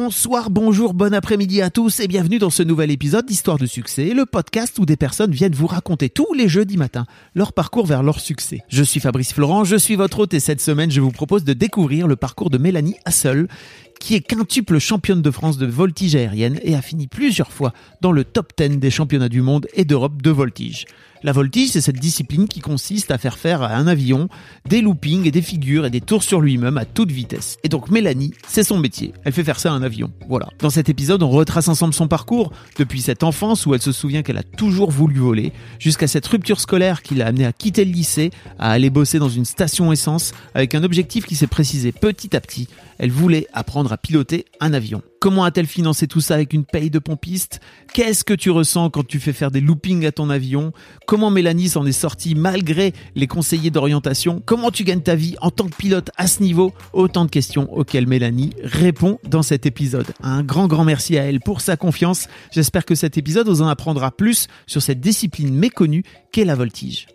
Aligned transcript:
Bonsoir, 0.00 0.48
bonjour, 0.48 0.94
bon 0.94 1.12
après-midi 1.12 1.60
à 1.60 1.70
tous 1.70 1.98
et 1.98 2.06
bienvenue 2.06 2.38
dans 2.38 2.50
ce 2.50 2.62
nouvel 2.62 2.92
épisode 2.92 3.26
d'Histoire 3.26 3.58
de 3.58 3.66
succès, 3.66 4.14
le 4.14 4.26
podcast 4.26 4.78
où 4.78 4.86
des 4.86 4.96
personnes 4.96 5.32
viennent 5.32 5.56
vous 5.56 5.66
raconter 5.66 6.08
tous 6.08 6.32
les 6.34 6.48
jeudis 6.48 6.76
matins 6.76 7.04
leur 7.34 7.52
parcours 7.52 7.84
vers 7.84 8.04
leur 8.04 8.20
succès. 8.20 8.60
Je 8.68 8.84
suis 8.84 9.00
Fabrice 9.00 9.32
Florent, 9.32 9.64
je 9.64 9.74
suis 9.74 9.96
votre 9.96 10.20
hôte 10.20 10.34
et 10.34 10.38
cette 10.38 10.60
semaine 10.60 10.92
je 10.92 11.00
vous 11.00 11.10
propose 11.10 11.42
de 11.42 11.52
découvrir 11.52 12.06
le 12.06 12.14
parcours 12.14 12.48
de 12.48 12.58
Mélanie 12.58 12.94
Hassel 13.06 13.48
qui 13.98 14.14
est 14.14 14.20
quintuple 14.20 14.78
championne 14.78 15.20
de 15.20 15.32
France 15.32 15.58
de 15.58 15.66
voltige 15.66 16.14
aérienne 16.14 16.60
et 16.62 16.76
a 16.76 16.80
fini 16.80 17.08
plusieurs 17.08 17.50
fois 17.50 17.72
dans 18.00 18.12
le 18.12 18.22
top 18.22 18.52
10 18.56 18.78
des 18.78 18.92
championnats 18.92 19.28
du 19.28 19.42
monde 19.42 19.66
et 19.74 19.84
d'Europe 19.84 20.22
de 20.22 20.30
voltige. 20.30 20.86
La 21.24 21.32
voltige, 21.32 21.70
c'est 21.70 21.80
cette 21.80 21.98
discipline 21.98 22.46
qui 22.46 22.60
consiste 22.60 23.10
à 23.10 23.18
faire 23.18 23.38
faire 23.38 23.62
à 23.62 23.74
un 23.74 23.86
avion 23.88 24.28
des 24.68 24.80
loopings 24.80 25.26
et 25.26 25.30
des 25.32 25.42
figures 25.42 25.84
et 25.84 25.90
des 25.90 26.00
tours 26.00 26.22
sur 26.22 26.40
lui-même 26.40 26.78
à 26.78 26.84
toute 26.84 27.10
vitesse. 27.10 27.56
Et 27.64 27.68
donc 27.68 27.90
Mélanie, 27.90 28.32
c'est 28.46 28.62
son 28.62 28.78
métier. 28.78 29.12
Elle 29.24 29.32
fait 29.32 29.42
faire 29.42 29.58
ça 29.58 29.70
à 29.70 29.74
un 29.74 29.82
avion. 29.82 30.12
Voilà. 30.28 30.48
Dans 30.60 30.70
cet 30.70 30.88
épisode, 30.88 31.22
on 31.22 31.30
retrace 31.30 31.68
ensemble 31.68 31.94
son 31.94 32.06
parcours 32.06 32.52
depuis 32.78 33.00
cette 33.00 33.24
enfance 33.24 33.66
où 33.66 33.74
elle 33.74 33.82
se 33.82 33.92
souvient 33.92 34.22
qu'elle 34.22 34.38
a 34.38 34.44
toujours 34.44 34.90
voulu 34.90 35.18
voler, 35.18 35.52
jusqu'à 35.78 36.06
cette 36.06 36.26
rupture 36.26 36.60
scolaire 36.60 37.02
qui 37.02 37.14
l'a 37.16 37.26
amenée 37.26 37.46
à 37.46 37.52
quitter 37.52 37.84
le 37.84 37.92
lycée, 37.92 38.30
à 38.58 38.70
aller 38.70 38.90
bosser 38.90 39.18
dans 39.18 39.28
une 39.28 39.44
station 39.44 39.92
essence 39.92 40.32
avec 40.54 40.74
un 40.74 40.84
objectif 40.84 41.26
qui 41.26 41.34
s'est 41.34 41.46
précisé 41.48 41.90
petit 41.90 42.36
à 42.36 42.40
petit. 42.40 42.68
Elle 42.98 43.10
voulait 43.10 43.46
apprendre 43.52 43.92
à 43.92 43.96
piloter 43.96 44.44
un 44.60 44.72
avion. 44.72 45.02
Comment 45.20 45.42
a-t-elle 45.42 45.66
financé 45.66 46.06
tout 46.06 46.20
ça 46.20 46.34
avec 46.34 46.52
une 46.52 46.64
paye 46.64 46.90
de 46.90 47.00
pompiste? 47.00 47.60
Qu'est-ce 47.92 48.22
que 48.22 48.34
tu 48.34 48.50
ressens 48.50 48.90
quand 48.90 49.04
tu 49.04 49.18
fais 49.18 49.32
faire 49.32 49.50
des 49.50 49.60
loopings 49.60 50.06
à 50.06 50.12
ton 50.12 50.30
avion? 50.30 50.72
Comment 51.08 51.30
Mélanie 51.30 51.68
s'en 51.68 51.84
est 51.86 51.92
sortie 51.92 52.36
malgré 52.36 52.92
les 53.16 53.26
conseillers 53.26 53.70
d'orientation? 53.70 54.40
Comment 54.46 54.70
tu 54.70 54.84
gagnes 54.84 55.02
ta 55.02 55.16
vie 55.16 55.34
en 55.40 55.50
tant 55.50 55.66
que 55.66 55.74
pilote 55.74 56.10
à 56.16 56.28
ce 56.28 56.40
niveau? 56.40 56.72
Autant 56.92 57.24
de 57.24 57.30
questions 57.30 57.72
auxquelles 57.72 58.06
Mélanie 58.06 58.50
répond 58.62 59.18
dans 59.24 59.42
cet 59.42 59.66
épisode. 59.66 60.06
Un 60.22 60.44
grand 60.44 60.68
grand 60.68 60.84
merci 60.84 61.18
à 61.18 61.24
elle 61.24 61.40
pour 61.40 61.62
sa 61.62 61.76
confiance. 61.76 62.28
J'espère 62.52 62.84
que 62.84 62.94
cet 62.94 63.18
épisode 63.18 63.48
vous 63.48 63.62
en 63.62 63.68
apprendra 63.68 64.12
plus 64.12 64.46
sur 64.68 64.82
cette 64.82 65.00
discipline 65.00 65.52
méconnue 65.52 66.04
qu'est 66.30 66.44
la 66.44 66.54
voltige. 66.54 67.08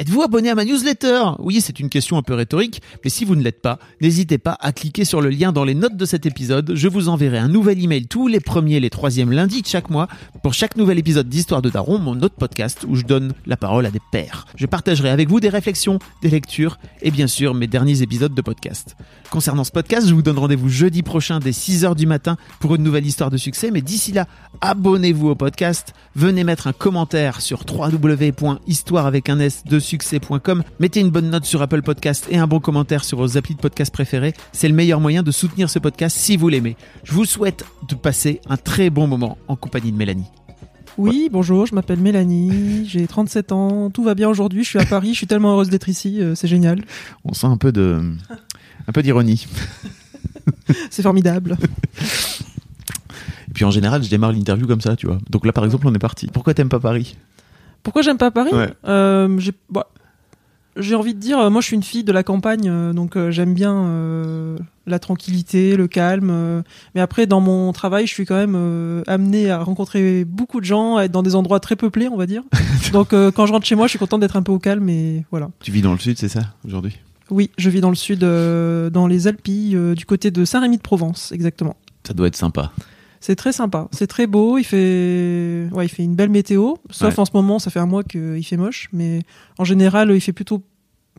Êtes-vous 0.00 0.22
abonné 0.22 0.48
à 0.48 0.54
ma 0.54 0.64
newsletter? 0.64 1.22
Oui, 1.40 1.60
c'est 1.60 1.80
une 1.80 1.88
question 1.88 2.18
un 2.18 2.22
peu 2.22 2.34
rhétorique, 2.34 2.82
mais 3.02 3.10
si 3.10 3.24
vous 3.24 3.34
ne 3.34 3.42
l'êtes 3.42 3.60
pas, 3.60 3.80
n'hésitez 4.00 4.38
pas 4.38 4.56
à 4.60 4.70
cliquer 4.70 5.04
sur 5.04 5.20
le 5.20 5.28
lien 5.28 5.50
dans 5.50 5.64
les 5.64 5.74
notes 5.74 5.96
de 5.96 6.04
cet 6.04 6.24
épisode. 6.24 6.70
Je 6.76 6.86
vous 6.86 7.08
enverrai 7.08 7.38
un 7.38 7.48
nouvel 7.48 7.82
email 7.82 8.06
tous 8.06 8.28
les 8.28 8.38
premiers 8.38 8.76
et 8.76 8.80
les 8.80 8.90
troisièmes 8.90 9.32
lundis 9.32 9.60
de 9.60 9.66
chaque 9.66 9.90
mois 9.90 10.06
pour 10.44 10.54
chaque 10.54 10.76
nouvel 10.76 11.00
épisode 11.00 11.28
d'Histoire 11.28 11.62
de 11.62 11.68
Daron, 11.68 11.98
mon 11.98 12.20
autre 12.20 12.36
podcast 12.36 12.86
où 12.86 12.94
je 12.94 13.02
donne 13.02 13.32
la 13.44 13.56
parole 13.56 13.86
à 13.86 13.90
des 13.90 13.98
pairs. 14.12 14.46
Je 14.54 14.66
partagerai 14.66 15.10
avec 15.10 15.28
vous 15.28 15.40
des 15.40 15.48
réflexions, 15.48 15.98
des 16.22 16.30
lectures 16.30 16.78
et 17.02 17.10
bien 17.10 17.26
sûr 17.26 17.52
mes 17.54 17.66
derniers 17.66 18.00
épisodes 18.00 18.34
de 18.34 18.40
podcast. 18.40 18.94
Concernant 19.30 19.64
ce 19.64 19.72
podcast, 19.72 20.06
je 20.06 20.14
vous 20.14 20.22
donne 20.22 20.38
rendez-vous 20.38 20.68
jeudi 20.68 21.02
prochain 21.02 21.40
dès 21.40 21.50
6h 21.50 21.96
du 21.96 22.06
matin 22.06 22.36
pour 22.60 22.76
une 22.76 22.84
nouvelle 22.84 23.04
histoire 23.04 23.32
de 23.32 23.36
succès, 23.36 23.72
mais 23.72 23.82
d'ici 23.82 24.12
là, 24.12 24.28
abonnez-vous 24.60 25.30
au 25.30 25.34
podcast, 25.34 25.92
venez 26.14 26.44
mettre 26.44 26.68
un 26.68 26.72
commentaire 26.72 27.40
sur 27.40 27.64
www.histoire 27.68 29.04
avec 29.06 29.28
un 29.28 29.40
S 29.40 29.64
de 29.64 29.80
succès.com. 29.88 30.62
Mettez 30.80 31.00
une 31.00 31.10
bonne 31.10 31.30
note 31.30 31.46
sur 31.46 31.62
Apple 31.62 31.82
Podcast 31.82 32.26
et 32.30 32.36
un 32.36 32.46
bon 32.46 32.60
commentaire 32.60 33.04
sur 33.04 33.18
vos 33.18 33.38
applis 33.38 33.54
de 33.54 33.60
podcast 33.60 33.92
préférés. 33.92 34.34
C'est 34.52 34.68
le 34.68 34.74
meilleur 34.74 35.00
moyen 35.00 35.22
de 35.22 35.30
soutenir 35.30 35.70
ce 35.70 35.78
podcast 35.78 36.16
si 36.16 36.36
vous 36.36 36.48
l'aimez. 36.48 36.76
Je 37.04 37.12
vous 37.12 37.24
souhaite 37.24 37.64
de 37.88 37.94
passer 37.94 38.40
un 38.50 38.58
très 38.58 38.90
bon 38.90 39.06
moment 39.06 39.38
en 39.48 39.56
compagnie 39.56 39.90
de 39.90 39.96
Mélanie. 39.96 40.26
Oui, 40.98 41.28
bonjour, 41.32 41.64
je 41.64 41.74
m'appelle 41.74 42.00
Mélanie, 42.00 42.84
j'ai 42.86 43.06
37 43.06 43.52
ans, 43.52 43.88
tout 43.88 44.02
va 44.02 44.16
bien 44.16 44.28
aujourd'hui, 44.28 44.64
je 44.64 44.68
suis 44.68 44.80
à 44.80 44.84
Paris, 44.84 45.12
je 45.12 45.18
suis 45.18 45.26
tellement 45.28 45.52
heureuse 45.52 45.70
d'être 45.70 45.88
ici, 45.88 46.20
euh, 46.20 46.34
c'est 46.34 46.48
génial. 46.48 46.82
On 47.24 47.34
sent 47.34 47.46
un 47.46 47.56
peu 47.56 47.70
de, 47.70 48.02
un 48.88 48.92
peu 48.92 49.00
d'ironie. 49.00 49.46
c'est 50.90 51.02
formidable. 51.02 51.56
Et 53.48 53.52
puis 53.54 53.64
en 53.64 53.70
général, 53.70 54.02
je 54.02 54.10
démarre 54.10 54.32
l'interview 54.32 54.66
comme 54.66 54.80
ça, 54.80 54.96
tu 54.96 55.06
vois. 55.06 55.18
Donc 55.30 55.46
là, 55.46 55.52
par 55.52 55.64
exemple, 55.64 55.86
on 55.86 55.94
est 55.94 56.00
parti. 56.00 56.26
Pourquoi 56.26 56.52
t'aimes 56.52 56.68
pas 56.68 56.80
Paris? 56.80 57.16
Pourquoi 57.82 58.02
j'aime 58.02 58.18
pas 58.18 58.30
Paris 58.30 58.52
Ouais. 58.52 58.72
Euh, 58.86 59.38
j'ai 59.38 59.52
bah, 59.70 59.86
j'ai 60.76 60.94
envie 60.94 61.14
de 61.14 61.18
dire, 61.18 61.38
euh, 61.40 61.50
moi 61.50 61.60
je 61.60 61.66
suis 61.66 61.76
une 61.76 61.82
fille 61.82 62.04
de 62.04 62.12
la 62.12 62.22
campagne, 62.22 62.68
euh, 62.68 62.92
donc 62.92 63.16
euh, 63.16 63.30
j'aime 63.32 63.52
bien 63.52 63.74
euh, 63.74 64.56
la 64.86 64.98
tranquillité, 65.00 65.76
le 65.76 65.88
calme. 65.88 66.30
euh, 66.30 66.62
mais 66.94 67.00
après, 67.00 67.26
dans 67.26 67.40
mon 67.40 67.72
travail, 67.72 68.06
je 68.06 68.12
suis 68.12 68.24
quand 68.26 68.36
même 68.36 68.54
euh, 68.56 69.02
amenée 69.08 69.50
à 69.50 69.62
rencontrer 69.62 70.24
beaucoup 70.24 70.60
de 70.60 70.64
gens, 70.64 70.96
à 70.96 71.04
être 71.04 71.10
dans 71.12 71.22
des 71.24 71.34
endroits 71.34 71.58
très 71.60 71.74
peuplés, 71.74 72.08
on 72.08 72.16
va 72.16 72.26
dire. 72.26 72.42
donc 72.92 73.12
euh, 73.12 73.30
quand 73.32 73.46
je 73.46 73.52
rentre 73.52 73.66
chez 73.66 73.74
moi, 73.74 73.86
je 73.86 73.90
suis 73.90 73.98
contente 73.98 74.20
d'être 74.20 74.36
un 74.36 74.42
peu 74.42 74.52
au 74.52 74.58
calme 74.60 74.88
et 74.88 75.24
voilà. 75.30 75.50
Tu 75.60 75.72
vis 75.72 75.82
dans 75.82 75.92
le 75.92 75.98
sud, 75.98 76.16
c'est 76.16 76.28
ça, 76.28 76.42
aujourd'hui? 76.64 76.96
Oui, 77.30 77.50
je 77.58 77.68
vis 77.70 77.80
dans 77.80 77.90
le 77.90 77.96
sud, 77.96 78.22
euh, 78.22 78.88
dans 78.88 79.06
les 79.06 79.26
Alpilles, 79.26 79.76
euh, 79.76 79.94
du 79.94 80.06
côté 80.06 80.30
de 80.30 80.44
Saint-Rémy-de-Provence, 80.44 81.32
exactement. 81.32 81.76
Ça 82.06 82.14
doit 82.14 82.28
être 82.28 82.36
sympa. 82.36 82.72
C'est 83.20 83.34
très 83.36 83.52
sympa, 83.52 83.88
c'est 83.92 84.06
très 84.06 84.26
beau, 84.26 84.58
il 84.58 84.64
fait, 84.64 85.68
ouais, 85.72 85.86
il 85.86 85.88
fait 85.88 86.04
une 86.04 86.14
belle 86.14 86.30
météo, 86.30 86.74
sauf 86.90 87.14
Ouais. 87.14 87.20
en 87.20 87.24
ce 87.24 87.30
moment, 87.34 87.58
ça 87.58 87.70
fait 87.70 87.80
un 87.80 87.86
mois 87.86 88.04
qu'il 88.04 88.44
fait 88.44 88.56
moche, 88.56 88.88
mais 88.92 89.22
en 89.58 89.64
général, 89.64 90.10
il 90.14 90.20
fait 90.20 90.32
plutôt 90.32 90.62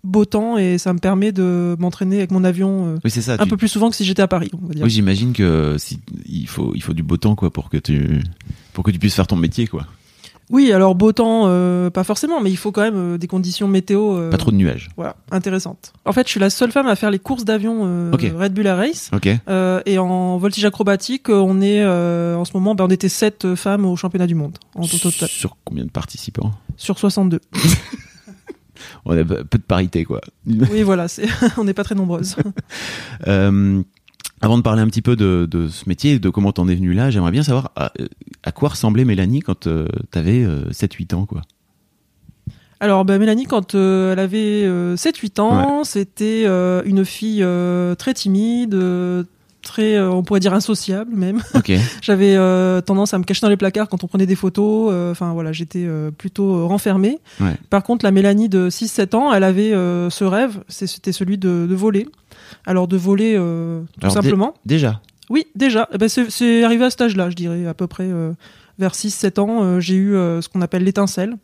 beau 0.06 0.24
temps 0.24 0.58
et 0.58 0.78
ça 0.78 0.94
me 0.94 1.00
permet 1.00 1.34
de 1.34 1.76
m'entraîner 1.78 2.20
avec 2.20 2.32
mon 2.32 2.46
avion 2.46 2.86
euh, 2.88 2.96
Oui, 3.04 3.12
c'est 3.12 3.22
ça. 3.22 3.34
un 3.34 3.38
tu- 3.44 3.50
peu 3.50 3.58
plus 3.58 3.68
souvent 3.68 3.90
que 3.90 3.98
si 3.98 4.06
j'étais 4.06 4.22
à 4.22 4.30
Paris, 4.30 4.50
on 4.54 4.66
va 4.66 4.74
dire. 4.74 4.86
Oui, 4.86 4.90
j'imagine 4.90 5.34
que 5.34 5.76
si, 5.78 6.00
il 6.26 6.48
faut, 6.48 6.72
il 6.74 6.82
faut 6.82 6.94
du 6.94 7.04
beau 7.04 7.18
temps, 7.18 7.36
quoi, 7.36 7.52
pour 7.52 7.70
que 7.70 7.76
tu, 7.78 8.22
pour 8.72 8.86
que 8.86 8.92
tu 8.92 9.00
puisses 9.00 9.16
faire 9.16 9.28
ton 9.28 9.36
métier, 9.36 9.68
quoi. 9.68 9.86
Oui, 10.50 10.72
alors 10.72 10.96
beau 10.96 11.12
temps, 11.12 11.44
euh, 11.46 11.90
pas 11.92 12.04
forcément, 12.04 12.42
mais 12.42 12.50
il 12.50 12.58
faut 12.58 12.72
quand 12.72 12.82
même 12.82 13.14
euh, 13.14 13.18
des 13.18 13.28
conditions 13.28 13.68
météo 13.68 14.18
euh, 14.18 14.30
Pas 14.32 14.38
trop 14.38 14.52
de 14.52 14.56
nuages. 14.56 14.90
voilà, 14.96 15.16
intéressantes. 15.30 15.94
En 16.06 16.12
fait, 16.12 16.26
je 16.26 16.32
suis 16.32 16.40
la 16.40 16.50
seule 16.50 16.72
femme 16.72 16.88
à 16.88 16.96
faire 16.96 17.12
les 17.12 17.20
courses 17.20 17.46
d'avion. 17.46 18.12
Red 18.12 18.54
Bull 18.54 18.66
Air 18.66 18.78
Race. 18.78 19.12
Et 19.86 19.98
en 20.00 20.38
voltige 20.38 20.66
acrobatique, 20.66 21.30
on 21.30 21.62
est 21.62 21.86
en 21.86 22.46
ce 22.46 22.54
moment, 22.54 22.76
ben, 22.76 22.86
on 22.86 22.90
était 22.90 23.10
sept 23.10 23.56
femmes 23.56 23.86
au 23.86 23.96
championnat 23.96 24.28
du 24.28 24.36
monde 24.36 24.58
en 24.76 24.86
total, 24.88 25.30
Sur 25.30 25.58
combien 25.64 25.86
de 25.86 25.92
participants? 25.92 26.52
Sur 26.78 26.98
62. 26.98 27.40
On 29.06 29.18
a 29.18 29.24
peu 29.24 29.58
de 29.58 29.64
parité, 29.64 30.06
quoi. 30.06 30.22
Oui, 30.48 30.84
voilà, 30.84 31.08
on 31.58 31.64
n'est 31.64 31.74
pas 31.74 31.84
très 31.84 31.96
nombreuses. 31.96 32.36
Euh, 34.42 34.46
avant 34.46 34.58
de 34.58 34.64
parler 34.64 34.82
un 34.82 34.88
petit 34.88 35.02
peu 35.02 35.16
de, 35.16 35.48
de 35.50 35.68
ce 35.68 35.88
métier, 35.88 36.14
et 36.14 36.20
de 36.20 36.30
comment 36.30 36.52
t'en 36.52 36.68
es 36.68 36.76
venu 36.76 36.94
là, 36.94 37.10
j'aimerais 37.12 37.32
bien 37.32 37.44
savoir 37.44 37.72
à, 37.76 37.92
à 38.44 38.52
quoi 38.52 38.70
ressemblait 38.70 39.06
Mélanie 39.06 39.42
quand 39.42 39.68
euh, 39.68 39.88
t'avais 40.12 40.44
euh, 40.44 40.70
7-8 40.72 41.16
ans, 41.16 41.26
quoi? 41.26 41.42
Alors, 42.82 43.04
bah, 43.04 43.18
Mélanie, 43.20 43.44
quand 43.46 43.76
euh, 43.76 44.14
elle 44.14 44.20
avait 44.20 44.64
euh, 44.64 44.96
7-8 44.96 45.42
ans, 45.42 45.84
c'était 45.84 46.44
euh, 46.46 46.82
une 46.86 47.04
fille 47.04 47.44
euh, 47.44 47.94
très 47.96 48.14
timide, 48.14 48.74
euh, 48.74 49.24
très, 49.62 49.96
euh, 49.96 50.10
on 50.10 50.24
pourrait 50.24 50.40
dire 50.40 50.54
insociable 50.54 51.14
même. 51.14 51.42
J'avais 52.02 52.38
euh, 52.38 52.80
tendance 52.80 53.14
à 53.14 53.18
me 53.18 53.26
cacher 53.26 53.42
dans 53.42 53.50
les 53.50 53.58
placards 53.58 53.90
quand 53.90 54.06
on 54.06 54.08
prenait 54.08 54.26
des 54.26 54.36
photos. 54.38 54.92
euh, 54.94 55.12
Enfin 55.12 55.34
voilà, 55.34 55.52
j'étais 55.52 55.84
euh, 55.86 56.10
plutôt 56.10 56.56
euh, 56.56 56.64
renfermée. 56.64 57.20
Ouais. 57.42 57.56
Par 57.70 57.84
contre, 57.84 58.06
la 58.06 58.12
Mélanie 58.12 58.48
de 58.48 58.70
6-7 58.70 59.14
ans, 59.14 59.34
elle 59.34 59.44
avait 59.44 59.74
euh, 59.74 60.10
ce 60.10 60.24
rêve, 60.24 60.64
c'était 60.70 61.12
celui 61.12 61.38
de, 61.38 61.68
de 61.70 61.76
voler. 61.76 62.08
Alors 62.66 62.88
de 62.88 62.98
voler 62.98 63.36
euh, 63.38 63.82
tout 63.82 64.00
Alors, 64.02 64.14
simplement. 64.14 64.54
Déjà. 64.66 65.02
Oui, 65.30 65.46
déjà. 65.56 65.88
Eh 65.94 65.98
ben, 65.98 66.10
c'est- 66.10 66.64
arrivé 66.64 66.86
à 66.86 66.90
cet 66.90 67.02
âge-là, 67.02 67.30
je 67.30 67.36
dirais, 67.36 67.66
à 67.68 67.74
peu 67.74 67.88
près 67.88 68.10
euh, 68.10 68.34
vers 68.80 68.94
6-7 68.96 69.40
ans, 69.40 69.64
euh, 69.64 69.80
j'ai 69.80 69.96
eu 69.96 70.12
ce 70.14 70.48
qu'on 70.50 70.62
appelle 70.62 70.84
l'étincelle, 70.84 71.36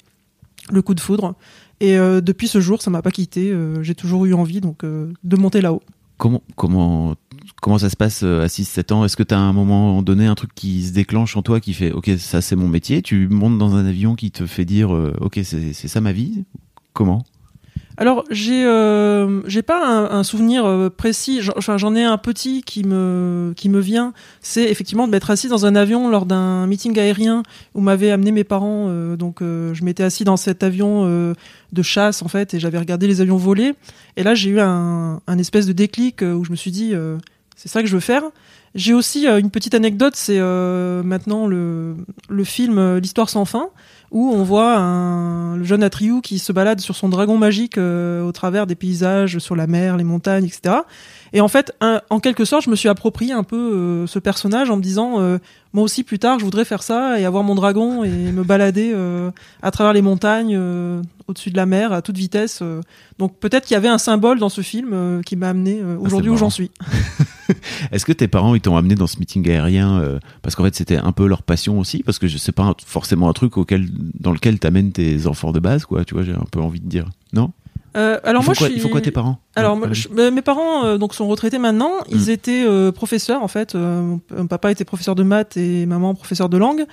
le 0.71 0.81
coup 0.81 0.95
de 0.95 0.99
foudre. 0.99 1.35
Et 1.81 1.97
depuis 1.97 2.47
ce 2.47 2.61
jour, 2.61 2.81
ça 2.81 2.89
m'a 2.89 3.01
pas 3.01 3.11
quitté. 3.11 3.53
j'ai 3.81 3.95
toujours 3.95 4.25
eu 4.25 4.33
envie 4.33 4.61
donc 4.61 4.83
de 4.85 5.35
monter 5.35 5.59
là-haut. 5.61 5.81
Comment, 6.17 6.41
comment, 6.55 7.15
comment 7.61 7.77
ça 7.77 7.89
se 7.89 7.97
passe 7.97 8.23
à 8.23 8.47
6-7 8.47 8.93
ans? 8.93 9.03
Est-ce 9.03 9.17
que 9.17 9.23
t'as 9.23 9.35
à 9.35 9.41
un 9.41 9.51
moment 9.51 10.01
donné 10.01 10.25
un 10.25 10.35
truc 10.35 10.51
qui 10.55 10.83
se 10.83 10.93
déclenche 10.93 11.35
en 11.35 11.41
toi 11.41 11.59
qui 11.59 11.73
fait 11.73 11.91
Ok, 11.91 12.09
ça 12.17 12.39
c'est 12.41 12.55
mon 12.55 12.69
métier? 12.69 13.01
Tu 13.01 13.27
montes 13.27 13.57
dans 13.57 13.75
un 13.75 13.85
avion 13.85 14.15
qui 14.15 14.31
te 14.31 14.45
fait 14.45 14.63
dire 14.63 14.89
Ok, 15.19 15.41
c'est 15.43 15.73
ça 15.73 15.99
ma 15.99 16.13
vie? 16.13 16.45
Comment? 16.93 17.25
Alors 17.97 18.25
j'ai 18.29 18.65
euh, 18.65 19.41
j'ai 19.47 19.61
pas 19.61 19.87
un, 19.87 20.23
souvenir 20.23 20.65
euh, 20.65 20.89
précis. 20.89 21.39
Enfin 21.55 21.77
j'en 21.77 21.95
ai 21.95 22.03
un 22.03 22.17
petit 22.17 22.61
qui 22.61 22.83
me 22.83 23.53
qui 23.55 23.69
me 23.69 23.79
vient. 23.79 24.13
C'est 24.41 24.63
effectivement 24.63 25.07
de 25.07 25.11
m'être 25.11 25.31
assis 25.31 25.47
dans 25.47 25.65
un 25.65 25.75
avion 25.75 26.09
lors 26.09 26.25
d'un 26.25 26.67
meeting 26.67 26.97
aérien 26.99 27.43
où 27.73 27.79
m'avaient 27.79 28.11
amené 28.11 28.31
mes 28.31 28.43
parents. 28.43 28.87
euh, 28.89 29.15
donc 29.15 29.41
euh, 29.41 29.73
je 29.73 29.85
m'étais 29.85 30.03
assis 30.03 30.25
dans 30.25 30.35
cet 30.35 30.61
avion 30.61 31.03
euh, 31.05 31.33
de 31.71 31.81
chasse 31.81 32.21
en 32.21 32.27
fait 32.27 32.53
et 32.53 32.59
j'avais 32.59 32.79
regardé 32.79 33.07
les 33.07 33.21
avions 33.21 33.37
voler. 33.37 33.73
Et 34.17 34.23
là 34.23 34.35
j'ai 34.35 34.49
eu 34.49 34.59
un 34.59 35.21
un 35.25 35.37
espèce 35.37 35.65
de 35.65 35.73
déclic 35.73 36.21
euh, 36.21 36.33
où 36.33 36.43
je 36.43 36.51
me 36.51 36.57
suis 36.57 36.71
dit 36.71 36.93
c'est 37.55 37.69
ça 37.69 37.81
que 37.81 37.87
je 37.87 37.93
veux 37.93 37.99
faire. 38.01 38.23
J'ai 38.75 38.93
aussi 38.93 39.27
euh, 39.27 39.39
une 39.39 39.49
petite 39.51 39.73
anecdote. 39.73 40.13
C'est 40.15 40.37
euh, 40.39 41.01
maintenant 41.03 41.47
le 41.47 41.95
le 42.29 42.43
film 42.43 42.77
euh, 42.77 42.99
L'histoire 42.99 43.29
sans 43.29 43.45
fin 43.45 43.69
où 44.11 44.31
on 44.33 44.43
voit 44.43 44.77
un, 44.77 45.57
le 45.57 45.63
jeune 45.63 45.83
Atriou 45.83 46.21
qui 46.21 46.39
se 46.39 46.53
balade 46.53 46.79
sur 46.79 46.95
son 46.95 47.09
dragon 47.09 47.37
magique 47.37 47.77
euh, 47.77 48.21
au 48.23 48.31
travers 48.31 48.65
des 48.67 48.75
paysages, 48.75 49.39
sur 49.39 49.55
la 49.55 49.67
mer, 49.67 49.97
les 49.97 50.03
montagnes, 50.05 50.45
etc. 50.45 50.75
Et 51.33 51.41
en 51.41 51.47
fait, 51.49 51.73
un- 51.81 52.01
en 52.09 52.19
quelque 52.19 52.45
sorte, 52.45 52.63
je 52.63 52.69
me 52.69 52.75
suis 52.77 52.87
approprié 52.87 53.33
un 53.33 53.43
peu 53.43 53.57
euh, 53.57 54.07
ce 54.07 54.19
personnage 54.19 54.69
en 54.69 54.77
me 54.77 54.81
disant, 54.81 55.19
euh, 55.19 55.39
moi 55.73 55.83
aussi 55.83 56.03
plus 56.03 56.19
tard, 56.19 56.39
je 56.39 56.45
voudrais 56.45 56.63
faire 56.65 56.83
ça 56.83 57.19
et 57.19 57.25
avoir 57.25 57.43
mon 57.43 57.55
dragon 57.55 58.03
et 58.05 58.09
me 58.31 58.43
balader 58.43 58.91
euh, 58.93 59.31
à 59.61 59.71
travers 59.71 59.91
les 59.91 60.03
montagnes, 60.03 60.55
euh, 60.57 61.01
au-dessus 61.27 61.49
de 61.49 61.57
la 61.57 61.65
mer, 61.65 61.91
à 61.91 62.01
toute 62.01 62.15
vitesse. 62.17 62.61
Donc 63.19 63.37
peut-être 63.39 63.65
qu'il 63.65 63.73
y 63.73 63.77
avait 63.77 63.89
un 63.89 63.97
symbole 63.97 64.39
dans 64.39 64.49
ce 64.49 64.61
film 64.61 64.91
euh, 64.93 65.21
qui 65.23 65.35
m'a 65.35 65.49
amené 65.49 65.81
euh, 65.81 65.97
aujourd'hui 65.99 66.29
où 66.29 66.37
j'en 66.37 66.51
suis. 66.51 66.71
Est-ce 67.91 68.05
que 68.05 68.11
tes 68.13 68.27
parents 68.27 68.55
ils 68.55 68.61
t'ont 68.61 68.75
amené 68.77 68.95
dans 68.95 69.07
ce 69.07 69.19
meeting 69.19 69.49
aérien 69.49 69.99
euh, 69.99 70.19
parce 70.41 70.55
qu'en 70.55 70.63
fait 70.63 70.75
c'était 70.75 70.97
un 70.97 71.11
peu 71.11 71.27
leur 71.27 71.43
passion 71.43 71.79
aussi 71.79 72.03
parce 72.03 72.19
que 72.19 72.27
je 72.27 72.37
sais 72.37 72.51
pas 72.51 72.63
un- 72.63 72.75
forcément 72.85 73.29
un 73.29 73.33
truc 73.33 73.57
auquel 73.57 73.87
dans 74.19 74.31
lequel 74.31 74.59
t'amènes 74.59 74.91
tes 74.91 75.27
enfants 75.27 75.51
de 75.51 75.59
base 75.59 75.85
quoi 75.85 76.03
tu 76.05 76.13
vois 76.15 76.23
j'ai 76.23 76.33
un 76.33 76.45
peu 76.51 76.59
envie 76.59 76.79
de 76.81 76.87
dire 76.89 77.05
non? 77.33 77.51
Euh, 77.97 78.19
alors 78.25 78.43
moi, 78.43 78.53
quoi, 78.53 78.67
je 78.67 78.71
suis... 78.73 78.79
il 78.79 78.81
faut 78.83 78.89
quoi 78.89 78.99
tes 78.99 79.09
parents? 79.11 79.39
Alors, 79.55 79.77
Ouais, 79.77 79.87
je- 79.93 80.09
mes 80.29 80.41
parents 80.41 80.83
euh, 80.83 80.97
donc 80.97 81.13
sont 81.13 81.27
retraités 81.29 81.59
maintenant. 81.59 81.91
Ils 82.09 82.25
Mm. 82.27 82.29
étaient 82.29 82.65
euh, 82.67 82.91
professeurs 82.91 83.41
en 83.41 83.47
fait. 83.47 83.73
Mon 83.73 84.19
papa 84.49 84.69
était 84.69 84.83
professeur 84.83 85.15
de 85.15 85.23
maths 85.23 85.55
et 85.55 85.85
maman 85.85 86.13
professeur 86.13 86.49
de 86.49 86.57
langue. 86.57 86.83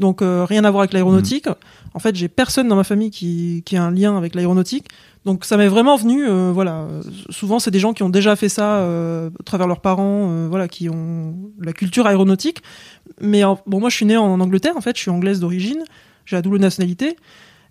Donc 0.00 0.22
euh, 0.22 0.44
rien 0.44 0.64
à 0.64 0.70
voir 0.70 0.80
avec 0.80 0.92
l'aéronautique. 0.92 1.46
Mm. 1.46 1.54
En 1.94 1.98
fait, 1.98 2.16
j'ai 2.16 2.28
personne 2.28 2.66
dans 2.66 2.76
ma 2.76 2.84
famille 2.84 3.10
qui, 3.10 3.62
qui 3.64 3.76
a 3.76 3.84
un 3.84 3.90
lien 3.90 4.16
avec 4.16 4.34
l'aéronautique. 4.34 4.88
Donc 5.24 5.44
ça 5.44 5.56
m'est 5.56 5.68
vraiment 5.68 5.96
venu. 5.96 6.26
euh, 6.26 6.50
voilà. 6.52 6.88
Souvent, 7.28 7.58
c'est 7.58 7.70
des 7.70 7.78
gens 7.78 7.92
qui 7.92 8.02
ont 8.02 8.08
déjà 8.08 8.34
fait 8.34 8.48
ça 8.48 8.78
euh, 8.78 9.30
à 9.38 9.42
travers 9.42 9.68
leurs 9.68 9.80
parents. 9.80 10.48
voilà, 10.48 10.66
qui 10.66 10.88
ont 10.88 11.34
la 11.60 11.72
culture 11.72 12.06
aéronautique. 12.06 12.62
Mais 13.20 13.42
bon, 13.66 13.80
moi, 13.80 13.90
je 13.90 13.96
suis 13.96 14.06
née 14.06 14.16
en 14.16 14.40
Angleterre. 14.40 14.76
En 14.76 14.80
fait, 14.80 14.96
je 14.96 15.02
suis 15.02 15.10
anglaise 15.10 15.38
d'origine. 15.38 15.84
J'ai 16.24 16.36
la 16.36 16.42
double 16.42 16.58
nationalité. 16.58 17.16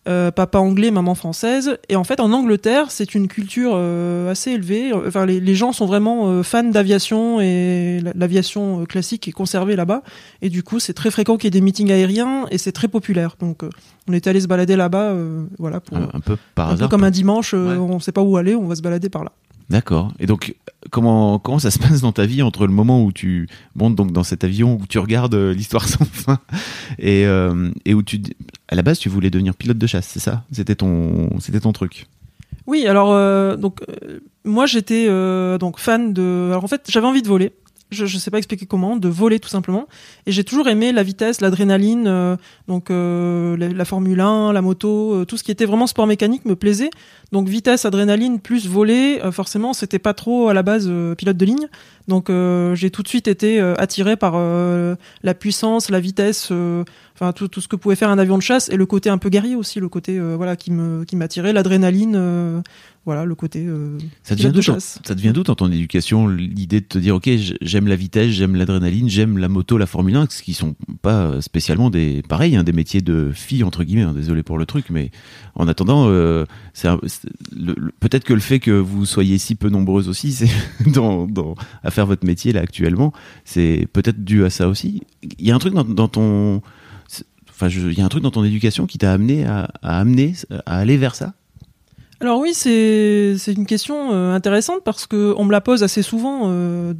Euh, 0.09 0.31
papa 0.31 0.57
anglais, 0.57 0.89
maman 0.89 1.13
française. 1.13 1.77
Et 1.87 1.95
en 1.95 2.03
fait, 2.03 2.19
en 2.19 2.31
Angleterre, 2.33 2.89
c'est 2.89 3.13
une 3.13 3.27
culture 3.27 3.73
euh, 3.75 4.31
assez 4.31 4.51
élevée. 4.51 4.91
Enfin, 4.91 5.25
les, 5.27 5.39
les 5.39 5.53
gens 5.55 5.71
sont 5.71 5.85
vraiment 5.85 6.29
euh, 6.29 6.41
fans 6.41 6.63
d'aviation 6.63 7.39
et 7.39 7.99
la- 8.01 8.13
l'aviation 8.15 8.81
euh, 8.81 8.85
classique 8.85 9.27
est 9.27 9.31
conservée 9.31 9.75
là-bas. 9.75 10.01
Et 10.41 10.49
du 10.49 10.63
coup, 10.63 10.79
c'est 10.79 10.93
très 10.93 11.11
fréquent 11.11 11.37
qu'il 11.37 11.45
y 11.45 11.49
ait 11.49 11.59
des 11.59 11.61
meetings 11.61 11.91
aériens 11.91 12.45
et 12.49 12.57
c'est 12.57 12.71
très 12.71 12.87
populaire. 12.87 13.35
Donc, 13.39 13.63
euh, 13.63 13.69
on 14.07 14.13
était 14.13 14.31
allé 14.31 14.41
se 14.41 14.47
balader 14.47 14.75
là-bas, 14.75 15.11
euh, 15.11 15.45
voilà, 15.59 15.79
pour, 15.79 15.95
un, 15.97 16.09
un 16.11 16.19
peu 16.19 16.37
par 16.55 16.67
un 16.67 16.69
peu 16.69 16.73
hasard 16.75 16.89
comme 16.89 17.03
un 17.03 17.11
dimanche. 17.11 17.53
euh, 17.53 17.75
Ouais. 17.75 17.77
On 17.95 17.99
sait 17.99 18.11
pas 18.11 18.21
où 18.23 18.35
aller, 18.37 18.55
on 18.55 18.65
va 18.65 18.75
se 18.75 18.81
balader 18.81 19.09
par 19.09 19.23
là. 19.23 19.31
D'accord. 19.69 20.11
Et 20.19 20.25
donc, 20.25 20.55
comment 20.89 21.37
comment 21.37 21.59
ça 21.59 21.71
se 21.71 21.79
passe 21.79 22.01
dans 22.01 22.11
ta 22.11 22.25
vie 22.25 22.41
entre 22.41 22.65
le 22.65 22.73
moment 22.73 23.03
où 23.03 23.11
tu 23.11 23.47
montes 23.75 23.95
donc 23.95 24.11
dans 24.11 24.23
cet 24.23 24.43
avion 24.43 24.79
où 24.81 24.87
tu 24.87 24.97
regardes 24.97 25.35
euh, 25.35 25.53
l'histoire 25.53 25.87
sans 25.87 26.05
fin 26.05 26.39
et 26.97 27.25
euh, 27.25 27.69
et 27.85 27.93
où 27.93 28.01
tu 28.01 28.21
à 28.67 28.75
la 28.75 28.81
base 28.81 28.99
tu 28.99 29.09
voulais 29.09 29.29
devenir 29.29 29.53
pilote 29.55 29.77
de 29.77 29.87
chasse, 29.87 30.07
c'est 30.07 30.19
ça? 30.19 30.43
C'était 30.51 30.75
ton 30.75 31.29
c'était 31.39 31.59
ton 31.59 31.71
truc? 31.71 32.07
Oui, 32.65 32.87
alors 32.87 33.11
euh, 33.13 33.55
donc 33.57 33.81
moi 34.43 34.65
j'étais 34.65 35.07
donc 35.59 35.79
fan 35.79 36.13
de. 36.13 36.49
Alors 36.51 36.63
en 36.63 36.67
fait, 36.67 36.87
j'avais 36.89 37.07
envie 37.07 37.21
de 37.21 37.27
voler. 37.27 37.51
Je, 37.91 38.05
je 38.05 38.17
sais 38.17 38.29
pas 38.29 38.37
expliquer 38.37 38.65
comment, 38.65 38.97
de 38.97 39.09
voler 39.09 39.39
tout 39.39 39.49
simplement. 39.49 39.87
Et 40.27 40.31
j'ai 40.31 40.43
toujours 40.43 40.67
aimé 40.67 40.91
la 40.91 41.03
vitesse, 41.03 41.41
l'adrénaline, 41.41 42.07
euh, 42.07 42.37
donc 42.67 42.91
euh, 42.91 43.57
la, 43.57 43.85
Formule 43.85 44.19
1, 44.19 44.53
la 44.53 44.61
moto, 44.61 45.15
euh, 45.15 45.25
tout 45.25 45.37
ce 45.37 45.43
qui 45.43 45.51
était 45.51 45.65
vraiment 45.65 45.87
sport 45.87 46.05
mécanique 46.05 46.45
me 46.45 46.55
plaisait. 46.55 46.91
Donc 47.31 47.47
vitesse, 47.47 47.85
adrénaline 47.85 48.39
plus 48.39 48.67
voler, 48.67 49.19
euh, 49.23 49.31
forcément 49.31 49.73
c'était 49.73 49.99
pas 49.99 50.13
trop 50.13 50.49
à 50.49 50.53
la 50.53 50.63
base 50.63 50.87
euh, 50.89 51.13
pilote 51.13 51.37
de 51.37 51.45
ligne. 51.45 51.67
Donc 52.07 52.29
euh, 52.29 52.73
j'ai 52.73 52.89
tout 52.89 53.03
de 53.03 53.07
suite 53.07 53.27
été 53.27 53.59
attiré 53.59 54.15
par 54.15 54.33
la 54.33 55.33
puissance, 55.35 55.91
la 55.91 55.99
vitesse, 55.99 56.51
enfin 57.19 57.33
tout, 57.33 57.47
tout 57.47 57.59
ce 57.61 57.67
que 57.67 57.75
pouvait 57.75 57.95
faire 57.95 58.09
un 58.09 58.17
avion 58.17 58.37
de 58.37 58.43
chasse 58.43 58.69
et 58.69 58.77
le 58.77 58.85
côté 58.85 59.09
un 59.09 59.17
peu 59.17 59.29
guerrier 59.29 59.55
aussi, 59.55 59.79
le 59.79 59.89
côté 59.89 60.17
euh, 60.17 60.35
voilà 60.37 60.55
qui 60.55 60.71
me 60.71 61.03
qui 61.03 61.15
m'attirait, 61.15 61.51
l'adrénaline, 61.51 62.15
euh, 62.15 62.61
voilà 63.05 63.25
le 63.25 63.35
côté 63.35 63.65
euh, 63.67 63.97
Ça 64.23 64.35
devient 64.35 64.51
d'où 64.53 64.61
ça 64.61 65.15
devient 65.15 65.31
d'où 65.33 65.43
dans 65.43 65.55
ton 65.55 65.71
éducation 65.71 66.27
l'idée 66.27 66.79
de 66.79 66.85
te 66.85 66.97
dire 66.97 67.15
ok 67.15 67.29
j'aime 67.61 67.87
la 67.87 67.95
vitesse, 67.97 68.31
j'aime 68.31 68.55
l'adrénaline, 68.55 69.09
j'aime 69.09 69.37
la 69.37 69.49
moto, 69.49 69.77
la 69.77 69.85
Formule 69.85 70.15
1, 70.15 70.27
ce 70.29 70.41
qui 70.41 70.53
sont 70.53 70.75
pas 71.01 71.41
spécialement 71.41 71.89
des 71.89 72.21
pareil 72.21 72.55
hein, 72.55 72.63
des 72.63 72.71
métiers 72.71 73.01
de 73.01 73.31
filles 73.33 73.63
entre 73.63 73.83
guillemets. 73.83 74.03
hein, 74.03 74.13
désolé 74.13 74.41
pour 74.41 74.57
le 74.57 74.65
truc, 74.65 74.85
mais 74.89 75.11
en 75.55 75.67
attendant 75.67 76.05
euh, 76.07 76.45
c'est 76.73 76.89
peut-être 77.99 78.23
que 78.23 78.33
le 78.33 78.39
fait 78.39 78.59
que 78.59 78.71
vous 78.71 79.05
soyez 79.05 79.37
si 79.37 79.55
peu 79.55 79.69
nombreuses 79.69 80.07
aussi, 80.07 80.31
c'est 80.33 80.49
dans, 80.87 81.27
dans 81.27 81.55
à 81.83 81.91
faire 81.91 82.05
votre 82.05 82.25
métier 82.25 82.53
là 82.53 82.61
actuellement, 82.61 83.11
c'est 83.43 83.87
peut-être 83.91 84.23
dû 84.23 84.45
à 84.45 84.49
ça 84.49 84.69
aussi. 84.69 85.01
Il 85.37 85.47
y 85.47 85.51
a 85.51 85.55
un 85.55 85.59
truc 85.59 85.73
dans, 85.73 85.83
dans 85.83 86.07
ton 86.07 86.61
Enfin, 87.61 87.67
il 87.67 87.97
y 87.97 88.01
a 88.01 88.05
un 88.05 88.09
truc 88.09 88.23
dans 88.23 88.31
ton 88.31 88.43
éducation 88.43 88.85
qui 88.85 88.97
t'a 88.97 89.11
amené 89.11 89.45
à, 89.45 89.69
à 89.81 89.99
amener 89.99 90.33
à 90.65 90.77
aller 90.77 90.95
vers 90.97 91.15
ça? 91.15 91.33
Alors 92.21 92.39
oui, 92.39 92.53
c'est 92.53 93.35
une 93.47 93.65
question 93.65 94.13
euh, 94.13 94.33
intéressante 94.33 94.79
parce 94.85 95.05
que 95.07 95.33
on 95.37 95.45
me 95.45 95.51
la 95.51 95.61
pose 95.61 95.83
assez 95.83 96.01
souvent. 96.01 96.43
euh, 96.45 96.93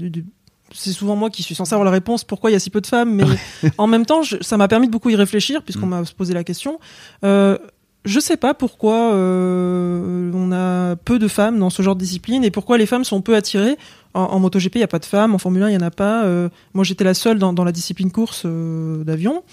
c'est 0.73 0.91
souvent 0.91 1.15
moi 1.15 1.29
qui 1.29 1.41
suis 1.43 1.55
censé 1.55 1.73
avoir 1.73 1.85
la 1.85 1.91
réponse 1.91 2.23
pourquoi 2.23 2.51
il 2.51 2.53
y 2.53 2.55
a 2.55 2.59
si 2.59 2.69
peu 2.69 2.79
de 2.81 2.87
femmes, 2.87 3.13
mais 3.15 3.23
en 3.77 3.87
même 3.87 4.05
temps, 4.05 4.21
je- 4.21 4.37
ça 4.41 4.55
m'a 4.57 4.67
permis 4.67 4.87
de 4.87 4.91
beaucoup 4.91 5.09
y 5.09 5.15
réfléchir 5.15 5.63
puisqu'on 5.63 5.87
Mm. 5.87 5.89
m'a 5.89 6.03
posé 6.17 6.33
la 6.33 6.43
question. 6.43 6.79
Euh, 7.25 7.57
je 8.05 8.19
sais 8.19 8.37
pas 8.37 8.53
pourquoi 8.53 9.13
euh, 9.13 10.31
on 10.33 10.51
a 10.51 10.95
peu 10.95 11.19
de 11.19 11.27
femmes 11.27 11.59
dans 11.59 11.69
ce 11.69 11.81
genre 11.81 11.95
de 11.95 11.99
discipline 12.01 12.43
et 12.43 12.51
pourquoi 12.51 12.77
les 12.77 12.85
femmes 12.85 13.03
sont 13.03 13.21
peu 13.21 13.35
attirées. 13.35 13.77
En, 14.13 14.21
en 14.21 14.39
MotoGP, 14.39 14.75
il 14.75 14.79
y 14.81 14.83
a 14.83 14.87
pas 14.87 14.97
de 14.99 15.05
femmes, 15.05 15.35
en 15.35 15.37
Formule 15.37 15.63
1, 15.63 15.69
il 15.69 15.73
y 15.73 15.77
en 15.77 15.81
a 15.81 15.91
pas. 15.91 16.23
Euh, 16.23 16.49
moi, 16.73 16.83
j'étais 16.83 17.03
la 17.03 17.13
seule 17.13 17.37
dans, 17.37 17.53
dans 17.53 17.63
la 17.63 17.71
discipline 17.71 18.09
course 18.11 18.43
euh, 18.45 19.03
d'avion. 19.03 19.43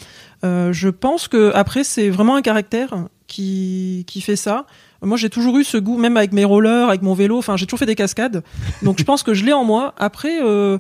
Euh, 0.47 0.73
je 0.73 0.89
pense 0.89 1.29
que 1.29 1.51
après, 1.55 1.85
c'est 1.85 2.09
vraiment 2.11 2.37
un 2.37 2.43
caractère 2.43 2.91
qui 3.27 4.05
qui 4.07 4.21
fait 4.21 4.37
ça. 4.37 4.67
Moi, 5.03 5.17
j'ai 5.17 5.29
toujours 5.31 5.59
eu 5.59 5.65
ce 5.65 5.77
goût, 5.77 5.99
même 5.99 6.17
avec 6.17 6.33
mes 6.33 6.45
rollers, 6.45 6.89
avec 6.89 7.03
mon 7.03 7.15
vélo. 7.15 7.37
Enfin, 7.39 7.57
j'ai 7.57 7.67
toujours 7.67 7.79
fait 7.79 7.87
des 7.87 7.95
cascades. 7.95 8.43
Donc, 8.83 8.99
je 8.99 9.05
pense 9.05 9.23
que 9.23 9.35
je 9.35 9.45
l'ai 9.45 9.53
en 9.53 9.65
moi. 9.65 9.95
Après, 9.99 10.43
euh, 10.43 10.79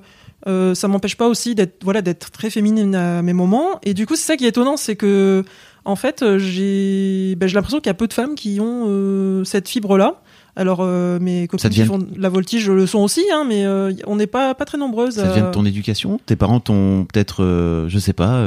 euh, 0.48 0.74
ça 0.74 0.88
m'empêche 0.88 1.16
pas 1.16 1.28
aussi 1.28 1.54
d'être, 1.54 1.84
voilà, 1.84 2.00
d'être 2.02 2.30
très 2.30 2.48
féminine 2.50 2.94
à 2.94 3.20
mes 3.22 3.34
moments. 3.34 3.78
Et 3.84 3.92
du 3.94 4.06
coup, 4.06 4.16
c'est 4.16 4.24
ça 4.26 4.36
qui 4.36 4.46
est 4.46 4.48
étonnant, 4.48 4.76
c'est 4.78 4.96
que, 4.96 5.44
en 5.84 5.96
fait, 5.96 6.24
j'ai, 6.38 7.34
ben, 7.36 7.46
j'ai 7.46 7.54
l'impression 7.56 7.78
qu'il 7.78 7.88
y 7.88 7.90
a 7.90 7.94
peu 7.94 8.08
de 8.08 8.12
femmes 8.14 8.34
qui 8.36 8.58
ont 8.58 8.84
euh, 8.88 9.44
cette 9.44 9.68
fibre-là. 9.68 10.22
Alors, 10.56 10.78
euh, 10.80 11.18
mes 11.20 11.46
copines 11.46 11.68
devient- 11.68 11.82
qui 11.82 11.86
font 11.86 11.98
la 12.16 12.30
voltige 12.30 12.70
le 12.70 12.86
sont 12.86 13.00
aussi, 13.00 13.22
hein, 13.34 13.44
mais 13.46 13.66
euh, 13.66 13.92
on 14.06 14.16
n'est 14.16 14.26
pas 14.26 14.54
pas 14.54 14.64
très 14.64 14.78
nombreuses. 14.78 15.16
Ça 15.16 15.30
vient 15.30 15.46
de 15.48 15.50
ton 15.52 15.66
éducation? 15.66 16.18
Tes 16.24 16.36
parents 16.36 16.60
t'ont 16.60 17.04
peut-être, 17.04 17.44
je 17.88 17.98
sais 17.98 18.14
pas, 18.14 18.42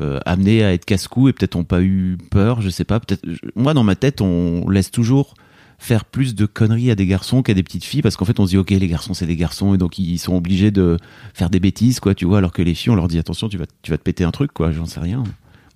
euh, 0.00 0.16
euh, 0.16 0.20
amené 0.26 0.62
à 0.62 0.72
être 0.72 0.84
casse-cou 0.84 1.28
et 1.28 1.32
peut-être 1.32 1.56
ont 1.56 1.64
pas 1.64 1.82
eu 1.82 2.18
peur, 2.30 2.60
je 2.60 2.68
sais 2.68 2.84
pas. 2.84 3.00
Peut-être. 3.00 3.26
Moi, 3.54 3.74
dans 3.74 3.84
ma 3.84 3.96
tête, 3.96 4.20
on 4.20 4.68
laisse 4.68 4.90
toujours 4.90 5.34
faire 5.78 6.04
plus 6.04 6.34
de 6.34 6.46
conneries 6.46 6.90
à 6.90 6.94
des 6.94 7.06
garçons 7.06 7.42
qu'à 7.42 7.54
des 7.54 7.62
petites 7.62 7.84
filles 7.84 8.00
parce 8.00 8.16
qu'en 8.16 8.24
fait 8.24 8.40
on 8.40 8.46
se 8.46 8.50
dit 8.52 8.56
ok 8.56 8.70
les 8.70 8.88
garçons 8.88 9.12
c'est 9.12 9.26
des 9.26 9.36
garçons 9.36 9.74
et 9.74 9.76
donc 9.76 9.98
ils 9.98 10.18
sont 10.18 10.34
obligés 10.34 10.70
de 10.70 10.96
faire 11.34 11.50
des 11.50 11.60
bêtises 11.60 12.00
quoi 12.00 12.14
tu 12.14 12.24
vois 12.24 12.38
alors 12.38 12.52
que 12.52 12.62
les 12.62 12.74
filles 12.74 12.92
on 12.92 12.94
leur 12.94 13.08
dit 13.08 13.18
attention 13.18 13.50
tu 13.50 13.58
vas 13.58 13.66
tu 13.82 13.90
vas 13.90 13.98
te 13.98 14.02
péter 14.02 14.24
un 14.24 14.30
truc 14.30 14.54
quoi 14.54 14.72
j'en 14.72 14.86
sais 14.86 15.00
rien 15.00 15.22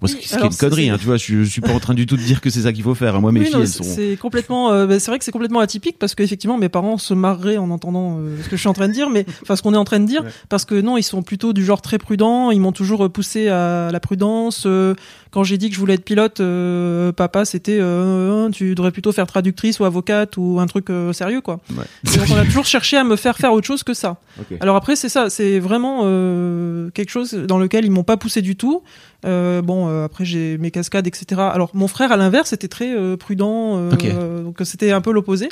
moi 0.00 0.09
ce 0.09 0.14
Oui, 0.14 0.21
qui 0.21 0.35
est 0.35 0.38
une 0.42 0.54
connerie 0.57 0.88
hein, 0.90 0.97
tu 0.99 1.07
vois 1.07 1.16
je, 1.16 1.42
je 1.42 1.50
suis 1.50 1.61
pas 1.61 1.73
en 1.73 1.80
train 1.80 1.95
du 1.95 2.07
tout 2.07 2.16
de 2.16 2.23
dire 2.23 2.40
que 2.40 2.49
c'est 2.50 2.62
ça 2.62 2.73
qu'il 2.73 2.83
faut 2.83 2.95
faire 2.95 3.14
hein. 3.16 3.21
moi 3.21 3.33
mes 3.33 3.40
Oui, 3.40 3.47
filles 3.47 3.54
non, 3.57 3.61
elles 3.62 3.69
sont 3.69 3.83
C'est 3.85 4.16
complètement. 4.21 4.73
euh, 4.73 4.87
bah, 4.87 4.99
c'est 4.99 5.11
vrai 5.11 5.19
que 5.19 5.25
c'est 5.25 5.33
complètement 5.33 5.61
atypique 5.61 5.99
parce 5.99 6.14
qu'effectivement 6.14 6.57
mes 6.59 6.69
parents 6.69 6.97
se 6.99 7.12
marreraient 7.14 7.59
en 7.59 7.71
entendant 7.71 8.19
euh, 8.19 8.37
ce 8.42 8.49
que 8.49 8.57
je 8.57 8.61
suis 8.61 8.69
en 8.69 8.73
train 8.73 8.88
de 8.88 8.92
dire, 8.92 9.11
mais 9.11 9.26
enfin 9.42 9.57
ce 9.57 9.62
qu'on 9.62 9.75
est 9.75 9.78
en 9.78 9.85
train 9.85 10.00
de 10.00 10.07
dire, 10.07 10.23
Ouais. 10.25 10.30
parce 10.49 10.64
que 10.64 10.80
non, 10.80 10.97
ils 10.97 11.02
sont 11.02 11.23
plutôt 11.23 11.52
du 11.52 11.64
genre 11.64 11.83
très 11.83 11.99
prudents. 11.99 12.50
Ils 12.50 12.61
m'ont 12.61 12.73
toujours 12.73 13.11
poussé 13.11 13.49
à 13.49 13.90
la 13.92 14.00
prudence. 14.00 14.64
euh, 14.66 14.95
quand 15.30 15.45
j'ai 15.45 15.59
dit 15.59 15.69
que 15.69 15.75
je 15.76 15.80
voulais 15.80 15.95
être 15.95 16.04
pilote, 16.04 16.40
euh, 16.40 17.12
papa 17.12 17.45
c'était 17.45 17.78
euh, 17.80 18.49
tu 18.50 18.75
devrais 18.75 18.90
plutôt 18.90 19.12
faire 19.12 19.26
traductrice 19.28 19.78
ou 19.78 19.85
avocate 19.85 20.37
ou 20.37 20.59
un 20.61 20.66
truc 20.66 20.88
sérieux 21.12 21.40
quoi. 21.40 21.61
Ouais. 21.76 21.85
Donc 22.16 22.26
on 22.33 22.37
a 22.37 22.45
toujours 22.50 22.64
cherché 22.66 22.97
à 22.97 23.04
me 23.04 23.14
faire 23.16 23.37
faire 23.37 23.52
autre 23.52 23.66
chose 23.66 23.83
que 23.85 23.95
ça. 23.95 24.16
Ok. 24.40 24.57
Alors 24.61 24.75
après 24.76 24.97
c'est 24.97 25.09
ça, 25.09 25.30
c'est 25.30 25.59
vraiment 25.61 26.00
euh, 26.04 26.90
quelque 26.90 27.11
chose 27.11 27.33
dans 27.35 27.59
lequel 27.59 27.85
ils 27.85 27.90
m'ont 27.92 28.02
pas 28.02 28.16
poussé 28.16 28.42
du 28.42 28.57
tout. 28.57 28.83
Euh, 29.26 29.60
bon 29.60 29.86
euh, 29.86 30.04
après 30.04 30.24
j'ai 30.24 30.56
mes 30.56 30.70
cascades 30.70 31.06
etc. 31.06 31.42
Alors 31.52 31.70
mon 31.74 31.88
frère 31.88 32.10
à 32.10 32.16
l'inverse 32.16 32.54
était 32.54 32.68
très 32.68 32.96
euh, 32.96 33.18
prudent, 33.18 33.90
donc 33.90 34.60
c'était 34.64 34.92
un 34.92 35.00
peu 35.00 35.12
l'opposé. 35.12 35.48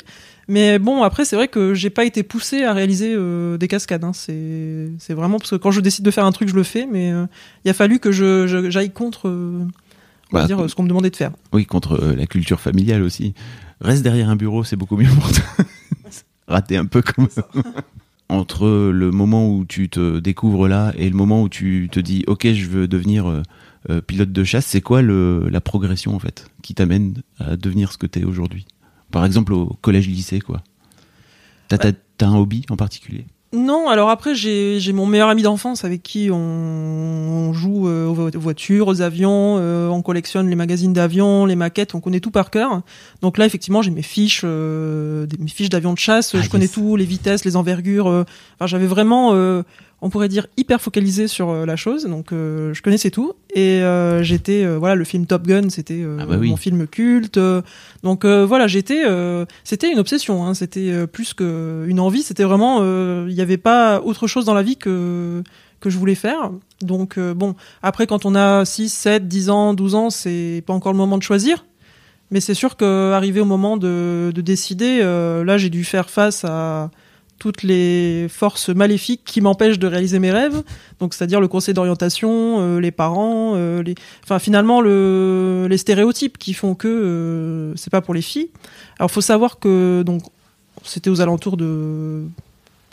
Mais 0.47 0.79
bon 0.79 1.03
après 1.03 1.25
c'est 1.25 1.35
vrai 1.35 1.47
que 1.47 1.73
j'ai 1.73 1.89
pas 1.89 2.05
été 2.05 2.23
poussé 2.23 2.63
à 2.63 2.73
réaliser 2.73 3.15
des 3.57 3.67
cascades. 3.67 4.03
Hein. 4.03 4.13
C'est 4.13 4.89
c'est 4.97 5.13
vraiment 5.13 5.37
parce 5.37 5.51
que 5.51 5.55
quand 5.55 5.71
je 5.71 5.81
décide 5.81 6.05
de 6.05 6.11
faire 6.11 6.25
un 6.25 6.31
truc 6.31 6.49
je 6.49 6.55
le 6.55 6.63
fais, 6.63 6.87
mais 6.91 7.13
il 7.65 7.69
a 7.69 7.73
fallu 7.73 7.99
que 7.99 8.11
je 8.11 8.67
j'aille 8.69 8.91
contre. 8.91 9.31
Bah, 10.31 10.45
dire, 10.45 10.69
ce 10.69 10.75
qu'on 10.75 10.83
me 10.83 10.87
demandait 10.87 11.09
de 11.09 11.15
faire. 11.15 11.31
Oui, 11.53 11.65
contre 11.65 12.13
la 12.15 12.27
culture 12.27 12.59
familiale 12.59 13.01
aussi. 13.01 13.33
Reste 13.81 14.03
derrière 14.03 14.29
un 14.29 14.35
bureau, 14.35 14.63
c'est 14.63 14.75
beaucoup 14.75 14.95
mieux 14.95 15.09
pour 15.09 15.31
toi. 15.31 15.43
Rater 16.47 16.77
un 16.77 16.85
peu 16.85 17.01
comme 17.01 17.27
Entre 18.29 18.67
le 18.91 19.09
moment 19.09 19.49
où 19.49 19.65
tu 19.65 19.89
te 19.89 20.19
découvres 20.19 20.67
là 20.67 20.93
et 20.95 21.09
le 21.09 21.15
moment 21.15 21.41
où 21.41 21.49
tu 21.49 21.89
te 21.91 21.99
dis 21.99 22.23
ok 22.27 22.45
je 22.53 22.67
veux 22.67 22.87
devenir 22.87 23.41
euh, 23.89 24.01
pilote 24.01 24.31
de 24.31 24.43
chasse, 24.43 24.65
c'est 24.65 24.81
quoi 24.81 25.01
le, 25.01 25.47
la 25.49 25.61
progression 25.61 26.15
en 26.15 26.19
fait 26.19 26.47
qui 26.61 26.73
t'amène 26.73 27.21
à 27.39 27.55
devenir 27.55 27.91
ce 27.91 27.97
que 27.97 28.07
tu 28.07 28.19
es 28.19 28.23
aujourd'hui? 28.25 28.65
Par 29.11 29.25
exemple 29.25 29.53
au 29.53 29.77
collège-lycée 29.81 30.39
quoi. 30.41 30.61
T'as 31.67 31.77
t'as- 31.77 31.91
t'as 32.17 32.27
un 32.27 32.35
hobby 32.35 32.65
en 32.69 32.75
particulier? 32.75 33.25
Non, 33.51 33.89
alors 33.89 34.09
après 34.11 34.35
j'ai 34.35 34.79
j'ai 34.79 34.93
mon 34.93 35.07
meilleur 35.07 35.29
ami 35.29 35.41
d'enfance 35.41 35.83
avec 35.83 36.03
qui 36.03 36.29
on, 36.31 36.37
on 36.37 37.53
joue 37.53 37.87
euh, 37.87 38.05
aux 38.05 38.13
vo- 38.13 38.29
aux 38.29 38.39
voitures, 38.39 38.87
aux 38.87 39.01
avions, 39.01 39.55
euh, 39.57 39.87
on 39.87 40.03
collectionne 40.03 40.47
les 40.49 40.55
magazines 40.55 40.93
d'avions, 40.93 41.47
les 41.47 41.55
maquettes, 41.55 41.95
on 41.95 41.99
connaît 41.99 42.19
tout 42.19 42.29
par 42.29 42.51
cœur. 42.51 42.81
Donc 43.23 43.39
là 43.39 43.47
effectivement 43.47 43.81
j'ai 43.81 43.89
mes 43.89 44.03
fiches, 44.03 44.41
euh, 44.43 45.25
des- 45.25 45.37
mes 45.39 45.47
fiches 45.49 45.69
d'avions 45.69 45.93
de 45.93 45.97
chasse, 45.99 46.35
Ah, 46.35 46.41
je 46.41 46.49
connais 46.49 46.67
tout, 46.67 46.95
les 46.95 47.05
vitesses, 47.05 47.43
les 47.43 47.55
envergures. 47.55 48.07
euh, 48.07 48.23
Enfin 48.55 48.67
j'avais 48.67 48.85
vraiment, 48.87 49.31
euh, 49.33 49.63
on 50.01 50.09
pourrait 50.09 50.29
dire 50.29 50.47
hyper 50.57 50.79
focalisé 50.81 51.27
sur 51.27 51.49
euh, 51.49 51.65
la 51.65 51.75
chose. 51.75 52.05
Donc 52.05 52.31
euh, 52.31 52.73
je 52.73 52.81
connaissais 52.81 53.11
tout 53.11 53.33
et 53.53 53.81
euh, 53.81 54.23
j'étais 54.23 54.63
euh, 54.63 54.77
voilà 54.77 54.95
le 54.95 55.03
film 55.03 55.25
Top 55.25 55.45
Gun 55.45 55.69
c'était 55.69 56.01
euh, 56.01 56.17
Ah 56.21 56.25
bah 56.25 56.37
oui. 56.39 56.49
mon 56.49 56.55
film 56.57 56.87
culte. 56.87 57.39
donc 58.03 58.23
euh, 58.25 58.45
voilà 58.45 58.67
j'étais, 58.67 59.03
euh, 59.05 59.45
c'était 59.63 59.91
une 59.91 59.99
obsession, 59.99 60.45
hein, 60.45 60.53
c'était 60.53 61.05
plus 61.07 61.33
qu'une 61.33 61.99
envie, 61.99 62.23
c'était 62.23 62.43
vraiment, 62.43 62.79
euh, 62.81 63.25
il 63.29 63.35
n'y 63.35 63.41
avait 63.41 63.57
pas 63.57 64.01
autre 64.01 64.27
chose 64.27 64.45
dans 64.45 64.53
la 64.53 64.63
vie 64.63 64.77
que 64.77 65.43
que 65.81 65.89
je 65.89 65.97
voulais 65.97 66.15
faire. 66.15 66.51
Donc 66.81 67.17
euh, 67.17 67.33
bon, 67.33 67.55
après 67.81 68.05
quand 68.05 68.25
on 68.25 68.35
a 68.35 68.65
6, 68.65 68.89
7, 68.89 69.27
10 69.27 69.49
ans, 69.49 69.73
12 69.73 69.95
ans, 69.95 70.09
c'est 70.09 70.61
pas 70.65 70.73
encore 70.73 70.91
le 70.91 70.97
moment 70.97 71.17
de 71.17 71.23
choisir. 71.23 71.65
Mais 72.31 72.41
c'est 72.41 72.53
sûr 72.53 72.75
qu'arrivé 72.77 73.39
au 73.39 73.45
moment 73.45 73.75
de, 73.77 74.31
de 74.35 74.41
décider, 74.41 74.99
euh, 75.01 75.43
là 75.43 75.57
j'ai 75.57 75.69
dû 75.69 75.83
faire 75.83 76.09
face 76.09 76.45
à 76.45 76.91
toutes 77.39 77.63
les 77.63 78.27
forces 78.29 78.69
maléfiques 78.69 79.21
qui 79.25 79.41
m'empêchent 79.41 79.79
de 79.79 79.87
réaliser 79.87 80.19
mes 80.19 80.31
rêves. 80.31 80.61
Donc 80.99 81.13
c'est-à-dire 81.13 81.41
le 81.41 81.47
conseil 81.47 81.73
d'orientation, 81.73 82.57
euh, 82.59 82.79
les 82.79 82.91
parents, 82.91 83.53
euh, 83.55 83.81
les... 83.81 83.95
enfin 84.23 84.37
finalement 84.39 84.81
le... 84.81 85.67
les 85.69 85.77
stéréotypes 85.77 86.37
qui 86.37 86.53
font 86.53 86.75
que 86.75 86.87
euh, 86.87 87.75
c'est 87.75 87.89
pas 87.89 88.01
pour 88.01 88.13
les 88.13 88.21
filles. 88.21 88.49
Alors 88.99 89.09
faut 89.09 89.21
savoir 89.21 89.59
que 89.59 90.03
donc 90.05 90.23
c'était 90.83 91.09
aux 91.09 91.21
alentours 91.21 91.57
de 91.57 92.25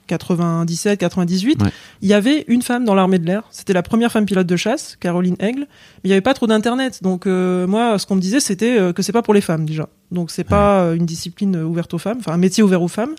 97, 0.07 0.99
98. 1.01 1.63
Ouais. 1.63 1.69
Il 2.01 2.09
y 2.09 2.15
avait 2.15 2.45
une 2.47 2.63
femme 2.63 2.85
dans 2.85 2.95
l'armée 2.95 3.19
de 3.19 3.27
l'air. 3.27 3.43
C'était 3.51 3.73
la 3.73 3.83
première 3.83 4.13
femme 4.13 4.25
pilote 4.25 4.47
de 4.47 4.57
chasse, 4.57 4.97
Caroline 5.01 5.37
Aigle. 5.41 5.61
Mais 5.61 6.01
il 6.05 6.09
n'y 6.09 6.13
avait 6.13 6.21
pas 6.21 6.35
trop 6.35 6.47
d'internet. 6.47 7.03
Donc 7.03 7.27
euh, 7.27 7.67
moi, 7.67 7.99
ce 7.99 8.07
qu'on 8.07 8.15
me 8.15 8.21
disait, 8.21 8.41
c'était 8.41 8.93
que 8.95 9.03
c'est 9.03 9.13
pas 9.13 9.23
pour 9.23 9.35
les 9.35 9.41
femmes 9.41 9.67
déjà. 9.67 9.89
Donc 10.13 10.31
c'est 10.31 10.45
pas 10.45 10.83
euh, 10.83 10.95
une 10.95 11.07
discipline 11.07 11.57
ouverte 11.57 11.93
aux 11.95 11.99
femmes, 11.99 12.19
enfin 12.21 12.33
un 12.33 12.39
métier 12.39 12.63
ouvert 12.63 12.83
aux 12.83 12.89
femmes. 12.89 13.15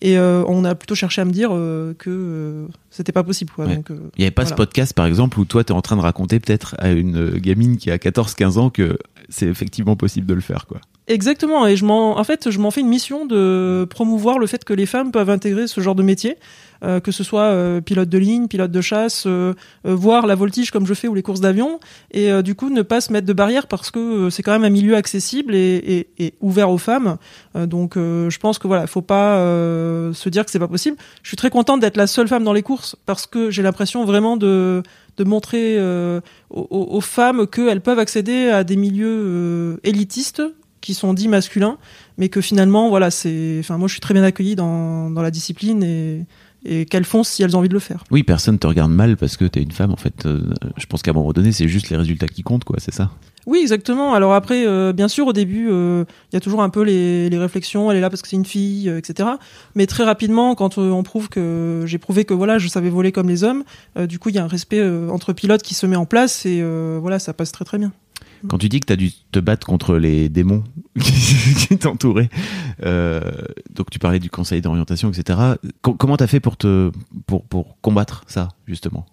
Et 0.00 0.18
euh, 0.18 0.44
on 0.46 0.64
a 0.64 0.74
plutôt 0.74 0.94
cherché 0.94 1.20
à 1.20 1.24
me 1.24 1.30
dire 1.30 1.50
euh, 1.52 1.94
que 1.98 2.10
euh, 2.10 2.66
c'était 2.90 3.12
pas 3.12 3.24
possible. 3.24 3.52
Quoi. 3.52 3.66
Ouais. 3.66 3.76
Donc, 3.76 3.86
Il 3.90 4.18
n'y 4.18 4.24
avait 4.24 4.30
pas 4.30 4.46
ce 4.46 4.54
podcast, 4.54 4.92
par 4.92 5.06
exemple, 5.06 5.38
où 5.38 5.44
toi, 5.44 5.64
tu 5.64 5.72
es 5.72 5.76
en 5.76 5.82
train 5.82 5.96
de 5.96 6.02
raconter 6.02 6.40
peut-être 6.40 6.74
à 6.78 6.90
une 6.90 7.38
gamine 7.38 7.76
qui 7.76 7.90
a 7.90 7.96
14-15 7.96 8.58
ans 8.58 8.70
que 8.70 8.98
c'est 9.28 9.46
effectivement 9.46 9.96
possible 9.96 10.26
de 10.26 10.34
le 10.34 10.40
faire, 10.40 10.66
quoi. 10.66 10.80
Exactement, 11.06 11.66
et 11.66 11.76
je 11.76 11.84
m'en, 11.84 12.18
en 12.18 12.24
fait, 12.24 12.50
je 12.50 12.58
m'en 12.58 12.70
fais 12.70 12.80
une 12.80 12.88
mission 12.88 13.26
de 13.26 13.86
promouvoir 13.90 14.38
le 14.38 14.46
fait 14.46 14.64
que 14.64 14.72
les 14.72 14.86
femmes 14.86 15.12
peuvent 15.12 15.28
intégrer 15.28 15.66
ce 15.66 15.82
genre 15.82 15.94
de 15.94 16.02
métier, 16.02 16.38
euh, 16.82 16.98
que 16.98 17.12
ce 17.12 17.22
soit 17.22 17.42
euh, 17.42 17.82
pilote 17.82 18.08
de 18.08 18.16
ligne, 18.16 18.48
pilote 18.48 18.70
de 18.70 18.80
chasse, 18.80 19.24
euh, 19.26 19.52
voir 19.84 20.26
la 20.26 20.34
voltige 20.34 20.70
comme 20.70 20.86
je 20.86 20.94
fais 20.94 21.06
ou 21.06 21.14
les 21.14 21.20
courses 21.20 21.40
d'avion, 21.40 21.78
et 22.10 22.42
du 22.42 22.54
coup 22.54 22.70
ne 22.70 22.80
pas 22.80 23.02
se 23.02 23.12
mettre 23.12 23.26
de 23.26 23.34
barrière 23.34 23.66
parce 23.66 23.90
que 23.90 24.30
c'est 24.30 24.42
quand 24.42 24.52
même 24.52 24.64
un 24.64 24.70
milieu 24.70 24.96
accessible 24.96 25.54
et, 25.54 26.08
ouvert 26.40 26.70
aux 26.70 26.78
femmes. 26.78 27.18
Donc 27.54 27.96
je 27.96 28.38
pense 28.38 28.58
que 28.58 28.66
voilà, 28.66 28.86
faut 28.86 29.02
pas 29.02 29.36
se 30.14 30.28
dire 30.30 30.46
que 30.46 30.50
c'est 30.50 30.58
pas 30.58 30.68
possible. 30.68 30.96
Je 31.22 31.28
suis 31.28 31.36
très 31.36 31.50
contente 31.50 31.80
d'être 31.80 31.98
la 31.98 32.06
seule 32.06 32.28
femme 32.28 32.44
dans 32.44 32.54
les 32.54 32.62
courses 32.62 32.96
parce 33.04 33.26
que 33.26 33.50
j'ai 33.50 33.62
l'impression 33.62 34.06
vraiment 34.06 34.38
de 34.38 34.82
montrer 35.18 35.78
aux, 36.50 37.00
femmes 37.02 37.46
qu'elles 37.46 37.82
peuvent 37.82 37.98
accéder 37.98 38.48
à 38.48 38.64
des 38.64 38.76
milieux 38.76 39.78
élitistes 39.84 40.42
qui 40.84 40.94
sont 40.94 41.14
dits 41.14 41.28
masculins, 41.28 41.78
mais 42.18 42.28
que 42.28 42.40
finalement, 42.40 42.88
voilà, 42.90 43.10
c'est. 43.10 43.56
Enfin, 43.60 43.78
moi, 43.78 43.88
je 43.88 43.94
suis 43.94 44.00
très 44.00 44.14
bien 44.14 44.22
accueillie 44.22 44.54
dans, 44.54 45.10
dans 45.10 45.22
la 45.22 45.30
discipline 45.30 45.82
et, 45.82 46.26
et 46.64 46.84
qu'elles 46.84 47.04
font 47.04 47.24
si 47.24 47.42
elles 47.42 47.56
ont 47.56 47.60
envie 47.60 47.68
de 47.68 47.74
le 47.74 47.80
faire. 47.80 48.04
Oui, 48.10 48.22
personne 48.22 48.58
te 48.58 48.66
regarde 48.66 48.92
mal 48.92 49.16
parce 49.16 49.36
que 49.36 49.44
tu 49.46 49.58
es 49.58 49.62
une 49.62 49.72
femme, 49.72 49.92
en 49.92 49.96
fait. 49.96 50.26
Euh, 50.26 50.42
je 50.76 50.86
pense 50.86 51.02
qu'à 51.02 51.10
un 51.10 51.14
moment 51.14 51.32
donné, 51.32 51.52
c'est 51.52 51.68
juste 51.68 51.88
les 51.90 51.96
résultats 51.96 52.28
qui 52.28 52.42
comptent, 52.42 52.64
quoi, 52.64 52.76
c'est 52.78 52.92
ça? 52.92 53.10
Oui, 53.46 53.60
exactement. 53.60 54.14
Alors 54.14 54.32
après, 54.32 54.66
euh, 54.66 54.92
bien 54.92 55.08
sûr, 55.08 55.26
au 55.26 55.32
début, 55.34 55.68
euh, 55.70 56.04
il 56.32 56.34
y 56.34 56.38
a 56.38 56.40
toujours 56.40 56.62
un 56.62 56.70
peu 56.70 56.82
les, 56.82 57.28
les 57.28 57.38
réflexions. 57.38 57.90
Elle 57.90 57.98
est 57.98 58.00
là 58.00 58.08
parce 58.08 58.22
que 58.22 58.28
c'est 58.28 58.36
une 58.36 58.44
fille, 58.44 58.88
etc. 58.88 59.28
Mais 59.74 59.86
très 59.86 60.04
rapidement, 60.04 60.54
quand 60.54 60.78
on 60.78 61.02
prouve 61.02 61.28
que 61.28 61.84
j'ai 61.86 61.98
prouvé 61.98 62.24
que 62.24 62.32
voilà, 62.32 62.58
je 62.58 62.68
savais 62.68 62.88
voler 62.88 63.12
comme 63.12 63.28
les 63.28 63.44
hommes, 63.44 63.64
du 64.08 64.18
coup, 64.18 64.30
il 64.30 64.34
y 64.34 64.38
a 64.38 64.44
un 64.44 64.48
respect 64.48 64.82
entre 65.10 65.34
pilotes 65.34 65.62
qui 65.62 65.74
se 65.74 65.84
met 65.86 65.96
en 65.96 66.06
place 66.06 66.46
et 66.46 66.64
voilà, 66.98 67.18
ça 67.18 67.34
passe 67.34 67.52
très 67.52 67.66
très 67.66 67.76
bien. 67.76 67.92
Quand 68.48 68.58
tu 68.58 68.68
dis 68.68 68.80
que 68.80 68.86
tu 68.86 68.92
as 68.92 68.96
dû 68.96 69.10
te 69.32 69.38
battre 69.38 69.66
contre 69.66 69.96
les 69.96 70.28
démons 70.28 70.64
qui 71.00 71.78
t'entouraient, 71.78 72.28
euh, 72.84 73.20
donc 73.74 73.90
tu 73.90 73.98
parlais 73.98 74.18
du 74.18 74.30
conseil 74.30 74.60
d'orientation, 74.60 75.10
etc. 75.10 75.38
Co- 75.82 75.94
comment 75.94 76.16
tu 76.16 76.24
as 76.24 76.26
fait 76.26 76.40
pour, 76.40 76.56
te, 76.56 76.90
pour, 77.26 77.44
pour 77.44 77.76
combattre 77.80 78.22
ça, 78.26 78.48
justement? 78.66 79.06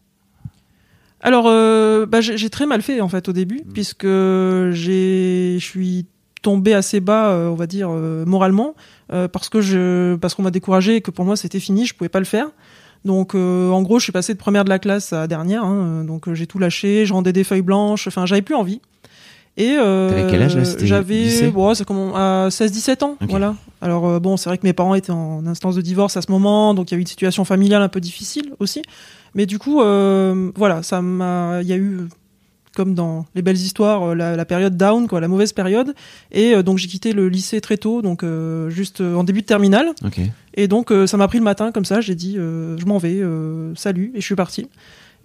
Alors, 1.21 1.45
euh, 1.47 2.05
bah, 2.05 2.19
j'ai 2.21 2.49
très 2.49 2.65
mal 2.65 2.81
fait 2.81 2.99
en 2.99 3.07
fait 3.09 3.29
au 3.29 3.33
début, 3.33 3.61
puisque 3.73 4.05
j'ai, 4.05 5.57
je 5.59 5.63
suis 5.63 6.05
tombé 6.41 6.73
assez 6.73 6.99
bas, 6.99 7.29
euh, 7.29 7.47
on 7.49 7.55
va 7.55 7.67
dire 7.67 7.89
moralement, 7.89 8.73
parce 9.09 9.49
que 9.49 9.61
je, 9.61 10.15
parce 10.15 10.33
qu'on 10.35 10.43
m'a 10.43 10.51
découragé 10.51 10.95
et 10.97 11.01
que 11.01 11.11
pour 11.11 11.25
moi 11.25 11.35
c'était 11.35 11.59
fini, 11.59 11.85
je 11.85 11.93
pouvais 11.93 12.09
pas 12.09 12.19
le 12.19 12.25
faire. 12.25 12.47
Donc, 13.03 13.33
euh, 13.33 13.69
en 13.71 13.81
gros, 13.81 13.97
je 13.97 14.03
suis 14.03 14.11
passé 14.11 14.33
de 14.33 14.37
première 14.37 14.63
de 14.63 14.69
la 14.69 14.77
classe 14.77 15.11
à 15.11 15.25
dernière, 15.27 15.63
hein, 15.63 16.03
donc 16.03 16.27
euh, 16.27 16.35
j'ai 16.35 16.45
tout 16.45 16.59
lâché, 16.59 17.05
je 17.07 17.13
rendais 17.13 17.33
des 17.33 17.43
feuilles 17.43 17.63
blanches, 17.63 18.05
enfin, 18.07 18.25
j'avais 18.27 18.43
plus 18.43 18.53
envie. 18.55 18.79
Et 19.57 19.75
euh, 19.77 20.29
quel 20.29 20.41
âge, 20.41 20.55
là 20.55 20.63
J'avais, 20.81 21.49
bon, 21.51 21.73
c'est 21.73 21.85
comment, 21.85 22.15
à 22.15 22.47
16-17 22.49 23.03
ans, 23.03 23.17
voilà. 23.27 23.55
Alors 23.81 24.07
euh, 24.07 24.19
bon, 24.19 24.37
c'est 24.37 24.49
vrai 24.49 24.57
que 24.57 24.65
mes 24.65 24.73
parents 24.73 24.95
étaient 24.95 25.11
en 25.11 25.45
instance 25.45 25.75
de 25.75 25.81
divorce 25.81 26.15
à 26.15 26.21
ce 26.21 26.31
moment, 26.31 26.73
donc 26.73 26.91
il 26.91 26.93
y 26.93 26.95
a 26.95 26.97
eu 26.97 27.01
une 27.01 27.07
situation 27.07 27.43
familiale 27.43 27.81
un 27.81 27.89
peu 27.89 27.99
difficile 27.99 28.53
aussi. 28.59 28.81
Mais 29.35 29.45
du 29.45 29.59
coup, 29.59 29.81
euh, 29.81 30.51
voilà, 30.55 30.83
ça 30.83 31.01
m'a, 31.01 31.59
il 31.61 31.67
y 31.67 31.73
a 31.73 31.77
eu 31.77 32.07
comme 32.75 32.93
dans 32.93 33.25
les 33.35 33.41
belles 33.41 33.57
histoires, 33.57 34.11
euh, 34.11 34.15
la, 34.15 34.35
la 34.35 34.45
période 34.45 34.77
down, 34.77 35.07
quoi, 35.07 35.19
la 35.19 35.27
mauvaise 35.27 35.53
période. 35.53 35.93
Et 36.31 36.55
euh, 36.55 36.63
donc 36.63 36.77
j'ai 36.77 36.87
quitté 36.87 37.11
le 37.11 37.27
lycée 37.27 37.61
très 37.61 37.77
tôt, 37.77 38.01
donc 38.01 38.23
euh, 38.23 38.69
juste 38.69 39.01
euh, 39.01 39.15
en 39.15 39.23
début 39.23 39.41
de 39.41 39.45
terminale. 39.45 39.89
Et 40.53 40.67
donc 40.67 40.93
ça 41.05 41.15
m'a 41.17 41.27
pris 41.27 41.37
le 41.37 41.43
matin 41.45 41.71
comme 41.71 41.85
ça, 41.85 42.01
j'ai 42.01 42.15
dit 42.15 42.35
je 42.35 42.85
m'en 42.85 42.97
vais, 42.97 43.21
salut, 43.75 44.11
et 44.13 44.19
je 44.19 44.25
suis 44.25 44.35
parti. 44.35 44.67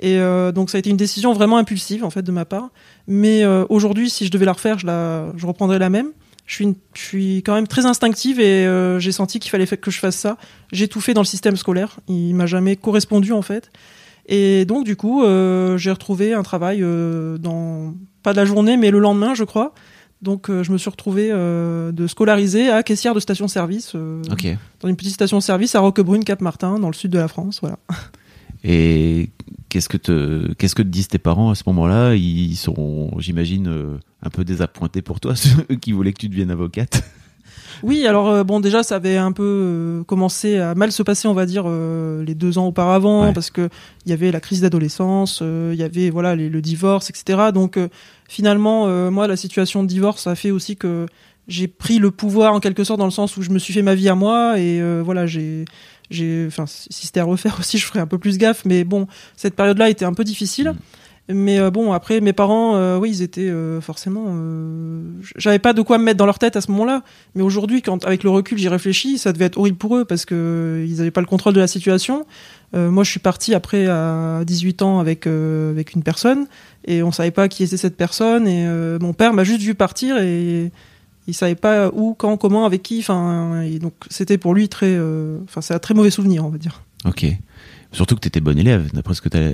Et 0.01 0.19
euh, 0.19 0.53
donc 0.53 0.71
ça 0.71 0.77
a 0.77 0.79
été 0.79 0.91
une 0.91 0.97
décision 0.97 1.33
vraiment 1.33 1.57
impulsive 1.57 2.05
en 2.05 2.11
fait 2.11 2.23
de 2.23 2.33
ma 2.33 2.45
part. 2.45 2.69
Mais 3.07 3.45
euh, 3.45 3.65
aujourd'hui, 3.69 4.11
si 4.11 4.27
je 4.27 4.31
devais 4.31 4.45
la 4.47 4.53
refaire, 4.53 4.79
je 4.79 4.87
la, 4.87 5.27
je 5.37 5.47
reprendrais 5.47 5.79
la 5.79 5.89
même. 5.91 6.09
Je 6.47 6.55
suis, 6.55 6.65
une- 6.65 6.77
je 6.95 7.01
suis 7.03 7.37
quand 7.43 7.55
même 7.55 7.67
très 7.67 7.87
instinctive 7.87 8.39
et 8.39 8.67
euh, 8.67 9.01
j'ai 9.01 9.11
senti 9.11 9.41
qu'il 9.41 9.51
fallait 9.51 9.67
fa- 9.67 9.77
que 9.77 9.91
je 9.91 9.99
fasse 9.99 10.17
ça. 10.17 10.37
J'ai 10.71 10.87
tout 10.87 11.01
fait 11.01 11.13
dans 11.15 11.23
le 11.23 11.27
système 11.27 11.57
scolaire. 11.57 11.99
Il 12.09 12.35
m'a 12.35 12.47
jamais 12.47 12.77
correspondu 12.77 13.33
en 13.33 13.43
fait. 13.43 13.71
Et 14.29 14.65
donc 14.65 14.85
du 14.85 14.97
coup, 14.97 15.23
euh, 15.25 15.77
j'ai 15.79 15.91
retrouvé 15.91 16.35
un 16.35 16.43
travail 16.43 16.81
euh, 16.83 17.39
dans 17.39 17.95
pas 18.23 18.33
de 18.33 18.37
la 18.39 18.45
journée, 18.45 18.77
mais 18.77 18.91
le 18.91 18.99
lendemain, 18.99 19.35
je 19.35 19.45
crois. 19.45 19.73
Donc 20.23 20.49
euh, 20.51 20.63
je 20.63 20.73
me 20.73 20.79
suis 20.79 20.89
retrouvé 20.91 21.29
euh, 21.31 21.93
de 21.93 22.07
scolariser 22.07 22.71
à 22.71 22.83
caissière 22.83 23.15
de 23.15 23.21
station-service 23.21 23.93
euh, 23.95 24.23
Ok. 24.33 24.47
dans 24.81 24.89
une 24.89 24.97
petite 24.97 25.13
station-service 25.15 25.75
à 25.75 25.81
Roquebrune, 25.81 26.25
Cap-Martin, 26.25 26.79
dans 26.79 26.89
le 26.89 26.95
sud 26.95 27.11
de 27.11 27.19
la 27.19 27.29
France. 27.29 27.59
Voilà. 27.61 27.77
Et 28.69 29.31
qu'est-ce 29.69 29.89
que 29.89 29.97
te, 29.97 30.53
qu'est-ce 30.55 30.75
que 30.75 30.83
te 30.83 30.89
disent 30.89 31.07
tes 31.09 31.19
parents 31.19 31.51
à 31.51 31.55
ce 31.55 31.63
moment-là? 31.69 32.15
Ils 32.17 32.57
sont, 32.57 33.11
j'imagine, 33.19 33.69
euh, 33.69 33.97
un 34.23 34.31
peu 34.31 34.45
désappointés 34.45 35.03
pour 35.03 35.21
toi, 35.21 35.37
ceux 35.37 35.63
qui 35.81 35.93
voulaient 35.93 36.13
que 36.13 36.19
tu 36.21 36.29
deviennes 36.29 36.51
avocate. 36.51 37.03
Oui, 37.83 38.07
alors 38.07 38.29
euh, 38.31 38.43
bon, 38.43 38.59
déjà, 38.59 38.83
ça 38.83 38.97
avait 38.97 39.19
un 39.19 39.33
peu 39.33 39.43
euh, 39.45 40.05
commencé 40.05 40.57
à 40.59 40.75
mal 40.75 40.91
se 40.93 41.03
passer, 41.03 41.29
on 41.29 41.35
va 41.35 41.45
dire, 41.47 41.65
euh, 41.67 42.25
les 42.25 42.35
deux 42.35 42.57
ans 42.59 42.67
auparavant, 42.67 43.27
Ouais. 43.27 43.33
parce 43.35 43.51
que 43.51 43.69
il 44.07 44.11
y 44.11 44.13
avait 44.15 44.33
la 44.33 44.41
crise 44.41 44.63
d'adolescence, 44.63 45.43
il 45.43 45.77
y 45.79 45.83
avait 45.83 46.09
voilà 46.11 46.35
les- 46.35 46.49
le 46.49 46.63
divorce, 46.63 47.11
etc. 47.11 47.51
Donc 47.53 47.79
finalement, 48.29 49.11
moi, 49.11 49.27
la 49.29 49.37
situation 49.37 49.83
de 49.83 49.89
divorce 49.89 50.27
a 50.27 50.35
fait 50.35 50.51
aussi 50.51 50.77
que 50.77 51.07
j'ai 51.49 51.69
pris 51.69 51.99
le 51.99 52.11
pouvoir 52.11 52.55
en 52.55 52.61
quelque 52.61 52.83
sorte 52.83 52.99
dans 52.99 53.05
le 53.05 53.11
sens 53.13 53.37
où 53.37 53.43
je 53.43 53.51
me 53.51 53.59
suis 53.61 53.73
fait 53.73 53.83
ma 53.83 53.95
vie 53.95 54.09
à 54.09 54.15
moi 54.15 54.59
et 54.59 54.81
voilà, 55.03 55.27
j'ai 55.27 55.65
j'ai 56.11 56.45
enfin 56.47 56.67
si 56.67 57.07
c'était 57.07 57.21
à 57.21 57.25
refaire 57.25 57.57
aussi, 57.61 57.79
je 57.79 57.87
ferais 57.87 58.01
un 58.01 58.07
peu 58.07 58.19
plus 58.19 58.39
gaffe, 58.39 58.65
mais 58.65 58.85
bon, 58.85 59.07
cette 59.37 59.55
période-là 59.55 59.91
était 59.91 60.05
un 60.05 60.15
peu 60.15 60.25
difficile. 60.25 60.71
Mm. 60.71 60.77
Mais 61.29 61.59
euh, 61.59 61.71
bon, 61.71 61.93
après, 61.93 62.21
mes 62.21 62.33
parents, 62.33 62.77
euh, 62.77 62.99
oui, 62.99 63.11
ils 63.11 63.23
étaient 63.23 63.49
euh, 63.49 63.81
forcément. 63.81 64.33
J'avais 65.37 65.59
pas 65.59 65.73
de 65.73 65.83
quoi 65.83 65.99
me 65.99 66.05
mettre 66.05 66.19
dans 66.19 66.27
leur 66.27 66.39
tête 66.39 66.55
à 66.57 66.61
ce 66.61 66.71
moment-là. 66.71 67.03
Mais 67.35 67.43
aujourd'hui, 67.43 67.83
quand 67.83 68.05
avec 68.05 68.23
le 68.23 68.31
recul, 68.31 68.59
j'y 68.59 68.69
réfléchis, 68.69 69.19
ça 69.19 69.33
devait 69.33 69.47
être 69.47 69.59
horrible 69.59 69.77
pour 69.77 69.97
eux 69.97 70.05
parce 70.05 70.25
que 70.25 70.85
ils 70.87 71.01
avaient 71.01 71.11
pas 71.11 71.21
le 71.21 71.27
contrôle 71.27 71.55
de 71.55 71.61
la 71.61 71.67
situation. 71.67 72.27
Moi, 72.73 73.05
je 73.05 73.11
suis 73.11 73.21
parti 73.21 73.55
après 73.55 73.87
à 73.87 74.43
18 74.45 74.83
ans 74.83 74.99
avec 74.99 75.27
avec 75.27 75.95
une 75.95 76.03
personne 76.03 76.47
et 76.85 77.03
on 77.03 77.11
savait 77.11 77.31
pas 77.31 77.49
qui 77.49 77.65
était 77.65 77.79
cette 77.79 77.97
personne. 77.97 78.47
Et 78.47 78.67
mon 79.01 79.15
père 79.15 79.33
m'a 79.33 79.45
juste 79.45 79.63
vu 79.63 79.75
partir 79.75 80.19
et 80.19 80.71
il 81.27 81.35
savait 81.35 81.55
pas 81.57 81.91
où, 81.93 82.15
quand, 82.15 82.37
comment, 82.37 82.65
avec 82.67 82.83
qui. 82.83 82.99
Enfin, 83.01 83.63
et 83.63 83.79
donc 83.79 83.95
c'était 84.11 84.39
pour 84.39 84.55
lui 84.55 84.69
très. 84.69 84.95
euh, 84.97 85.39
Enfin, 85.45 85.61
c'est 85.61 85.75
un 85.75 85.79
très 85.79 85.95
mauvais 85.95 86.11
souvenir, 86.11 86.45
on 86.45 86.49
va 86.51 86.59
dire. 86.59 86.83
Ok. 87.05 87.27
Surtout 87.93 88.15
que 88.17 88.21
t'étais 88.21 88.41
bon 88.41 88.59
élève, 88.59 88.91
d'après 88.93 89.15
ce 89.15 89.21
que 89.21 89.29
t'avais 89.29 89.53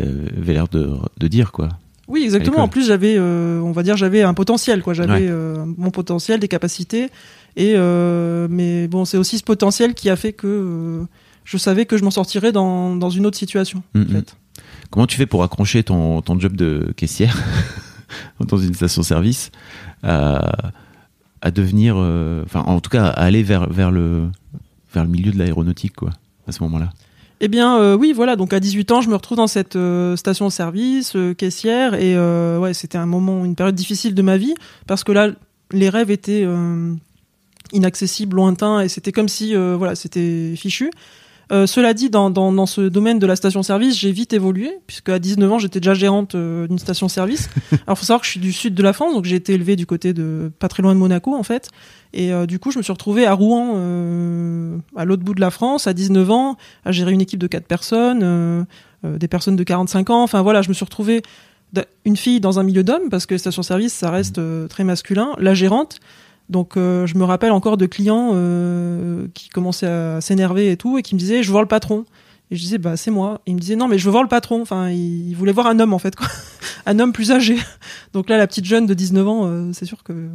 l'air 0.53 0.69
de, 0.69 0.91
de 1.19 1.29
dire, 1.29 1.53
quoi. 1.53 1.69
Oui, 2.09 2.25
exactement. 2.25 2.59
En 2.59 2.69
plus, 2.69 2.87
j'avais, 2.87 3.15
euh, 3.17 3.61
on 3.61 3.73
va 3.73 3.83
dire, 3.83 3.97
j'avais 3.97 4.23
un 4.23 4.35
potentiel, 4.35 4.83
quoi. 4.83 4.93
J'avais 4.95 5.13
Ouais. 5.13 5.29
euh, 5.31 5.65
mon 5.79 5.91
potentiel, 5.91 6.41
des 6.41 6.49
capacités. 6.49 7.05
Et 7.57 7.75
euh, 7.77 8.49
mais 8.51 8.89
bon, 8.89 9.05
c'est 9.05 9.19
aussi 9.19 9.39
ce 9.39 9.45
potentiel 9.45 9.95
qui 9.95 10.09
a 10.11 10.17
fait 10.17 10.33
que 10.33 10.47
euh, 10.47 11.05
je 11.45 11.57
savais 11.59 11.87
que 11.87 11.97
je 11.97 12.05
m'en 12.05 12.11
sortirais 12.11 12.51
dans, 12.53 12.97
dans 12.97 13.11
une 13.11 13.27
autre 13.27 13.37
situation. 13.39 13.83
Mm, 13.95 14.03
En 14.03 14.13
fait. 14.13 14.37
Comment 14.91 15.07
tu 15.07 15.17
fais 15.17 15.27
pour 15.27 15.43
accrocher 15.43 15.83
ton, 15.85 16.21
ton 16.23 16.39
job 16.39 16.57
de 16.57 16.93
caissière 16.97 17.37
dans 18.41 18.59
une 18.59 18.75
station-service 18.75 19.51
à, 20.03 20.73
à 21.43 21.51
devenir, 21.51 21.97
euh, 21.99 22.43
enfin, 22.47 22.61
en 22.61 22.81
tout 22.81 22.89
cas, 22.89 23.07
à 23.07 23.25
aller 23.25 23.43
vers, 23.43 23.69
vers, 23.69 23.91
le, 23.91 24.29
vers 24.95 25.03
le 25.03 25.11
milieu 25.11 25.33
de 25.33 25.39
l'aéronautique, 25.39 25.95
quoi, 25.97 26.11
à 26.47 26.53
ce 26.53 26.63
moment-là 26.63 26.91
Eh 27.41 27.49
bien, 27.49 27.79
euh, 27.79 27.97
oui, 27.97 28.13
voilà. 28.15 28.37
Donc 28.37 28.53
à 28.53 28.61
18 28.61 28.93
ans, 28.93 29.01
je 29.01 29.09
me 29.09 29.15
retrouve 29.15 29.37
dans 29.37 29.49
cette 29.49 29.75
euh, 29.75 30.17
station-service 30.17 31.17
caissière 31.37 31.95
et 31.95 32.17
ouais, 32.59 32.73
c'était 32.73 32.99
un 32.99 33.07
moment, 33.07 33.45
une 33.45 33.57
période 33.57 33.75
difficile 33.75 34.15
de 34.15 34.23
ma 34.23 34.37
vie 34.37 34.55
parce 34.87 35.03
que 35.03 35.13
là, 35.13 35.31
les 35.73 35.89
rêves 35.89 36.11
étaient 36.11 36.47
inaccessibles, 37.73 38.37
lointains 38.37 38.81
et 38.81 38.89
c'était 38.89 39.13
comme 39.13 39.29
si, 39.29 39.55
voilà, 39.55 39.97
c'était 39.97 40.55
fichu. 40.57 40.91
Euh, 41.53 41.67
cela 41.67 41.93
dit, 41.93 42.09
dans, 42.09 42.31
dans, 42.31 42.51
dans 42.51 42.65
ce 42.65 42.81
domaine 42.81 43.19
de 43.19 43.27
la 43.27 43.37
station-service, 43.37 43.99
j'ai 43.99 44.11
vite 44.11 44.33
évolué, 44.33 44.79
puisque 44.87 45.11
à 45.11 45.19
19 45.19 45.53
ans, 45.53 45.59
j'étais 45.59 45.81
déjà 45.81 45.93
gérante 45.93 46.35
euh, 46.35 46.67
d'une 46.67 46.79
station-service. 46.79 47.51
Alors, 47.87 47.99
faut 47.99 48.07
savoir 48.07 48.21
que 48.21 48.27
je 48.27 48.33
suis 48.33 48.41
du 48.41 48.53
sud 48.53 48.75
de 48.75 48.83
la 48.83 48.95
France, 48.95 49.13
donc 49.13 49.27
j'ai 49.27 49.37
été 49.37 49.53
élevée 49.53 49.77
du 49.77 49.85
côté 49.85 50.15
de 50.15 50.51
pas 50.59 50.69
très 50.69 50.83
loin 50.83 50.95
de 50.95 50.99
Monaco, 50.99 51.35
en 51.35 51.43
fait. 51.43 51.69
Et 52.15 52.33
euh, 52.33 52.47
du 52.47 52.59
coup, 52.59 52.71
je 52.71 52.79
me 52.79 52.83
suis 52.83 52.93
retrouvée 52.93 53.27
à 53.27 53.35
Rouen, 53.35 53.77
à 54.97 55.05
l'autre 55.05 55.23
bout 55.23 55.35
de 55.35 55.41
la 55.41 55.51
France, 55.51 55.87
à 55.87 55.93
19 55.93 56.31
ans, 56.31 56.57
à 56.87 56.93
gérer 56.93 57.13
une 57.13 57.21
équipe 57.21 57.41
de 57.41 57.47
quatre 57.47 57.67
personnes, 57.67 58.67
des 59.05 59.29
personnes 59.29 59.57
de 59.57 59.65
45 59.65 60.11
ans. 60.11 60.23
Enfin 60.23 60.41
voilà, 60.41 60.63
je 60.63 60.69
me 60.69 60.75
suis 60.75 60.85
retrouvée 60.85 61.23
une 62.05 62.17
fille 62.17 62.41
dans 62.41 62.61
un 62.61 62.63
milieu 62.63 62.83
d'hommes, 62.83 63.09
parce 63.11 63.27
que 63.27 63.37
station-service, 63.37 63.93
ça 63.93 64.11
reste 64.11 64.41
très 64.69 64.85
masculin. 64.85 65.33
La 65.39 65.55
gérante. 65.55 66.01
Donc 66.53 66.77
euh, 66.77 67.07
je 67.07 67.17
me 67.17 67.25
rappelle 67.25 67.51
encore 67.51 67.77
de 67.77 67.87
clients 67.87 68.31
euh, 68.35 69.27
qui 69.35 69.49
commençaient 69.49 69.87
à 69.87 70.21
s'énerver 70.21 70.71
et 70.71 70.77
tout, 70.77 70.99
et 70.99 71.03
qui 71.03 71.17
me 71.17 71.19
disaient, 71.19 71.43
je 71.43 71.49
veux 71.49 71.53
voir 71.53 71.63
le 71.63 71.69
patron. 71.69 72.05
Et 72.51 72.57
je 72.57 72.61
disais, 72.61 72.79
bah 72.79 72.97
c'est 72.97 73.11
moi. 73.11 73.41
Et 73.47 73.51
il 73.51 73.55
me 73.55 73.61
disait, 73.61 73.77
non, 73.77 73.89
mais 73.89 73.99
je 73.99 74.05
veux 74.05 74.11
voir 74.11 74.23
le 74.23 74.29
patron. 74.29 74.61
Enfin, 74.61 74.91
il, 74.91 75.31
il 75.31 75.35
voulait 75.35 75.53
voir 75.53 75.67
un 75.67 75.81
homme, 75.81 75.95
en 75.95 75.99
fait, 75.99 76.15
quoi. 76.15 76.29
un 76.87 76.99
homme 76.99 77.13
plus 77.13 77.33
âgé. 77.33 77.57
Donc 78.13 78.29
là, 78.29 78.37
la 78.37 78.47
petite 78.47 78.67
jeune 78.67 78.87
de 78.87 78.95
19 78.95 79.27
ans, 79.27 79.47
euh, 79.47 79.71
c'est 79.73 79.87
sûr 79.87 80.03
que 80.03 80.29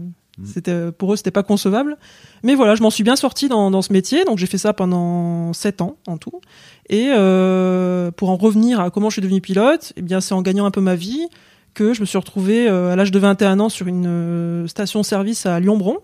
c'était 0.43 0.91
pour 0.91 1.13
eux, 1.13 1.15
c'était 1.15 1.31
pas 1.31 1.43
concevable. 1.43 1.97
Mais 2.43 2.55
voilà, 2.55 2.75
je 2.75 2.83
m'en 2.83 2.89
suis 2.89 3.03
bien 3.03 3.15
sortie 3.15 3.47
dans, 3.47 3.71
dans 3.71 3.81
ce 3.81 3.91
métier. 3.91 4.23
Donc 4.25 4.37
j'ai 4.37 4.45
fait 4.45 4.57
ça 4.57 4.73
pendant 4.73 5.53
7 5.53 5.81
ans 5.81 5.97
en 6.07 6.17
tout. 6.17 6.41
Et 6.89 7.09
euh, 7.11 8.11
pour 8.11 8.29
en 8.29 8.37
revenir 8.37 8.79
à 8.79 8.89
comment 8.91 9.09
je 9.09 9.15
suis 9.15 9.21
devenu 9.21 9.41
pilote, 9.41 9.93
eh 9.95 10.01
bien 10.01 10.21
c'est 10.21 10.33
en 10.33 10.41
gagnant 10.41 10.65
un 10.65 10.71
peu 10.71 10.81
ma 10.81 10.95
vie 10.95 11.27
que 11.73 11.93
je 11.93 12.01
me 12.01 12.05
suis 12.05 12.17
retrouvé 12.17 12.67
euh, 12.67 12.91
à 12.91 12.95
l'âge 12.95 13.11
de 13.11 13.19
21 13.19 13.59
ans 13.59 13.69
sur 13.69 13.87
une 13.87 14.07
euh, 14.07 14.67
station-service 14.67 15.45
à 15.45 15.59
Lyon-Bron. 15.59 15.97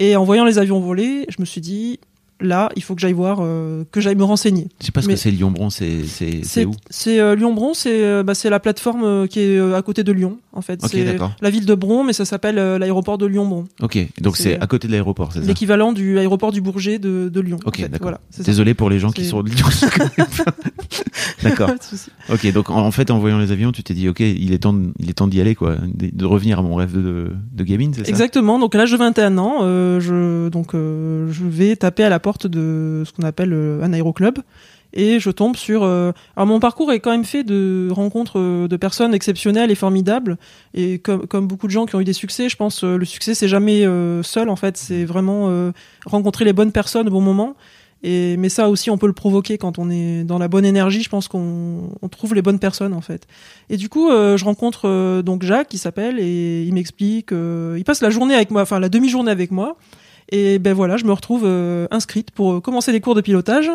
Et 0.00 0.16
en 0.16 0.24
voyant 0.24 0.46
les 0.46 0.56
avions 0.56 0.80
voler, 0.80 1.26
je 1.28 1.36
me 1.40 1.44
suis 1.44 1.60
dit, 1.60 2.00
là, 2.40 2.68
il 2.76 2.82
faut 2.82 2.94
que 2.94 3.00
j'aille 3.00 3.12
voir, 3.12 3.38
euh, 3.40 3.84
que 3.92 4.00
j'aille 4.00 4.16
me 4.16 4.24
renseigner. 4.24 4.68
Je 4.80 4.86
sais 4.86 4.92
pas 4.92 5.02
ce 5.02 5.06
Mais- 5.08 5.14
que 5.14 5.20
c'est 5.20 5.30
Lyon-Bron, 5.30 5.70
c'est 5.70 6.04
c'est- 6.04 6.40
c'est 6.42 6.44
C'est 6.44 6.64
où 6.64 6.72
c'est, 6.90 7.20
euh, 7.20 7.34
Lyon-Bron, 7.34 7.74
c'est 7.74 8.02
euh, 8.04 8.22
bah, 8.22 8.34
c'est 8.34 8.50
la 8.50 8.60
plateforme 8.60 9.02
euh, 9.04 9.26
qui 9.26 9.40
est 9.40 9.60
à 9.74 9.82
côté 9.82 10.02
de 10.04 10.12
Lyon, 10.12 10.38
en 10.52 10.60
fait. 10.62 10.80
C'est 10.86 11.16
la 11.40 11.50
ville 11.50 11.66
de 11.66 11.74
Bron, 11.74 12.04
mais 12.04 12.12
ça 12.12 12.24
s'appelle 12.24 12.56
l'aéroport 12.56 13.18
de 13.18 13.26
Lyon-Bron. 13.26 13.66
Ok, 13.82 13.98
donc 14.20 14.36
C'est- 14.36 14.42
c'est 14.54 14.60
à 14.60 14.66
côté 14.66 14.86
de 14.88 14.92
l'aéroport, 14.92 15.32
c'est 15.32 15.40
ça 15.40 15.46
L'équivalent 15.46 15.92
du 15.92 16.18
aéroport 16.18 16.52
du 16.52 16.60
Bourget 16.60 16.98
de, 16.98 17.28
de 17.28 17.40
Lyon. 17.40 17.58
en 17.64 17.68
Ok, 17.68 17.76
fait. 17.78 17.82
d'accord. 17.88 18.02
Voilà, 18.06 18.20
c'est 18.30 18.42
ça. 18.42 18.46
Désolé 18.50 18.74
pour 18.74 18.90
les 18.90 18.98
gens 18.98 19.10
qui 19.10 19.24
C'est- 19.24 19.30
sont 19.30 19.42
de 19.42 19.50
Lyon. 19.50 19.66
D'accord. 21.42 21.70
Ok, 22.32 22.52
donc 22.52 22.70
en, 22.70 22.76
en 22.86 22.90
fait, 22.90 23.10
en 23.10 23.18
voyant 23.18 23.38
les 23.38 23.52
avions, 23.52 23.72
tu 23.72 23.82
t'es 23.82 23.94
dit, 23.94 24.08
ok, 24.08 24.20
il 24.20 24.52
est 24.52 24.58
temps, 24.58 24.72
de- 24.72 24.92
il 24.98 25.08
est 25.10 25.14
temps 25.14 25.26
d'y 25.26 25.40
aller, 25.40 25.54
quoi, 25.54 25.76
de, 25.76 26.10
de 26.12 26.24
revenir 26.24 26.58
à 26.58 26.62
mon 26.62 26.74
rêve 26.74 26.92
de, 26.94 27.30
de 27.52 27.64
gamine, 27.64 27.92
c'est 27.94 28.04
ça? 28.04 28.10
Exactement. 28.10 28.58
Donc 28.58 28.74
à 28.74 28.78
l'âge 28.78 28.92
de 28.92 28.96
21 28.96 29.38
ans, 29.38 29.60
je 30.00 30.48
donc 30.48 30.72
je 30.74 31.44
vais 31.46 31.76
taper 31.76 32.04
à 32.04 32.08
la 32.08 32.18
porte 32.20 32.29
de 32.38 33.02
ce 33.06 33.12
qu'on 33.12 33.26
appelle 33.26 33.52
euh, 33.52 33.82
un 33.82 33.92
aéroclub 33.92 34.38
et 34.92 35.20
je 35.20 35.30
tombe 35.30 35.56
sur. 35.56 35.84
euh, 35.84 36.12
Alors 36.36 36.46
mon 36.46 36.58
parcours 36.58 36.92
est 36.92 37.00
quand 37.00 37.10
même 37.10 37.24
fait 37.24 37.44
de 37.44 37.88
rencontres 37.92 38.38
euh, 38.38 38.68
de 38.68 38.76
personnes 38.76 39.14
exceptionnelles 39.14 39.70
et 39.70 39.74
formidables 39.74 40.36
et 40.74 40.98
comme 40.98 41.26
comme 41.26 41.46
beaucoup 41.46 41.66
de 41.66 41.72
gens 41.72 41.86
qui 41.86 41.94
ont 41.94 42.00
eu 42.00 42.04
des 42.04 42.12
succès, 42.12 42.48
je 42.48 42.56
pense 42.56 42.82
le 42.82 43.04
succès 43.04 43.34
c'est 43.34 43.48
jamais 43.48 43.84
seul 44.22 44.48
en 44.48 44.56
fait, 44.56 44.76
c'est 44.76 45.04
vraiment 45.04 45.72
rencontrer 46.06 46.44
les 46.44 46.52
bonnes 46.52 46.72
personnes 46.72 47.08
au 47.08 47.10
bon 47.10 47.20
moment. 47.20 47.54
Et 48.02 48.38
mais 48.38 48.48
ça 48.48 48.70
aussi 48.70 48.90
on 48.90 48.96
peut 48.96 49.06
le 49.06 49.12
provoquer 49.12 49.58
quand 49.58 49.78
on 49.78 49.90
est 49.90 50.24
dans 50.24 50.38
la 50.38 50.48
bonne 50.48 50.64
énergie. 50.64 51.02
Je 51.02 51.08
pense 51.10 51.28
qu'on 51.28 51.90
on 52.00 52.08
trouve 52.08 52.34
les 52.34 52.42
bonnes 52.42 52.58
personnes 52.58 52.94
en 52.94 53.02
fait. 53.02 53.26
Et 53.68 53.76
du 53.76 53.88
coup, 53.88 54.08
je 54.10 54.44
rencontre 54.44 55.22
donc 55.22 55.42
Jacques 55.42 55.68
qui 55.68 55.78
s'appelle 55.78 56.18
et 56.18 56.62
il 56.62 56.72
m'explique. 56.72 57.30
il 57.32 57.84
passe 57.84 58.00
la 58.00 58.10
journée 58.10 58.34
avec 58.34 58.50
moi, 58.50 58.62
enfin 58.62 58.80
la 58.80 58.88
demi-journée 58.88 59.30
avec 59.30 59.50
moi. 59.50 59.76
Et 60.30 60.58
ben 60.58 60.72
voilà, 60.74 60.96
je 60.96 61.04
me 61.04 61.12
retrouve 61.12 61.42
euh, 61.44 61.86
inscrite 61.90 62.30
pour 62.30 62.52
euh, 62.54 62.60
commencer 62.60 62.92
les 62.92 63.00
cours 63.00 63.14
de 63.14 63.20
pilotage, 63.20 63.70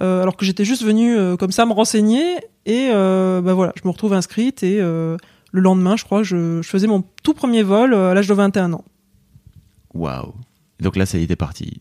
euh, 0.00 0.22
alors 0.22 0.36
que 0.36 0.44
j'étais 0.44 0.64
juste 0.64 0.82
venue 0.84 1.16
euh, 1.16 1.36
comme 1.36 1.50
ça 1.52 1.64
me 1.66 1.72
renseigner. 1.72 2.22
Et 2.66 2.88
ben 2.90 3.52
voilà, 3.52 3.72
je 3.76 3.82
me 3.84 3.90
retrouve 3.90 4.12
inscrite 4.14 4.62
et 4.62 4.78
le 4.80 5.18
lendemain, 5.52 5.96
je 5.96 6.04
crois, 6.04 6.22
je, 6.22 6.62
je 6.62 6.68
faisais 6.68 6.86
mon 6.86 7.04
tout 7.22 7.34
premier 7.34 7.62
vol 7.62 7.94
à 7.94 8.14
l'âge 8.14 8.26
de 8.26 8.32
21 8.34 8.72
ans. 8.72 8.84
Waouh. 9.92 10.32
Donc 10.80 10.96
là, 10.96 11.04
ça 11.06 11.18
y 11.18 11.22
était 11.22 11.36
parti. 11.36 11.80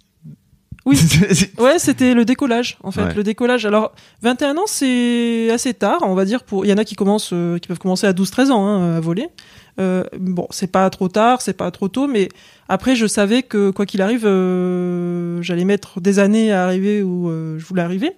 Oui. 0.85 0.97
Ouais, 1.57 1.79
c'était 1.79 2.13
le 2.13 2.25
décollage 2.25 2.77
en 2.83 2.91
fait, 2.91 3.03
Ouais. 3.03 3.13
le 3.13 3.23
décollage. 3.23 3.65
Alors 3.65 3.93
21 4.23 4.57
ans, 4.57 4.63
c'est 4.67 5.49
assez 5.51 5.73
tard, 5.73 5.99
on 6.01 6.13
va 6.15 6.25
dire 6.25 6.43
pour 6.43 6.65
il 6.65 6.69
y 6.69 6.73
en 6.73 6.77
a 6.77 6.83
qui 6.83 6.95
commencent 6.95 7.33
qui 7.61 7.67
peuvent 7.69 7.79
commencer 7.79 8.05
à 8.05 8.11
12-13 8.11 8.51
ans 8.51 8.65
hein, 8.67 8.97
à 8.97 8.99
voler. 8.99 9.27
Euh, 9.79 10.03
bon, 10.19 10.47
c'est 10.51 10.71
pas 10.71 10.89
trop 10.89 11.07
tard, 11.07 11.41
c'est 11.41 11.57
pas 11.57 11.71
trop 11.71 11.87
tôt, 11.87 12.07
mais 12.07 12.29
après 12.69 12.95
je 12.95 13.07
savais 13.07 13.41
que 13.41 13.71
quoi 13.71 13.85
qu'il 13.85 14.01
arrive, 14.01 14.25
euh, 14.25 15.41
j'allais 15.41 15.65
mettre 15.65 15.99
des 15.99 16.19
années 16.19 16.51
à 16.51 16.63
arriver 16.63 17.01
où 17.01 17.29
euh, 17.29 17.57
je 17.57 17.65
voulais 17.65 17.81
arriver. 17.81 18.11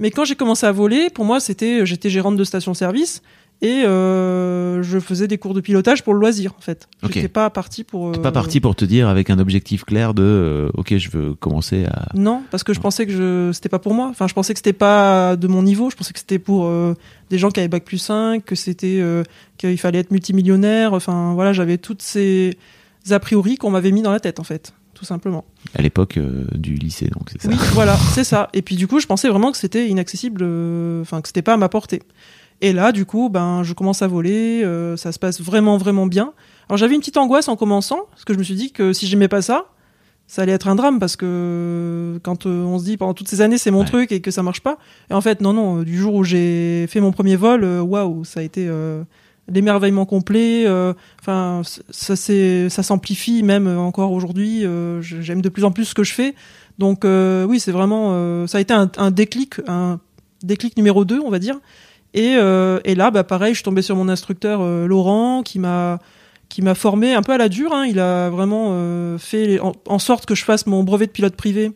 Mais 0.00 0.10
quand 0.10 0.24
j'ai 0.24 0.36
commencé 0.36 0.66
à 0.66 0.72
voler, 0.72 1.10
pour 1.10 1.24
moi, 1.24 1.40
c'était 1.40 1.84
j'étais 1.86 2.10
gérante 2.10 2.36
de 2.36 2.44
station-service 2.44 3.22
et 3.60 3.84
euh, 3.84 4.82
je 4.82 4.98
faisais 5.00 5.26
des 5.26 5.38
cours 5.38 5.52
de 5.52 5.60
pilotage 5.60 6.04
pour 6.04 6.14
le 6.14 6.20
loisir 6.20 6.54
en 6.56 6.60
fait. 6.60 6.88
Ok. 7.02 7.12
J'étais 7.12 7.28
pas 7.28 7.50
parti 7.50 7.82
pour. 7.82 8.12
T'es 8.12 8.18
euh, 8.18 8.22
pas 8.22 8.32
parti 8.32 8.60
pour 8.60 8.76
te 8.76 8.84
dire 8.84 9.08
avec 9.08 9.30
un 9.30 9.38
objectif 9.38 9.84
clair 9.84 10.14
de, 10.14 10.22
euh, 10.22 10.70
ok, 10.74 10.96
je 10.96 11.10
veux 11.10 11.34
commencer 11.34 11.84
à. 11.86 12.08
Non, 12.14 12.42
parce 12.50 12.62
que 12.62 12.72
je 12.72 12.80
pensais 12.80 13.06
que 13.06 13.12
je 13.12 13.50
c'était 13.52 13.68
pas 13.68 13.80
pour 13.80 13.94
moi. 13.94 14.08
Enfin, 14.08 14.28
je 14.28 14.34
pensais 14.34 14.54
que 14.54 14.58
c'était 14.58 14.72
pas 14.72 15.36
de 15.36 15.48
mon 15.48 15.62
niveau. 15.62 15.90
Je 15.90 15.96
pensais 15.96 16.12
que 16.12 16.20
c'était 16.20 16.38
pour 16.38 16.66
euh, 16.66 16.94
des 17.30 17.38
gens 17.38 17.50
qui 17.50 17.60
avaient 17.60 17.68
bac 17.68 17.84
plus 17.84 17.98
5, 17.98 18.44
que 18.44 18.54
c'était 18.54 18.98
euh, 19.00 19.24
qu'il 19.56 19.78
fallait 19.78 19.98
être 19.98 20.12
multimillionnaire. 20.12 20.92
Enfin, 20.92 21.32
voilà, 21.34 21.52
j'avais 21.52 21.78
toutes 21.78 22.02
ces 22.02 22.56
a 23.10 23.20
priori 23.20 23.56
qu'on 23.56 23.70
m'avait 23.70 23.90
mis 23.90 24.02
dans 24.02 24.12
la 24.12 24.20
tête 24.20 24.40
en 24.40 24.44
fait, 24.44 24.72
tout 24.94 25.04
simplement. 25.04 25.44
À 25.74 25.82
l'époque 25.82 26.16
euh, 26.16 26.46
du 26.54 26.74
lycée, 26.74 27.08
donc 27.08 27.30
c'est 27.30 27.42
ça. 27.42 27.48
Oui, 27.48 27.56
voilà, 27.72 27.96
c'est 28.14 28.24
ça. 28.24 28.48
Et 28.52 28.62
puis 28.62 28.76
du 28.76 28.86
coup, 28.86 29.00
je 29.00 29.06
pensais 29.06 29.28
vraiment 29.28 29.50
que 29.52 29.58
c'était 29.58 29.88
inaccessible, 29.88 30.42
euh, 30.44 31.02
enfin 31.02 31.20
que 31.20 31.28
c'était 31.28 31.42
pas 31.42 31.54
à 31.54 31.56
ma 31.56 31.68
portée. 31.68 32.02
Et 32.60 32.72
là, 32.72 32.90
du 32.92 33.04
coup, 33.06 33.28
ben, 33.28 33.62
je 33.62 33.72
commence 33.72 34.02
à 34.02 34.08
voler, 34.08 34.62
euh, 34.64 34.96
ça 34.96 35.12
se 35.12 35.18
passe 35.18 35.40
vraiment, 35.40 35.76
vraiment 35.76 36.06
bien. 36.06 36.32
Alors 36.68 36.76
j'avais 36.76 36.94
une 36.94 37.00
petite 37.00 37.16
angoisse 37.16 37.48
en 37.48 37.56
commençant, 37.56 38.00
parce 38.10 38.24
que 38.24 38.32
je 38.34 38.38
me 38.38 38.42
suis 38.44 38.54
dit 38.56 38.72
que 38.72 38.92
si 38.92 39.06
j'aimais 39.06 39.28
pas 39.28 39.42
ça, 39.42 39.66
ça 40.26 40.42
allait 40.42 40.52
être 40.52 40.68
un 40.68 40.74
drame, 40.74 40.98
parce 40.98 41.16
que 41.16 42.18
quand 42.22 42.46
euh, 42.46 42.64
on 42.64 42.78
se 42.78 42.84
dit 42.84 42.96
pendant 42.96 43.14
toutes 43.14 43.28
ces 43.28 43.40
années 43.40 43.58
c'est 43.58 43.70
mon 43.70 43.80
Ouais. 43.80 43.86
truc 43.86 44.12
et 44.12 44.20
que 44.20 44.30
ça 44.30 44.42
marche 44.42 44.60
pas, 44.60 44.76
et 45.10 45.14
en 45.14 45.20
fait 45.20 45.40
non, 45.40 45.52
non, 45.52 45.82
du 45.82 45.96
jour 45.96 46.14
où 46.14 46.24
j'ai 46.24 46.86
fait 46.88 47.00
mon 47.00 47.12
premier 47.12 47.36
vol, 47.36 47.62
euh, 47.64 47.80
waouh, 47.80 48.24
ça 48.24 48.40
a 48.40 48.42
été 48.42 48.66
euh, 48.68 49.02
l'émerveillement 49.50 50.04
complet. 50.04 50.66
Enfin, 51.20 51.62
ça 51.90 52.16
ça 52.16 52.82
s'amplifie 52.82 53.42
même 53.42 53.66
encore 53.78 54.12
aujourd'hui. 54.12 54.66
euh, 54.66 55.00
J'aime 55.00 55.40
de 55.40 55.48
plus 55.48 55.64
en 55.64 55.70
plus 55.70 55.86
ce 55.86 55.94
que 55.94 56.04
je 56.04 56.12
fais. 56.12 56.34
Donc 56.78 57.04
euh, 57.06 57.44
oui, 57.44 57.58
c'est 57.60 57.72
vraiment, 57.72 58.10
euh, 58.12 58.46
ça 58.46 58.58
a 58.58 58.60
été 58.60 58.74
un, 58.74 58.90
un 58.98 59.10
déclic, 59.10 59.54
un 59.66 60.00
déclic 60.42 60.76
numéro 60.76 61.04
2, 61.06 61.20
on 61.24 61.30
va 61.30 61.38
dire. 61.38 61.58
Et, 62.14 62.36
euh, 62.36 62.80
et 62.84 62.94
là, 62.94 63.10
bah 63.10 63.24
pareil, 63.24 63.52
je 63.52 63.58
suis 63.58 63.64
tombé 63.64 63.82
sur 63.82 63.96
mon 63.96 64.08
instructeur 64.08 64.60
euh, 64.62 64.86
Laurent 64.86 65.42
qui 65.42 65.58
m'a 65.58 65.98
qui 66.48 66.62
m'a 66.62 66.74
formé 66.74 67.12
un 67.12 67.22
peu 67.22 67.32
à 67.32 67.36
la 67.38 67.50
dure. 67.50 67.74
hein. 67.74 67.84
Il 67.86 67.98
a 68.00 68.30
vraiment 68.30 68.68
euh, 68.70 69.18
fait 69.18 69.60
en, 69.60 69.72
en 69.86 69.98
sorte 69.98 70.24
que 70.24 70.34
je 70.34 70.44
fasse 70.44 70.66
mon 70.66 70.82
brevet 70.82 71.06
de 71.06 71.10
pilote 71.12 71.36
privé 71.36 71.72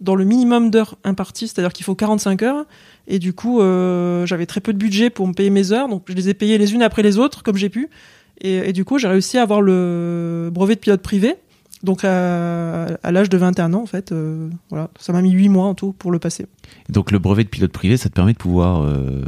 dans 0.00 0.14
le 0.14 0.24
minimum 0.24 0.70
d'heures 0.70 0.96
imparties, 1.02 1.48
c'est-à-dire 1.48 1.72
qu'il 1.72 1.84
faut 1.84 1.96
45 1.96 2.42
heures. 2.42 2.64
Et 3.08 3.18
du 3.18 3.32
coup, 3.32 3.60
euh, 3.60 4.24
j'avais 4.26 4.46
très 4.46 4.60
peu 4.60 4.72
de 4.72 4.78
budget 4.78 5.10
pour 5.10 5.26
me 5.26 5.32
payer 5.32 5.50
mes 5.50 5.72
heures, 5.72 5.88
donc 5.88 6.04
je 6.06 6.14
les 6.14 6.28
ai 6.28 6.34
payées 6.34 6.58
les 6.58 6.74
unes 6.74 6.82
après 6.82 7.02
les 7.02 7.18
autres, 7.18 7.42
comme 7.42 7.56
j'ai 7.56 7.70
pu. 7.70 7.90
Et, 8.40 8.56
et 8.68 8.72
du 8.72 8.84
coup, 8.84 8.98
j'ai 8.98 9.08
réussi 9.08 9.38
à 9.38 9.42
avoir 9.42 9.60
le 9.60 10.50
brevet 10.52 10.74
de 10.76 10.80
pilote 10.80 11.02
privé. 11.02 11.34
Donc 11.84 12.04
à, 12.04 12.86
à 13.02 13.12
l'âge 13.12 13.28
de 13.28 13.36
21 13.36 13.74
ans, 13.74 13.82
en 13.82 13.86
fait, 13.86 14.10
euh, 14.10 14.48
voilà, 14.70 14.88
ça 14.98 15.12
m'a 15.12 15.22
mis 15.22 15.30
8 15.30 15.48
mois 15.50 15.66
en 15.66 15.74
tout 15.74 15.92
pour 15.92 16.10
le 16.10 16.18
passer. 16.18 16.46
Donc 16.88 17.10
le 17.12 17.18
brevet 17.18 17.44
de 17.44 17.48
pilote 17.48 17.72
privé, 17.72 17.96
ça 17.96 18.08
te 18.08 18.14
permet 18.14 18.32
de 18.32 18.38
pouvoir 18.38 18.82
euh, 18.82 19.22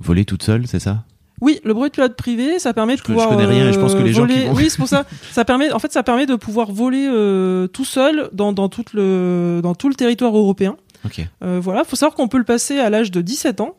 voler 0.00 0.24
toute 0.24 0.42
seule, 0.42 0.66
c'est 0.66 0.78
ça? 0.78 1.04
Oui, 1.40 1.58
le 1.64 1.74
brevet 1.74 1.88
de 1.88 1.94
pilote 1.94 2.14
privé, 2.14 2.58
ça 2.60 2.72
permet 2.72 2.92
de 2.94 2.98
Je, 2.98 3.02
je 3.02 3.06
pouvoir. 3.08 3.28
connais 3.30 3.46
rien 3.46 3.68
et 3.68 3.72
je 3.72 3.80
pense 3.80 3.94
que 3.94 4.02
les 4.02 4.12
gens 4.12 4.26
qui 4.28 4.34
voler- 4.34 4.46
vont- 4.48 4.54
Oui, 4.54 4.70
c'est 4.70 4.76
pour 4.78 4.86
ça. 4.88 5.04
Ça 5.32 5.44
permet, 5.44 5.72
en 5.72 5.80
fait, 5.80 5.90
ça 5.92 6.04
permet 6.04 6.26
de 6.26 6.36
pouvoir 6.36 6.70
voler 6.70 7.08
euh, 7.10 7.66
tout 7.66 7.84
seul 7.84 8.28
dans, 8.32 8.52
dans, 8.52 8.68
toute 8.68 8.92
le, 8.92 9.60
dans 9.62 9.74
tout 9.74 9.88
le 9.88 9.94
territoire 9.96 10.36
européen. 10.36 10.76
Ok. 11.04 11.26
Euh, 11.42 11.58
voilà, 11.60 11.82
faut 11.82 11.96
savoir 11.96 12.14
qu'on 12.14 12.28
peut 12.28 12.38
le 12.38 12.44
passer 12.44 12.78
à 12.78 12.90
l'âge 12.90 13.10
de 13.10 13.20
17 13.22 13.60
ans. 13.60 13.74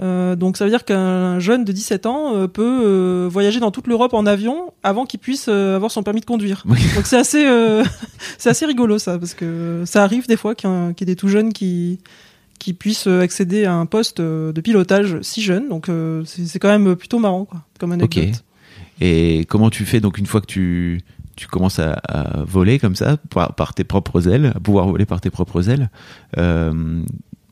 Euh, 0.00 0.34
donc 0.34 0.56
ça 0.56 0.64
veut 0.64 0.70
dire 0.70 0.84
qu'un 0.84 1.38
jeune 1.40 1.64
de 1.64 1.72
17 1.72 2.06
ans 2.06 2.34
euh, 2.34 2.48
peut 2.48 2.80
euh, 2.84 3.28
voyager 3.30 3.60
dans 3.60 3.70
toute 3.70 3.86
l'Europe 3.86 4.14
en 4.14 4.24
avion 4.24 4.72
avant 4.82 5.04
qu'il 5.04 5.20
puisse 5.20 5.48
avoir 5.48 5.90
son 5.90 6.02
permis 6.02 6.20
de 6.20 6.26
conduire. 6.26 6.62
Oui. 6.66 6.78
Donc 6.94 7.06
c'est 7.06 7.18
assez, 7.18 7.46
c'est 8.38 8.50
assez 8.50 8.66
rigolo 8.66 8.98
ça, 8.98 9.18
parce 9.18 9.34
que 9.34 9.82
ça 9.86 10.02
arrive 10.02 10.26
des 10.26 10.36
fois 10.36 10.54
qu'il 10.54 10.70
y, 10.70 11.02
ait 11.02 11.06
des 11.06 11.16
tout 11.16 11.28
jeunes 11.28 11.52
qui 11.52 11.98
qui 12.58 12.74
puissent 12.74 13.06
accéder 13.06 13.64
à 13.64 13.72
un 13.72 13.86
poste 13.86 14.20
de 14.20 14.60
pilotage 14.60 15.18
si 15.22 15.40
jeune. 15.40 15.68
Donc 15.68 15.88
c'est 16.24 16.58
quand 16.58 16.68
même 16.68 16.94
plutôt 16.94 17.18
marrant 17.18 17.44
quoi, 17.44 17.62
comme 17.78 17.92
anecdote. 17.92 18.24
Ok. 18.24 18.40
Et 19.02 19.46
comment 19.48 19.70
tu 19.70 19.86
fais 19.86 20.00
donc 20.00 20.18
une 20.18 20.26
fois 20.26 20.42
que 20.42 20.46
tu, 20.46 21.00
tu 21.36 21.46
commences 21.46 21.78
à, 21.78 21.92
à 22.06 22.44
voler 22.44 22.78
comme 22.78 22.96
ça, 22.96 23.16
par, 23.30 23.54
par 23.54 23.72
tes 23.72 23.84
propres 23.84 24.28
ailes, 24.28 24.52
à 24.54 24.60
pouvoir 24.60 24.86
voler 24.86 25.06
par 25.06 25.22
tes 25.22 25.30
propres 25.30 25.70
ailes 25.70 25.88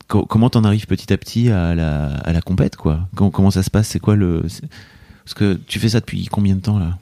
co- 0.09 0.25
Comment 0.25 0.49
t'en 0.49 0.65
arrives 0.65 0.85
petit 0.87 1.13
à 1.13 1.17
petit 1.17 1.49
à 1.49 1.73
la, 1.75 2.07
à 2.17 2.33
la 2.33 2.41
compète 2.41 2.75
quoi? 2.75 2.99
Comment, 3.15 3.31
comment 3.31 3.51
ça 3.51 3.63
se 3.63 3.69
passe? 3.69 3.87
C'est 3.87 3.99
quoi 3.99 4.15
le 4.17 4.41
Parce 5.23 5.33
que 5.35 5.53
tu 5.67 5.79
fais 5.79 5.89
ça 5.89 6.01
depuis 6.01 6.25
combien 6.25 6.55
de 6.55 6.61
temps 6.61 6.77
là? 6.79 6.97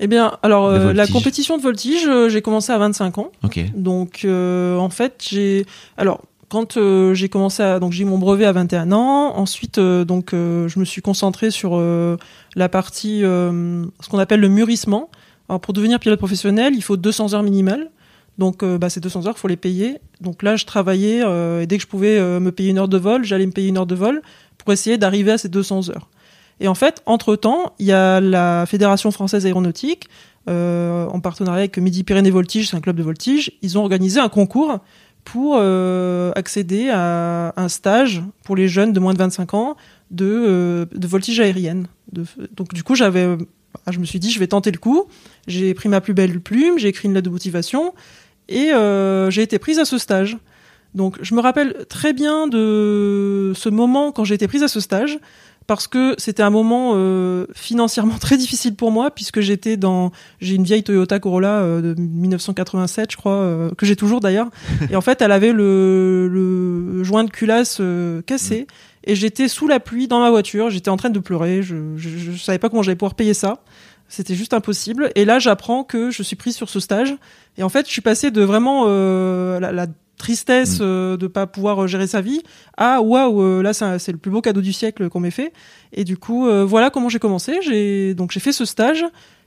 Eh 0.00 0.06
bien, 0.08 0.36
alors 0.42 0.66
euh, 0.66 0.78
la 0.92 1.04
voltige. 1.04 1.12
compétition 1.12 1.56
de 1.56 1.62
voltige, 1.62 2.06
euh, 2.08 2.28
j'ai 2.28 2.40
commencé 2.42 2.72
à 2.72 2.78
25 2.78 3.18
ans. 3.18 3.30
Ok. 3.44 3.60
Donc, 3.74 4.20
euh, 4.24 4.76
en 4.78 4.90
fait, 4.90 5.24
j'ai. 5.28 5.66
Alors, 5.96 6.20
quand 6.48 6.76
euh, 6.76 7.14
j'ai 7.14 7.28
commencé 7.28 7.62
à. 7.64 7.80
Donc, 7.80 7.92
j'ai 7.92 8.02
eu 8.02 8.06
mon 8.06 8.16
brevet 8.18 8.44
à 8.44 8.52
21 8.52 8.92
ans. 8.92 9.36
Ensuite, 9.36 9.78
euh, 9.78 10.04
donc, 10.04 10.34
euh, 10.34 10.68
je 10.68 10.78
me 10.78 10.84
suis 10.84 11.02
concentré 11.02 11.50
sur 11.50 11.72
euh, 11.74 12.16
la 12.54 12.68
partie. 12.68 13.24
euh, 13.24 13.84
ce 14.00 14.08
qu'on 14.08 14.18
appelle 14.20 14.38
le 14.40 14.48
mûrissement. 14.48 15.10
Alors, 15.48 15.60
pour 15.60 15.74
devenir 15.74 15.98
pilote 15.98 16.18
professionnel, 16.20 16.74
il 16.76 16.82
faut 16.82 16.96
200 16.96 17.34
heures 17.34 17.42
minimales. 17.42 17.90
Donc, 18.38 18.62
euh, 18.62 18.78
bah, 18.78 18.88
ces 18.88 19.00
200 19.00 19.26
heures, 19.26 19.38
faut 19.38 19.48
les 19.48 19.56
payer. 19.56 19.98
Donc 20.20 20.42
là, 20.42 20.56
je 20.56 20.64
travaillais. 20.64 21.22
euh, 21.24 21.60
et 21.60 21.66
dès 21.66 21.76
que 21.76 21.82
je 21.82 21.88
pouvais 21.88 22.18
euh, 22.18 22.40
me 22.40 22.52
payer 22.52 22.70
une 22.70 22.78
heure 22.78 22.88
de 22.88 22.96
vol, 22.96 23.24
j'allais 23.24 23.46
me 23.46 23.52
payer 23.52 23.68
une 23.68 23.78
heure 23.78 23.86
de 23.86 23.96
vol 23.96 24.22
pour 24.56 24.72
essayer 24.72 24.96
d'arriver 24.96 25.32
à 25.32 25.38
ces 25.38 25.48
200 25.48 25.90
heures. 25.90 26.08
Et 26.60 26.68
en 26.68 26.74
fait, 26.74 27.02
entre-temps, 27.06 27.74
il 27.78 27.86
y 27.86 27.92
a 27.92 28.20
la 28.20 28.64
Fédération 28.66 29.10
française 29.10 29.46
aéronautique, 29.46 30.08
en 30.48 31.20
partenariat 31.20 31.60
avec 31.60 31.76
Midi 31.76 32.04
Pyrénées 32.04 32.30
Voltige, 32.30 32.70
c'est 32.70 32.76
un 32.76 32.80
club 32.80 32.96
de 32.96 33.02
voltige, 33.02 33.52
ils 33.60 33.76
ont 33.76 33.82
organisé 33.82 34.18
un 34.18 34.30
concours 34.30 34.78
pour 35.22 35.56
accéder 35.58 36.88
à 36.88 37.52
un 37.54 37.68
stage 37.68 38.22
pour 38.44 38.56
les 38.56 38.66
jeunes 38.66 38.94
de 38.94 38.98
moins 38.98 39.12
de 39.12 39.18
25 39.18 39.52
ans 39.52 39.76
de, 40.10 40.88
voltige 41.06 41.38
aérienne. 41.40 41.86
Donc 42.12 42.74
du 42.74 42.82
coup, 42.82 42.94
j'avais, 42.94 43.24
euh, 43.24 43.36
je 43.90 43.98
me 43.98 44.04
suis 44.04 44.18
dit, 44.18 44.30
je 44.30 44.38
vais 44.38 44.46
tenter 44.46 44.70
le 44.70 44.78
coup. 44.78 45.04
J'ai 45.46 45.74
pris 45.74 45.88
ma 45.88 46.00
plus 46.00 46.14
belle 46.14 46.40
plume, 46.40 46.78
j'ai 46.78 46.88
écrit 46.88 47.08
une 47.08 47.14
lettre 47.14 47.26
de 47.26 47.30
motivation 47.30 47.94
et 48.48 48.72
euh, 48.72 49.30
j'ai 49.30 49.42
été 49.42 49.58
prise 49.58 49.78
à 49.78 49.84
ce 49.84 49.98
stage. 49.98 50.36
Donc 50.94 51.18
je 51.20 51.34
me 51.34 51.40
rappelle 51.40 51.84
très 51.88 52.12
bien 52.12 52.46
de 52.46 53.52
ce 53.54 53.68
moment 53.68 54.10
quand 54.10 54.24
j'ai 54.24 54.34
été 54.34 54.48
prise 54.48 54.62
à 54.62 54.68
ce 54.68 54.80
stage 54.80 55.18
parce 55.68 55.86
que 55.86 56.14
c'était 56.16 56.42
un 56.42 56.50
moment 56.50 56.92
euh, 56.94 57.46
financièrement 57.54 58.16
très 58.20 58.36
difficile 58.36 58.74
pour 58.74 58.90
moi 58.90 59.10
puisque 59.10 59.40
j'étais 59.40 59.76
dans 59.76 60.10
j'ai 60.40 60.54
une 60.54 60.64
vieille 60.64 60.82
Toyota 60.82 61.20
Corolla 61.20 61.60
euh, 61.60 61.94
de 61.94 62.00
1987 62.00 63.12
je 63.12 63.16
crois 63.16 63.32
euh, 63.34 63.70
que 63.76 63.84
j'ai 63.86 63.94
toujours 63.94 64.20
d'ailleurs. 64.20 64.48
Et 64.90 64.96
en 64.96 65.02
fait 65.02 65.20
elle 65.20 65.30
avait 65.30 65.52
le, 65.52 66.26
le 66.28 67.04
joint 67.04 67.22
de 67.22 67.30
culasse 67.30 67.80
cassé. 68.26 68.66
Et 69.04 69.14
j'étais 69.14 69.48
sous 69.48 69.68
la 69.68 69.80
pluie 69.80 70.08
dans 70.08 70.20
ma 70.20 70.28
voiture. 70.28 70.68
J'étais 70.68 70.90
en 70.90 70.96
train 70.96 71.08
de 71.08 71.18
pleurer. 71.18 71.62
Je, 71.62 71.96
je, 71.96 72.08
je 72.10 72.32
savais 72.32 72.58
pas 72.58 72.68
comment 72.68 72.82
j'allais 72.82 72.96
pouvoir 72.96 73.14
payer 73.14 73.32
ça 73.32 73.62
c'était 74.08 74.34
juste 74.34 74.54
impossible. 74.54 75.10
Et 75.14 75.24
là 75.24 75.38
j'apprends 75.38 75.84
que 75.84 76.10
je 76.10 76.22
suis 76.22 76.36
prise 76.36 76.56
sur 76.56 76.68
ce 76.68 76.80
stage. 76.80 77.14
Et 77.56 77.62
en 77.62 77.68
fait 77.68 77.86
je 77.86 77.92
suis 77.92 78.00
passée 78.02 78.30
de 78.30 78.42
vraiment 78.42 78.84
euh, 78.88 79.60
la, 79.60 79.72
la 79.72 79.86
tristesse 80.16 80.80
Mm. 80.80 80.82
euh, 80.82 81.16
de 81.16 81.26
pas 81.28 81.46
pouvoir 81.46 81.84
euh, 81.84 81.86
gérer 81.86 82.08
sa 82.08 82.20
vie 82.20 82.42
à 82.76 83.00
waouh 83.00 83.40
euh, 83.40 83.62
là 83.62 83.72
c'est 83.72 84.10
le 84.10 84.18
plus 84.18 84.32
beau 84.32 84.40
cadeau 84.40 84.60
du 84.60 84.72
siècle 84.72 85.08
qu'on 85.08 85.20
m'ait 85.20 85.30
fait. 85.30 85.52
Et 85.92 86.02
du 86.04 86.16
coup 86.16 86.48
euh, 86.48 86.64
voilà 86.64 86.90
comment 86.90 87.08
j'ai 87.08 87.20
commencé. 87.20 87.58
J'ai 87.62 88.14
donc 88.14 88.32
j'ai 88.32 88.40
fait 88.40 88.52
ce 88.52 88.64
stage. 88.64 89.04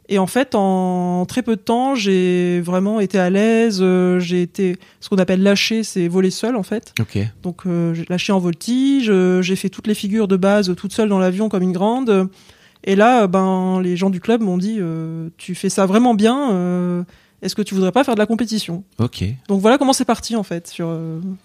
Et 0.10 0.18
en 0.18 0.28
fait 0.28 0.56
en 0.56 1.26
très 1.28 1.42
peu 1.42 1.56
de 1.56 1.62
temps 1.62 1.96
j'ai 1.96 2.60
vraiment 2.62 3.00
été 3.00 3.20
à 3.20 3.30
l'aise. 3.30 3.80
Euh, 3.82 4.20
j'ai 4.20 4.42
été 4.42 4.78
ce 5.00 5.10
qu'on 5.10 5.18
appelle 5.18 5.44
lâché 5.44 5.84
c'est 5.84 6.08
voler 6.08 6.32
seul 6.32 6.56
en 6.56 6.64
fait. 6.64 6.94
Ok. 7.02 7.18
donc 7.44 7.66
euh, 7.66 7.94
j'ai 7.94 8.06
lâché 8.10 8.32
en 8.34 8.40
voltige, 8.40 9.10
euh, 9.10 9.42
j'ai 9.42 9.56
fait 9.58 9.70
toutes 9.70 9.88
les 9.88 9.94
figures 9.94 10.28
de 10.30 10.38
base 10.38 10.74
toute 10.76 10.94
seule 10.94 11.10
dans 11.10 11.20
l'avion 11.20 11.50
comme 11.50 11.64
une 11.64 11.72
grande. 11.74 12.30
Et 12.84 12.96
là, 12.96 13.24
euh, 13.24 13.28
ben 13.28 13.82
les 13.82 13.96
gens 13.98 14.10
du 14.10 14.20
club 14.20 14.42
m'ont 14.42 14.58
dit 14.58 14.78
euh, 14.80 15.30
tu 15.38 15.56
fais 15.56 15.70
ça 15.70 15.86
vraiment 15.86 16.14
bien. 16.16 16.52
euh, 16.52 17.04
Est-ce 17.44 17.56
que 17.56 17.62
tu 17.62 17.74
voudrais 17.76 17.92
pas 17.92 18.04
faire 18.04 18.14
de 18.16 18.20
la 18.20 18.26
compétition? 18.26 18.84
Ok. 19.00 19.24
Donc 19.48 19.62
voilà 19.62 19.78
comment 19.78 19.94
c'est 19.94 20.06
parti 20.06 20.36
en 20.36 20.44
fait 20.44 20.68
sur. 20.68 20.96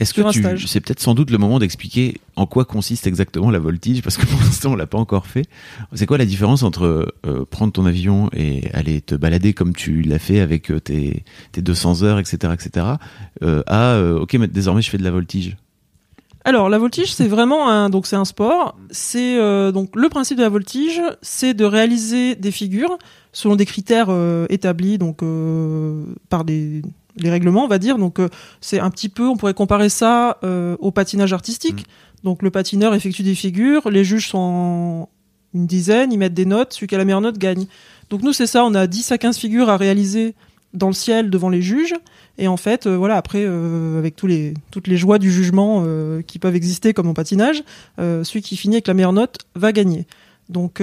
Est-ce 0.01 0.13
que 0.15 0.21
un 0.23 0.31
tu, 0.31 0.41
stage. 0.41 0.67
c'est 0.67 0.81
peut-être 0.81 1.01
sans 1.01 1.15
doute 1.15 1.31
le 1.31 1.39
moment 1.39 1.59
d'expliquer 1.59 2.21
en 2.37 2.47
quoi 2.47 2.65
consiste 2.67 3.07
exactement 3.07 3.51
la 3.51 3.59
voltige, 3.59 4.03
parce 4.03 4.17
que 4.19 4.27
pour 4.27 4.39
l'instant 4.41 4.73
on 4.73 4.77
l'a 4.77 4.87
pas 4.87 4.99
encore 4.99 5.27
fait. 5.27 5.47
C'est 5.95 6.07
quoi 6.07 6.19
la 6.19 6.27
différence 6.27 6.63
entre 6.63 7.15
euh, 7.27 7.45
prendre 7.51 7.73
ton 7.73 7.87
avion 7.87 8.29
et 8.35 8.71
aller 8.75 9.01
te 9.01 9.15
balader 9.15 9.55
comme 9.55 9.75
tu 9.75 10.03
l'as 10.03 10.19
fait 10.19 10.41
avec 10.41 10.71
tes, 10.85 11.25
tes 11.53 11.63
200 11.63 12.03
heures, 12.03 12.19
etc., 12.19 12.53
etc., 12.53 12.87
euh, 13.43 13.63
à 13.67 13.93
euh, 13.95 14.21
ok, 14.21 14.35
mais 14.35 14.49
désormais 14.49 14.83
je 14.83 14.91
fais 14.91 14.99
de 14.99 15.05
la 15.05 15.11
voltige? 15.11 15.57
Alors 16.47 16.69
la 16.69 16.79
voltige 16.79 17.13
c'est 17.13 17.27
vraiment 17.27 17.69
un 17.69 17.91
donc 17.91 18.07
c'est 18.07 18.15
un 18.15 18.25
sport. 18.25 18.77
C'est 18.93 19.37
euh, 19.37 19.73
donc 19.73 19.97
le 19.97 20.09
principe 20.09 20.39
de 20.39 20.45
la 20.45 20.49
voltige, 20.49 21.03
c'est 21.21 21.55
de 21.55 21.65
réaliser 21.65 22.37
des 22.37 22.53
figures 22.53 22.99
selon 23.33 23.57
des 23.57 23.67
critères 23.67 24.07
euh, 24.11 24.47
établis 24.49 24.97
donc 24.97 25.25
euh, 25.25 26.05
par 26.29 26.45
des 26.45 26.83
les 27.17 27.31
règlements 27.31 27.65
on 27.65 27.69
va 27.69 27.81
dire. 27.81 27.99
Donc 27.99 28.21
euh, 28.21 28.29
c'est 28.61 28.79
un 28.79 28.91
petit 28.91 29.09
peu 29.09 29.27
on 29.27 29.37
pourrait 29.37 29.55
comparer 29.55 29.89
ça 29.89 30.39
euh, 30.45 30.77
au 30.79 30.93
patinage 30.93 31.33
artistique. 31.33 31.85
Donc 32.23 32.43
le 32.43 32.53
patineur 32.53 32.95
effectue 32.95 33.25
des 33.25 33.35
figures, 33.35 33.91
les 33.91 34.05
juges 34.05 34.29
sont 34.29 35.09
une 35.53 35.67
dizaine, 35.67 36.13
ils 36.13 36.19
mettent 36.19 36.33
des 36.33 36.47
notes, 36.47 36.75
celui 36.75 36.87
qui 36.87 36.95
a 36.95 36.99
la 36.99 37.05
meilleure 37.05 37.23
note 37.23 37.39
gagne. 37.39 37.67
Donc 38.09 38.23
nous 38.23 38.33
c'est 38.33 38.47
ça, 38.47 38.65
on 38.65 38.73
a 38.75 38.87
10 38.87 39.11
à 39.11 39.19
15 39.19 39.37
figures 39.37 39.69
à 39.69 39.77
réaliser 39.77 40.37
dans 40.77 40.89
le 40.89 40.93
ciel 40.93 41.31
devant 41.31 41.49
les 41.49 41.63
juges. 41.63 41.95
Et 42.39 42.49
en 42.49 42.57
fait, 42.57 42.87
euh, 42.87 42.97
voilà, 42.97 43.17
après, 43.17 43.45
euh, 43.45 43.99
avec 43.99 44.15
toutes 44.17 44.29
les 44.87 44.97
joies 44.97 45.19
du 45.19 45.33
jugement 45.33 45.83
euh, 45.87 46.23
qui 46.23 46.39
peuvent 46.39 46.55
exister 46.55 46.93
comme 46.93 47.09
en 47.09 47.15
patinage, 47.15 47.65
celui 47.99 48.43
qui 48.43 48.57
finit 48.57 48.77
avec 48.77 48.87
la 48.87 48.95
meilleure 48.95 49.13
note 49.13 49.39
va 49.55 49.73
gagner. 49.73 50.07
Donc 50.49 50.79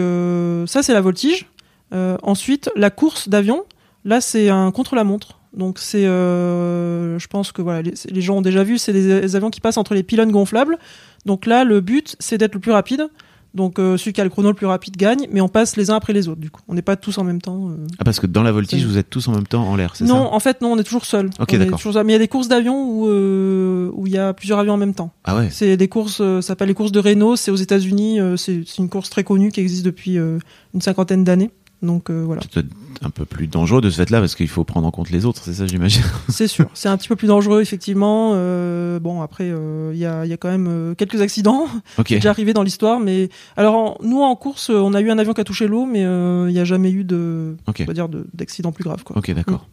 ça, 0.68 0.84
c'est 0.84 0.94
la 0.94 1.02
voltige. 1.02 1.46
Ensuite, 1.92 2.70
la 2.76 2.90
course 2.90 3.30
d'avion, 3.30 3.64
là, 4.04 4.20
c'est 4.20 4.50
un 4.50 4.72
contre-la-montre. 4.72 5.40
Donc 5.54 5.78
c'est, 5.78 6.04
je 6.04 7.28
pense 7.28 7.52
que 7.52 7.62
voilà, 7.62 7.82
les, 7.82 8.22
gens 8.22 8.38
ont 8.38 8.42
déjà 8.42 8.64
vu, 8.64 8.80
c'est 8.80 8.92
des, 8.92 9.22
des 9.22 9.36
avions 9.36 9.52
qui 9.52 9.62
passent 9.62 9.78
entre 9.78 9.94
les 9.94 10.04
pylônes 10.04 10.32
gonflables. 10.32 10.78
Donc 11.26 11.46
là, 11.46 11.64
le 11.64 11.80
but, 11.80 12.16
c'est 12.20 12.38
d'être 12.38 12.56
le 12.56 12.60
plus 12.60 12.72
rapide. 12.72 13.08
Donc 13.56 13.78
euh, 13.78 13.98
celui 13.98 14.14
qui 14.14 14.22
a 14.22 14.24
le 14.24 14.30
chrono 14.32 14.48
le 14.50 14.56
plus 14.56 14.66
rapide 14.66 14.98
gagne, 14.98 15.28
mais 15.32 15.40
on 15.42 15.48
passe 15.48 15.76
les 15.78 15.92
uns 15.92 15.96
après 15.96 16.12
les 16.14 16.28
autres. 16.28 16.42
Du 16.42 16.50
coup, 16.50 16.62
on 16.68 16.74
n'est 16.74 16.82
pas 16.82 16.96
tous 16.96 17.18
en 17.20 17.24
même 17.24 17.40
temps. 17.42 17.70
euh. 17.70 17.76
Ah, 18.00 18.04
parce 18.04 18.20
que 18.20 18.26
dans 18.26 18.42
la 18.42 18.52
voltige 18.52 18.86
vous 18.86 18.98
êtes 18.98 19.10
tous 19.12 19.28
en 19.28 19.32
même 19.34 19.46
temps 19.46 19.64
en 19.68 19.76
l'air, 19.76 19.96
c'est 19.96 20.06
Non, 20.06 20.24
ça? 20.30 20.34
en 20.34 20.40
fait, 20.40 20.62
non, 20.62 20.72
on 20.74 20.78
est 20.80 20.84
toujours 20.84 21.06
seul. 21.06 21.30
Ok, 21.40 21.56
d'accord. 21.58 21.80
toujours. 21.80 22.04
Mais 22.04 22.12
il 22.12 22.14
y 22.14 22.16
a 22.16 22.20
des 22.20 22.28
courses 22.28 22.48
d'avions 22.48 22.84
où 22.90 23.08
euh, 23.08 23.92
où 23.94 24.08
il 24.08 24.14
y 24.14 24.18
a 24.18 24.34
plusieurs 24.34 24.58
avions 24.60 24.74
en 24.74 24.78
même 24.78 24.96
temps. 24.96 25.12
Ah 25.24 25.36
ouais. 25.36 25.50
C'est 25.52 25.78
des 25.78 25.88
courses, 25.88 26.20
euh, 26.22 26.42
ça 26.42 26.48
s'appelle 26.50 26.68
les 26.70 26.74
courses 26.74 26.92
de 26.92 27.00
Renault. 27.00 27.36
C'est 27.36 27.52
aux 27.52 27.56
États-Unis. 27.56 28.20
euh, 28.20 28.38
c'est 28.38 28.64
c'est 28.66 28.78
une 28.80 28.90
course 28.90 29.10
très 29.12 29.24
connue 29.24 29.52
qui 29.52 29.60
existe 29.60 29.86
depuis 29.86 30.18
euh, 30.18 30.40
une 30.74 30.82
cinquantaine 30.82 31.24
d'années. 31.24 31.52
Donc 31.84 32.10
euh, 32.10 32.24
voilà, 32.26 32.42
C'est 32.42 32.52
peut-être 32.52 32.74
un 33.04 33.10
peu 33.10 33.26
plus 33.26 33.48
dangereux 33.48 33.82
de 33.82 33.90
ce 33.90 33.98
fait-là 33.98 34.20
parce 34.22 34.36
qu'il 34.36 34.48
faut 34.48 34.64
prendre 34.64 34.88
en 34.88 34.92
compte 34.92 35.10
les 35.10 35.26
autres, 35.26 35.42
c'est 35.44 35.54
ça 35.54 35.68
j'imagine. 35.68 36.02
c'est 36.30 36.48
sûr. 36.48 36.68
C'est 36.74 36.88
un 36.88 36.96
petit 36.98 37.10
peu 37.10 37.16
plus 37.18 37.28
dangereux, 37.28 37.62
effectivement. 37.62 38.32
Euh, 38.36 39.00
bon, 39.00 39.22
après, 39.22 39.50
euh, 39.52 39.92
il 39.94 40.00
y 40.00 40.06
a 40.06 40.26
il 40.26 40.30
y 40.30 40.34
a 40.34 40.38
quand 40.38 40.50
même 40.50 40.68
euh, 40.70 40.96
quelques 40.96 41.20
accidents 41.22 41.68
Ok. 41.98 42.08
déjà 42.10 42.30
arrivés 42.30 42.54
dans 42.54 42.64
l'histoire. 42.64 43.00
Mais 43.02 43.28
alors, 43.58 43.76
en- 43.76 43.98
nous 44.02 44.22
en 44.22 44.36
course, 44.38 44.70
on 44.70 44.94
a 44.94 45.02
eu 45.02 45.12
un 45.12 45.18
avion 45.20 45.34
qui 45.34 45.42
a 45.42 45.44
touché 45.44 45.68
l'eau, 45.68 45.86
mais 45.86 46.02
il 46.04 46.54
n'y 46.54 46.60
a 46.60 46.66
jamais 46.66 46.92
eu 46.92 47.04
de, 47.04 47.58
on 47.68 47.84
va 47.86 47.94
dire, 47.94 48.08
de- 48.08 48.26
d'accident 48.34 48.72
plus 48.72 48.86
grave. 48.86 49.04
Quoi. 49.04 49.18
Ok, 49.18 49.32
d'accord. 49.34 49.68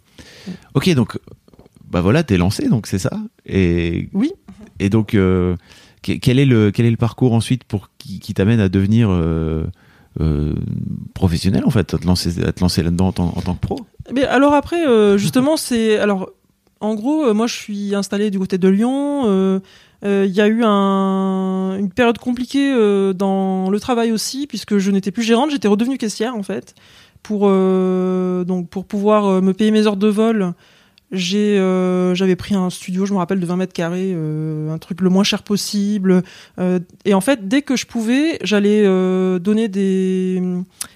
Ok, 0.74 0.90
donc 0.94 1.16
bah 1.90 2.00
voilà, 2.00 2.22
t'es 2.24 2.36
lancé, 2.38 2.68
donc 2.68 2.86
c'est 2.88 2.98
ça. 2.98 3.12
Et 3.46 4.08
Oui. 4.12 4.32
Et 4.80 4.88
donc, 4.90 5.08
que- 5.10 5.56
quel 6.02 6.38
est 6.40 6.46
le 6.46 6.70
quel 6.72 6.86
est 6.86 6.90
le 6.90 6.96
parcours 6.96 7.34
ensuite 7.34 7.62
pour 7.64 7.90
qui, 7.98 8.18
qui 8.18 8.34
t'amène 8.34 8.58
à 8.58 8.68
devenir 8.68 9.10
euh, 10.20 10.54
professionnel 11.14 11.62
en 11.64 11.70
fait, 11.70 11.94
à 11.94 11.98
te 11.98 12.06
lancer 12.06 12.82
là-dedans 12.82 13.08
en, 13.08 13.12
tant- 13.12 13.54
que 13.54 13.60
pro 13.60 13.80
Mais 14.12 14.24
alors 14.24 14.54
après, 14.54 14.86
euh, 14.86 15.16
justement, 15.18 15.56
c'est 15.58 15.98
alors 15.98 16.30
en 16.80 16.94
gros, 16.94 17.26
euh, 17.26 17.34
moi 17.34 17.46
je 17.46 17.54
suis 17.54 17.94
installé 17.94 18.30
du 18.30 18.38
côté 18.38 18.58
de 18.58 18.68
Lyon. 18.68 19.60
Il 20.02 20.26
y 20.34 20.40
a 20.40 20.48
eu 20.48 20.62
un, 20.64 21.76
une 21.78 21.90
période 21.90 22.16
compliquée 22.18 22.72
dans 23.14 23.68
le 23.68 23.78
travail 23.80 24.12
aussi, 24.12 24.46
puisque 24.46 24.78
je 24.78 24.90
n'étais 24.90 25.10
plus 25.10 25.22
gérante, 25.22 25.50
j'étais 25.50 25.68
redevenue 25.68 25.98
caissière 25.98 26.34
en 26.34 26.42
fait, 26.42 26.74
pour 27.22 27.40
donc 27.50 28.68
pour 28.70 28.86
pouvoir 28.86 29.42
me 29.42 29.52
payer 29.52 29.70
mes 29.70 29.86
heures 29.86 29.98
de 29.98 30.08
vol. 30.08 30.54
J'ai, 31.12 31.58
euh, 31.58 32.14
j'avais 32.14 32.36
pris 32.36 32.54
un 32.54 32.70
studio, 32.70 33.04
je 33.04 33.12
me 33.12 33.18
rappelle, 33.18 33.40
de 33.40 33.46
20 33.46 33.56
mètres 33.56 33.72
carrés, 33.72 34.12
euh, 34.14 34.72
un 34.72 34.78
truc 34.78 35.00
le 35.00 35.10
moins 35.10 35.24
cher 35.24 35.42
possible. 35.42 36.22
Euh, 36.60 36.78
et 37.04 37.14
en 37.14 37.20
fait, 37.20 37.48
dès 37.48 37.62
que 37.62 37.74
je 37.74 37.86
pouvais, 37.86 38.38
j'allais 38.42 38.82
euh, 38.84 39.40
donner 39.40 39.66
des, 39.66 40.40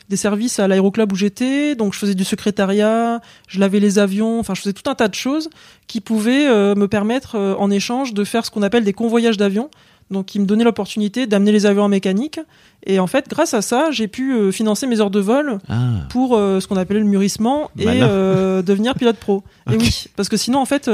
des 0.09 0.16
services 0.16 0.61
à 0.61 0.68
l'aéroclub 0.68 1.11
où 1.11 1.16
j'étais. 1.16 1.74
Donc, 1.74 1.94
je 1.94 1.98
faisais 1.98 2.14
du 2.14 2.22
secrétariat, 2.22 3.20
je 3.48 3.59
lavais 3.59 3.81
les 3.81 3.98
avions. 3.98 4.38
Enfin, 4.38 4.55
je 4.55 4.61
faisais 4.61 4.72
tout 4.72 4.88
un 4.88 4.94
tas 4.94 5.09
de 5.09 5.14
choses 5.14 5.50
qui 5.88 6.00
pouvaient 6.00 6.48
euh, 6.48 6.77
me 6.77 6.87
permettre, 6.87 7.37
en 7.59 7.70
échange, 7.70 8.14
de 8.14 8.22
faire 8.22 8.44
ce 8.44 8.53
qu'on 8.53 8.62
appelle 8.62 8.85
des 8.85 8.92
convoyages 8.92 9.37
d'avions. 9.37 9.68
Donc, 10.11 10.27
qui 10.27 10.38
me 10.38 10.45
donnaient 10.45 10.64
l'opportunité 10.64 11.27
d'amener 11.27 11.51
les 11.51 11.67
avions 11.67 11.85
en 11.85 11.88
mécanique. 11.88 12.38
Et 12.87 12.99
en 12.99 13.07
fait, 13.07 13.27
grâce 13.29 13.55
à 13.55 13.62
ça, 13.62 13.90
j'ai 13.90 14.07
pu 14.07 14.35
euh, 14.35 14.53
financer 14.53 14.87
mes 14.87 15.01
heures 15.01 15.11
de 15.11 15.21
vol 15.21 15.59
Ah, 15.69 16.07
pour 16.11 16.37
euh, 16.37 16.61
ce 16.61 16.69
qu'on 16.69 16.77
appelait 16.77 17.01
le 17.01 17.07
mûrissement 17.07 17.71
et 17.79 17.87
euh, 17.88 18.61
devenir 18.62 18.95
pilote 18.95 19.17
pro. 19.17 19.43
Et 19.73 19.77
oui, 19.77 20.05
parce 20.17 20.29
que 20.29 20.37
sinon 20.37 20.59
en 20.59 20.67
fait 20.67 20.90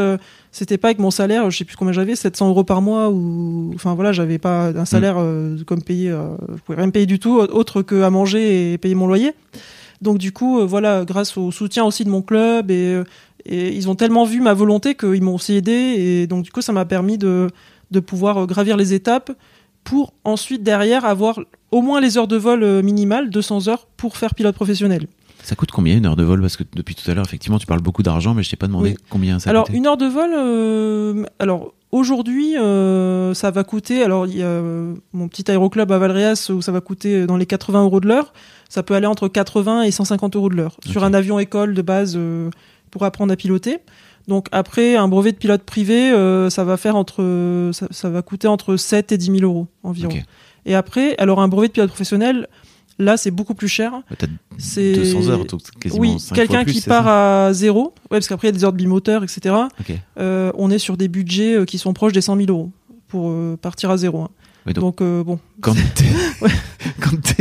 c'était 0.53 0.79
pas 0.79 0.88
avec 0.88 0.99
mon 0.99 1.11
salaire, 1.11 1.49
je 1.51 1.59
sais 1.59 1.64
plus 1.64 1.77
combien 1.77 1.92
j'avais, 1.92 2.16
700 2.16 2.49
euros 2.49 2.64
par 2.64 2.83
mois 2.83 3.09
ou 3.09 3.70
enfin 3.75 3.94
voilà, 3.94 4.12
j'avais 4.12 4.38
pas 4.38 4.68
un 4.68 4.85
salaire 4.85 5.16
euh, 5.18 5.57
comme 5.64 5.83
payer, 5.83 6.11
euh, 6.11 6.37
je 6.57 6.61
pouvais 6.62 6.77
rien 6.77 6.87
me 6.87 6.92
payer 6.92 7.07
du 7.07 7.18
tout 7.18 7.38
autre 7.38 7.83
que 7.83 8.03
à 8.03 8.11
manger 8.11 8.73
et 8.73 8.79
payer 8.79 8.94
mon 8.94 9.07
loyer. 9.07 9.33
Donc 10.01 10.18
du 10.18 10.33
coup 10.33 10.66
voilà, 10.66 11.05
grâce 11.05 11.37
au 11.37 11.51
soutien 11.51 11.85
aussi 11.85 12.05
de 12.05 12.11
mon 12.11 12.23
club 12.23 12.70
et, 12.70 13.01
et 13.44 13.75
ils 13.75 13.88
ont 13.88 13.94
tellement 13.94 14.25
vu 14.25 14.40
ma 14.40 14.55
volonté 14.55 14.94
qu'ils 14.94 15.23
m'ont 15.23 15.35
aussi 15.35 15.55
aidé 15.55 15.73
et 15.73 16.27
donc 16.27 16.42
du 16.42 16.51
coup 16.51 16.62
ça 16.62 16.73
m'a 16.73 16.85
permis 16.85 17.18
de 17.18 17.49
de 17.90 18.00
pouvoir 18.00 18.38
euh, 18.38 18.46
gravir 18.46 18.76
les 18.76 18.94
étapes 18.94 19.33
pour 19.85 20.12
ensuite 20.24 20.62
derrière 20.62 21.05
avoir 21.05 21.40
au 21.70 21.81
moins 21.83 22.00
les 22.00 22.18
heures 22.18 22.29
de 22.29 22.37
vol 22.37 22.62
euh, 22.62 22.83
minimales, 22.83 23.31
200 23.31 23.68
heures 23.68 23.87
pour 23.96 24.16
faire 24.16 24.35
pilote 24.35 24.55
professionnel. 24.55 25.07
ça 25.42 25.55
coûte 25.57 25.70
combien 25.70 25.96
une 25.96 26.07
heure 26.07 26.16
de 26.16 26.22
vol? 26.24 26.40
Parce 26.40 26.57
que 26.57 26.64
depuis 26.74 26.94
tout 26.94 27.11
à 27.11 27.14
l'heure, 27.14 27.24
effectivement, 27.24 27.59
tu 27.59 27.66
parles 27.66 27.81
beaucoup 27.81 28.03
d'argent, 28.03 28.35
mais 28.35 28.42
je 28.42 28.50
t'ai 28.50 28.57
pas 28.57 28.66
demandé 28.66 28.90
Oui. 28.90 28.96
combien 29.09 29.38
ça 29.38 29.50
alors 29.50 29.64
coûtait. 29.64 29.79
une 29.79 29.87
heure 29.87 29.96
de 29.96 30.07
vol, 30.07 30.31
euh, 30.35 31.24
alors 31.38 31.72
aujourd'hui 31.92 32.57
euh, 32.59 33.33
ça 33.35 33.50
va 33.50 33.64
coûter, 33.64 34.03
alors 34.03 34.26
il 34.26 34.37
y 34.37 34.42
a 34.42 34.61
mon 35.12 35.29
petit 35.29 35.50
aéroclub 35.50 35.90
à 35.90 35.98
Valréas 35.98 36.50
où 36.55 36.61
ça 36.62 36.70
va 36.72 36.81
coûter 36.81 37.26
dans 37.26 37.37
les 37.37 37.46
80 37.46 37.83
euros 37.83 38.00
de 38.00 38.07
l'heure, 38.07 38.33
ça 38.68 38.83
peut 38.83 38.94
aller 38.94 39.07
entre 39.07 39.26
80 39.29 39.83
et 39.83 39.90
150 39.90 40.37
euros 40.37 40.50
de 40.50 40.55
l'heure 40.57 40.76
sur 40.87 41.03
un 41.05 41.14
avion 41.14 41.38
école 41.38 41.74
de 41.74 41.83
base 41.83 42.14
euh, 42.16 42.50
pour 42.90 43.05
apprendre 43.05 43.33
à 43.33 43.37
piloter. 43.37 43.79
Donc 44.28 44.46
après 44.52 44.96
un 44.96 45.09
brevet 45.09 45.33
de 45.33 45.37
pilote 45.37 45.62
privé, 45.62 46.11
euh, 46.12 46.50
ça 46.50 46.64
va 46.64 46.76
faire 46.76 46.96
entre, 46.96 47.70
ça, 47.72 47.87
ça 47.90 48.11
va 48.11 48.22
coûter 48.22 48.48
entre 48.48 48.76
7 48.76 49.12
et 49.12 49.18
10 49.18 49.38
000 49.38 49.38
euros 49.42 49.66
environ. 49.83 50.14
Et 50.66 50.74
après, 50.74 51.14
alors 51.18 51.40
un 51.40 51.48
brevet 51.48 51.68
de 51.68 51.72
pilote 51.72 51.88
professionnel, 51.88 52.46
là 52.98 53.16
c'est 53.16 53.30
beaucoup 53.30 53.54
plus 53.54 53.68
cher. 53.68 53.92
T'as 54.18 54.26
C'est 54.59 54.92
200 54.94 55.28
heures, 55.28 55.44
donc 55.46 55.62
quasiment 55.80 56.00
oui, 56.00 56.16
quelqu'un 56.35 56.64
qui 56.64 56.80
part 56.83 57.09
à 57.09 57.52
zéro, 57.52 57.94
ouais, 58.11 58.18
parce 58.18 58.28
qu'après 58.28 58.48
il 58.48 58.50
y 58.50 58.54
a 58.54 58.59
des 58.59 58.64
heures 58.64 58.72
de 58.72 58.76
bimoteur, 58.76 59.24
etc. 59.24 59.54
Euh, 60.18 60.52
on 60.54 60.70
est 60.70 60.78
sur 60.78 60.96
des 60.96 61.09
budgets 61.09 61.54
euh, 61.54 61.64
qui 61.64 61.78
sont 61.78 61.92
proches 61.92 62.12
des 62.12 62.20
100 62.20 62.37
000 62.37 62.50
euros 62.50 62.70
pour 63.11 63.29
euh, 63.31 63.57
partir 63.61 63.90
à 63.90 63.96
zéro. 63.96 64.23
hein. 64.23 64.31
Donc- 64.66 64.75
donc, 64.77 65.01
euh, 65.01 65.25
bon, 65.25 65.38
Quand 65.62 65.75
t'es 65.94 66.05
Ouais. 66.42 66.51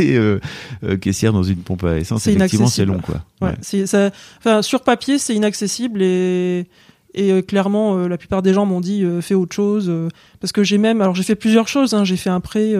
euh, 0.00 0.40
euh, 0.84 0.96
caissière 0.96 1.32
dans 1.32 1.42
une 1.42 1.58
pompe 1.58 1.84
à 1.84 1.98
essence, 1.98 2.26
effectivement, 2.26 2.66
c'est 2.66 2.84
long, 2.86 2.98
quoi. 2.98 3.16
ouais, 3.42 3.48
Ouais. 3.50 3.54
c'est 3.60 3.86
ça. 3.86 4.10
Enfin, 4.38 4.62
sur 4.62 4.82
papier, 4.82 5.18
c'est 5.18 5.34
inaccessible 5.34 6.02
et 6.02 6.66
et 7.12 7.42
clairement, 7.42 8.06
la 8.06 8.16
plupart 8.16 8.40
des 8.40 8.54
gens 8.54 8.66
m'ont 8.66 8.80
dit 8.80 9.04
fais 9.20 9.34
autre 9.34 9.54
chose 9.54 9.92
parce 10.40 10.52
que 10.52 10.62
j'ai 10.62 10.78
même, 10.78 11.00
alors 11.02 11.12
j'ai 11.16 11.24
fait 11.24 11.34
plusieurs 11.34 11.66
choses. 11.66 11.92
hein. 11.92 12.04
J'ai 12.04 12.16
fait 12.16 12.30
un 12.30 12.38
prêt, 12.38 12.72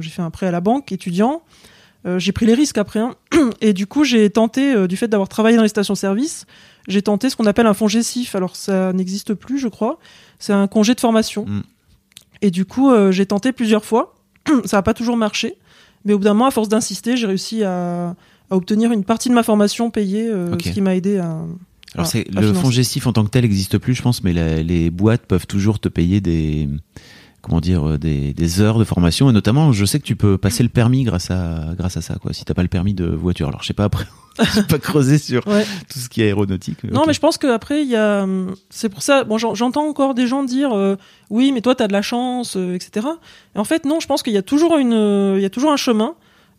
j'ai 0.00 0.10
fait 0.10 0.20
un 0.22 0.30
prêt 0.30 0.46
à 0.46 0.50
la 0.50 0.60
banque 0.60 0.90
étudiant. 0.90 1.42
J'ai 2.16 2.32
pris 2.32 2.44
les 2.44 2.54
risques 2.54 2.76
après, 2.78 2.98
hein. 3.00 3.14
et 3.60 3.72
du 3.72 3.86
coup 3.86 4.02
j'ai 4.02 4.28
tenté, 4.30 4.88
du 4.88 4.96
fait 4.96 5.06
d'avoir 5.06 5.28
travaillé 5.28 5.56
dans 5.56 5.62
les 5.62 5.68
stations-service, 5.68 6.46
j'ai 6.88 7.02
tenté 7.02 7.30
ce 7.30 7.36
qu'on 7.36 7.46
appelle 7.46 7.66
un 7.66 7.74
fonds 7.74 7.86
GESIF. 7.88 8.34
Alors 8.34 8.56
ça 8.56 8.92
n'existe 8.92 9.34
plus, 9.34 9.58
je 9.60 9.68
crois. 9.68 9.98
C'est 10.40 10.52
un 10.52 10.66
congé 10.66 10.94
de 10.96 11.00
formation. 11.00 11.44
Mm. 11.46 11.62
Et 12.42 12.50
du 12.50 12.64
coup, 12.64 12.90
euh, 12.90 13.10
j'ai 13.12 13.26
tenté 13.26 13.52
plusieurs 13.52 13.84
fois. 13.84 14.14
ça 14.64 14.78
n'a 14.78 14.82
pas 14.82 14.94
toujours 14.94 15.16
marché, 15.16 15.54
mais 16.04 16.12
au 16.12 16.18
bout 16.18 16.24
d'un 16.24 16.34
moment, 16.34 16.46
à 16.46 16.50
force 16.50 16.68
d'insister, 16.68 17.16
j'ai 17.16 17.26
réussi 17.26 17.64
à, 17.64 18.14
à 18.50 18.56
obtenir 18.56 18.92
une 18.92 19.04
partie 19.04 19.28
de 19.28 19.34
ma 19.34 19.42
formation 19.42 19.90
payée, 19.90 20.28
euh, 20.28 20.52
ce 20.52 20.70
qui 20.70 20.80
m'a 20.80 20.94
aidé 20.96 21.18
à. 21.18 21.38
Alors, 21.94 22.06
c'est, 22.06 22.26
le 22.34 22.52
fonds 22.52 22.70
gestif 22.70 23.06
en 23.06 23.12
tant 23.14 23.24
que 23.24 23.30
tel 23.30 23.42
n'existe 23.42 23.78
plus, 23.78 23.94
je 23.94 24.02
pense, 24.02 24.22
mais 24.22 24.32
la- 24.34 24.62
les 24.62 24.90
boîtes 24.90 25.22
peuvent 25.26 25.46
toujours 25.46 25.78
te 25.80 25.88
payer 25.88 26.20
des, 26.20 26.68
comment 27.42 27.60
dire, 27.60 27.88
euh, 27.88 27.98
des, 27.98 28.32
des 28.34 28.60
heures 28.60 28.78
de 28.78 28.84
formation. 28.84 29.30
Et 29.30 29.32
notamment, 29.32 29.72
je 29.72 29.84
sais 29.84 29.98
que 29.98 30.04
tu 30.04 30.16
peux 30.16 30.38
passer 30.38 30.62
le 30.62 30.68
permis 30.68 31.04
grâce 31.04 31.30
à, 31.30 31.74
grâce 31.76 31.96
à 31.96 32.00
ça, 32.00 32.16
quoi. 32.20 32.32
Si 32.32 32.44
t'as 32.44 32.54
pas 32.54 32.62
le 32.62 32.68
permis 32.68 32.94
de 32.94 33.06
voiture. 33.06 33.48
Alors, 33.48 33.62
je 33.62 33.68
sais 33.68 33.74
pas 33.74 33.84
après, 33.84 34.06
pas 34.68 34.78
creusé 34.78 35.18
sur 35.18 35.46
Ouais. 35.46 35.64
tout 35.92 35.98
ce 35.98 36.08
qui 36.08 36.22
est 36.22 36.26
aéronautique. 36.26 36.82
Non, 36.84 37.04
mais 37.06 37.12
je 37.12 37.20
pense 37.20 37.38
qu'après, 37.38 37.82
il 37.82 37.88
y 37.88 37.96
a. 37.96 38.22
hum, 38.24 38.54
C'est 38.70 38.88
pour 38.88 39.02
ça. 39.02 39.24
Bon, 39.24 39.38
j'en- 39.38 39.54
j'entends 39.54 39.88
encore 39.88 40.14
des 40.14 40.26
gens 40.26 40.42
dire 40.44 40.72
euh, 40.76 40.96
oui, 41.30 41.52
mais 41.52 41.60
toi, 41.60 41.74
t'as 41.74 41.86
de 41.88 41.92
la 41.92 42.02
chance, 42.02 42.56
euh, 42.56 42.74
etc. 42.74 43.06
Et 43.54 43.58
en 43.58 43.64
fait, 43.64 43.84
non, 43.84 44.00
je 44.00 44.06
pense 44.06 44.22
qu'il 44.22 44.32
y 44.32 44.38
a 44.38 44.42
toujours 44.42 44.76
une, 44.76 44.92
euh, 44.92 45.34
il 45.38 45.42
y 45.42 45.46
a 45.46 45.50
toujours 45.50 45.72
un 45.72 45.76
chemin, 45.76 46.14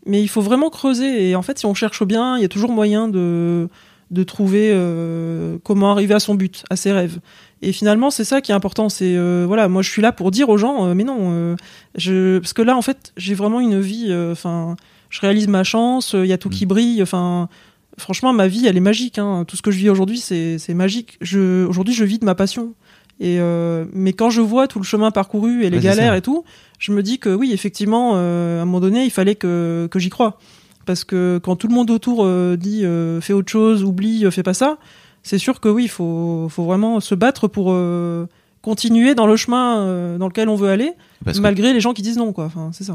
mais 0.06 0.22
il 0.22 0.28
faut 0.28 0.40
vraiment 0.42 0.70
creuser. 0.70 1.28
Et 1.30 1.36
en 1.36 1.42
fait, 1.42 1.58
si 1.58 1.66
on 1.66 1.74
cherche 1.74 2.04
bien, 2.04 2.36
il 2.38 2.42
y 2.42 2.44
a 2.44 2.48
toujours 2.48 2.72
moyen 2.72 3.06
de 3.08 3.68
de 4.10 4.24
trouver 4.24 4.70
euh, 4.72 5.58
comment 5.62 5.92
arriver 5.92 6.14
à 6.14 6.18
son 6.18 6.34
but, 6.34 6.64
à 6.68 6.74
ses 6.74 6.90
rêves. 6.90 7.20
Et 7.62 7.72
finalement, 7.72 8.10
c'est 8.10 8.24
ça 8.24 8.40
qui 8.40 8.52
est 8.52 8.54
important. 8.54 8.88
C'est 8.88 9.16
euh, 9.16 9.44
voilà, 9.46 9.68
moi, 9.68 9.82
je 9.82 9.90
suis 9.90 10.00
là 10.02 10.12
pour 10.12 10.30
dire 10.30 10.48
aux 10.48 10.56
gens, 10.56 10.86
euh, 10.86 10.94
mais 10.94 11.04
non, 11.04 11.18
euh, 11.20 11.56
je 11.94 12.38
parce 12.38 12.52
que 12.54 12.62
là, 12.62 12.76
en 12.76 12.82
fait, 12.82 13.12
j'ai 13.16 13.34
vraiment 13.34 13.60
une 13.60 13.80
vie. 13.80 14.06
euh, 14.08 14.32
Enfin, 14.32 14.76
je 15.10 15.20
réalise 15.20 15.48
ma 15.48 15.62
chance. 15.64 16.14
Il 16.14 16.26
y 16.26 16.32
a 16.32 16.38
tout 16.38 16.48
qui 16.48 16.64
brille. 16.64 17.02
Enfin, 17.02 17.48
franchement, 17.98 18.32
ma 18.32 18.48
vie, 18.48 18.66
elle 18.66 18.76
est 18.76 18.80
magique. 18.80 19.18
Hein. 19.18 19.44
Tout 19.46 19.56
ce 19.56 19.62
que 19.62 19.70
je 19.70 19.78
vis 19.78 19.90
aujourd'hui, 19.90 20.18
c'est 20.18 20.58
c'est 20.58 20.72
magique. 20.74 21.18
Je, 21.20 21.66
aujourd'hui, 21.66 21.92
je 21.94 22.04
vis 22.04 22.18
de 22.18 22.24
ma 22.24 22.34
passion. 22.34 22.72
Et 23.22 23.36
euh, 23.40 23.84
mais 23.92 24.14
quand 24.14 24.30
je 24.30 24.40
vois 24.40 24.66
tout 24.66 24.78
le 24.78 24.84
chemin 24.84 25.10
parcouru 25.10 25.62
et 25.64 25.68
les 25.68 25.76
Ouais, 25.76 25.82
galères 25.82 26.14
et 26.14 26.22
tout, 26.22 26.44
je 26.78 26.92
me 26.92 27.02
dis 27.02 27.18
que 27.18 27.28
oui, 27.34 27.52
effectivement, 27.52 28.12
euh, 28.14 28.60
à 28.60 28.62
un 28.62 28.64
moment 28.64 28.80
donné, 28.80 29.04
il 29.04 29.10
fallait 29.10 29.34
que, 29.34 29.86
que 29.90 29.98
j'y 29.98 30.08
croie. 30.08 30.38
Parce 30.86 31.04
que 31.04 31.38
quand 31.42 31.56
tout 31.56 31.68
le 31.68 31.74
monde 31.74 31.90
autour 31.90 32.24
euh, 32.24 32.56
dit 32.56 32.86
euh, 32.86 33.20
fais 33.20 33.34
autre 33.34 33.52
chose, 33.52 33.84
oublie, 33.84 34.24
euh, 34.24 34.30
fais 34.30 34.42
pas 34.42 34.54
ça, 34.54 34.78
c'est 35.22 35.38
sûr 35.38 35.60
que 35.60 35.68
oui, 35.68 35.84
il 35.84 35.88
faut, 35.88 36.48
faut 36.50 36.64
vraiment 36.64 37.00
se 37.00 37.14
battre 37.14 37.48
pour 37.48 37.72
euh, 37.72 38.26
continuer 38.62 39.14
dans 39.14 39.26
le 39.26 39.36
chemin 39.36 39.80
euh, 39.80 40.18
dans 40.18 40.26
lequel 40.28 40.48
on 40.48 40.56
veut 40.56 40.68
aller, 40.70 40.92
Parce 41.24 41.38
que- 41.38 41.42
malgré 41.42 41.72
les 41.72 41.80
gens 41.80 41.92
qui 41.92 42.02
disent 42.02 42.18
non, 42.18 42.32
quoi. 42.32 42.44
Enfin, 42.46 42.70
c'est 42.72 42.84
ça. 42.84 42.94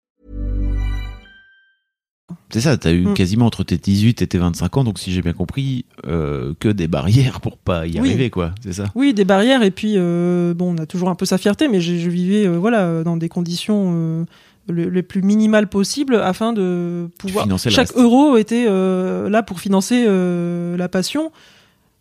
C'est 2.49 2.61
ça, 2.61 2.77
t'as 2.77 2.91
eu 2.91 3.05
Mm. 3.07 3.13
quasiment 3.13 3.45
entre 3.45 3.63
tes 3.63 3.77
18 3.77 4.21
et 4.21 4.27
tes 4.27 4.37
25 4.37 4.77
ans, 4.77 4.83
donc 4.83 4.99
si 4.99 5.11
j'ai 5.11 5.21
bien 5.21 5.33
compris, 5.33 5.85
euh, 6.07 6.53
que 6.59 6.69
des 6.69 6.87
barrières 6.87 7.41
pour 7.41 7.57
pas 7.57 7.87
y 7.87 7.99
Oui. 7.99 8.09
arriver, 8.09 8.29
quoi. 8.29 8.51
C'est 8.63 8.73
ça? 8.73 8.85
Oui, 8.95 9.13
des 9.13 9.25
barrières 9.25 9.63
et 9.63 9.71
puis 9.71 9.93
euh, 9.97 10.53
bon, 10.53 10.75
on 10.75 10.81
a 10.81 10.85
toujours 10.85 11.09
un 11.09 11.15
peu 11.15 11.25
sa 11.25 11.37
fierté, 11.37 11.67
mais 11.67 11.81
je, 11.81 11.95
je 11.97 12.09
vivais 12.09 12.45
euh, 12.47 12.57
voilà 12.57 13.03
dans 13.03 13.17
des 13.17 13.29
conditions 13.29 14.25
le- 14.69 14.89
les 14.89 15.03
plus 15.03 15.21
minimales 15.21 15.67
possibles 15.67 16.15
afin 16.15 16.53
de 16.53 17.07
pouvoir. 17.17 17.47
le 17.47 17.57
Chaque 17.57 17.95
euro 17.95 18.37
était 18.37 18.65
là 18.65 19.43
pour 19.43 19.59
financer 19.59 20.05
la 20.05 20.87
passion. 20.89 21.31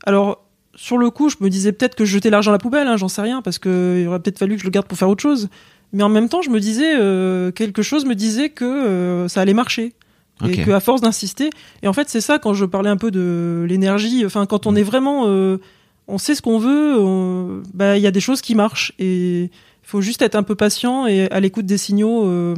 Alors 0.05 0.45
sur 0.77 0.97
le 0.99 1.11
coup, 1.11 1.29
je 1.29 1.37
me 1.41 1.51
disais 1.51 1.73
peut-être 1.73 1.95
que 1.95 2.05
je 2.05 2.13
jetais 2.13 2.31
l'argent 2.31 2.53
à 2.53 2.55
la 2.55 2.59
poubelle, 2.59 2.87
hein, 2.87 2.97
j'en 2.97 3.09
sais 3.09 3.21
rien, 3.23 3.43
parce 3.43 3.59
que 3.59 3.99
il 4.01 4.07
aurait 4.09 4.21
peut-être 4.21 4.39
fallu 4.39 4.55
que 4.55 4.61
je 4.61 4.67
le 4.67 4.71
garde 4.71 4.87
pour 4.87 4.97
faire 4.97 5.09
autre 5.11 5.21
chose. 5.23 5.49
Mais 5.93 6.03
en 6.05 6.09
même 6.09 6.29
temps, 6.29 6.41
je 6.43 6.51
me 6.51 6.61
disais 6.61 6.95
quelque 7.55 7.83
chose 7.83 8.05
me 8.05 8.15
disait 8.15 8.51
que 8.51 9.27
ça 9.29 9.41
allait 9.41 9.55
marcher. 9.55 9.93
Et 10.49 10.65
qu'à 10.65 10.81
force 10.81 11.01
d'insister, 11.01 11.51
et 11.83 11.89
en 11.89 11.93
fait 11.93 12.09
c'est 12.09 12.21
ça 12.21 12.39
quand 12.39 12.55
je 12.55 12.65
parlais 12.65 12.91
un 12.91 12.97
peu 12.97 13.11
de 13.11 13.67
l'énergie, 13.69 14.25
enfin 14.25 14.47
quand 14.47 14.67
on 14.67 14.75
est 14.75 14.83
vraiment, 14.83 15.25
euh, 15.27 15.59
on 16.09 16.19
sait 16.19 16.35
ce 16.35 16.43
qu'on 16.43 16.59
veut, 16.59 17.63
bah 17.75 17.97
il 17.97 18.03
y 18.03 18.07
a 18.07 18.11
des 18.11 18.21
choses 18.21 18.41
qui 18.41 18.55
marchent 18.55 18.93
et 18.99 19.43
il 19.43 19.51
faut 19.83 20.01
juste 20.01 20.23
être 20.23 20.35
un 20.35 20.43
peu 20.43 20.55
patient 20.55 21.07
et 21.07 21.31
à 21.31 21.41
l'écoute 21.41 21.67
des 21.67 21.79
signaux, 21.79 22.27
euh, 22.27 22.55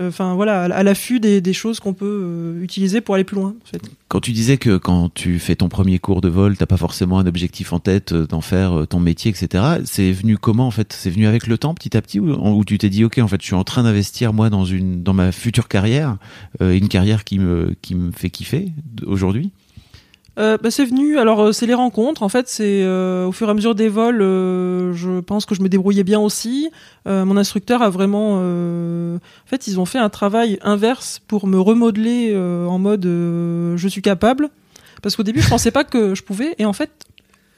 enfin 0.00 0.34
voilà, 0.34 0.62
à 0.62 0.82
l'affût 0.82 1.20
des, 1.20 1.52
choses 1.52 1.80
qu'on 1.80 1.92
peut 1.92 2.22
euh, 2.22 2.62
utiliser 2.62 3.00
pour 3.00 3.14
aller 3.14 3.24
plus 3.24 3.36
loin. 3.36 3.54
En 3.62 3.66
fait. 3.66 3.82
Quand 4.08 4.20
tu 4.20 4.32
disais 4.32 4.56
que 4.56 4.76
quand 4.76 5.12
tu 5.12 5.38
fais 5.38 5.56
ton 5.56 5.68
premier 5.68 5.98
cours 5.98 6.20
de 6.20 6.28
vol, 6.28 6.56
t'as 6.56 6.66
pas 6.66 6.76
forcément 6.76 7.18
un 7.18 7.26
objectif 7.26 7.72
en 7.72 7.78
tête 7.78 8.12
euh, 8.12 8.26
d'en 8.26 8.40
faire 8.40 8.80
euh, 8.80 8.86
ton 8.86 9.00
métier, 9.00 9.30
etc. 9.30 9.64
C'est 9.84 10.12
venu 10.12 10.38
comment 10.38 10.66
en 10.66 10.70
fait? 10.70 10.92
C'est 10.92 11.10
venu 11.10 11.26
avec 11.26 11.46
le 11.46 11.58
temps, 11.58 11.74
petit 11.74 11.96
à 11.96 12.02
petit, 12.02 12.20
où, 12.20 12.64
tu 12.64 12.78
t'es 12.78 12.88
dit 12.88 13.04
ok, 13.04 13.18
en 13.18 13.28
fait, 13.28 13.40
je 13.40 13.46
suis 13.46 13.54
en 13.54 13.64
train 13.64 13.82
d'investir 13.82 14.32
moi 14.32 14.50
dans 14.50 14.64
une 14.64 15.02
dans 15.02 15.14
ma 15.14 15.32
future 15.32 15.68
carrière, 15.68 16.16
une 16.60 16.88
carrière 16.88 17.24
qui 17.24 17.38
me 17.38 17.74
qui 17.82 17.94
me 17.94 18.12
fait 18.12 18.30
kiffer 18.30 18.72
aujourd'hui? 19.06 19.52
Euh, 20.38 20.56
bah, 20.56 20.70
c'est 20.70 20.84
venu. 20.84 21.18
Alors 21.18 21.40
euh, 21.40 21.52
c'est 21.52 21.66
les 21.66 21.74
rencontres. 21.74 22.22
En 22.22 22.28
fait, 22.28 22.48
c'est 22.48 22.82
euh, 22.82 23.26
au 23.26 23.32
fur 23.32 23.48
et 23.48 23.50
à 23.50 23.54
mesure 23.54 23.74
des 23.74 23.88
vols, 23.88 24.18
je 24.20 25.20
pense 25.20 25.46
que 25.46 25.54
je 25.54 25.62
me 25.62 25.68
débrouillais 25.68 26.04
bien 26.04 26.20
aussi. 26.20 26.70
mon 27.06 27.36
instructeur 27.36 27.82
a 27.82 27.90
vraiment, 27.90 28.36
en 28.36 29.46
fait, 29.46 29.66
ils 29.66 29.78
ont 29.78 29.84
fait 29.84 29.98
un 29.98 30.08
travail 30.08 30.58
inverse 30.62 31.20
pour 31.26 31.46
me 31.46 31.58
remodeler 31.58 32.34
en 32.36 32.78
mode 32.78 33.04
je 33.04 33.88
suis 33.88 34.02
capable. 34.02 34.48
Parce 35.02 35.16
qu'au 35.16 35.24
début, 35.24 35.40
je 35.40 35.48
pensais 35.48 35.72
pas 35.72 35.84
que 35.84 36.14
je 36.14 36.22
pouvais. 36.22 36.54
Et 36.58 36.64
en 36.64 36.72
fait, 36.72 36.90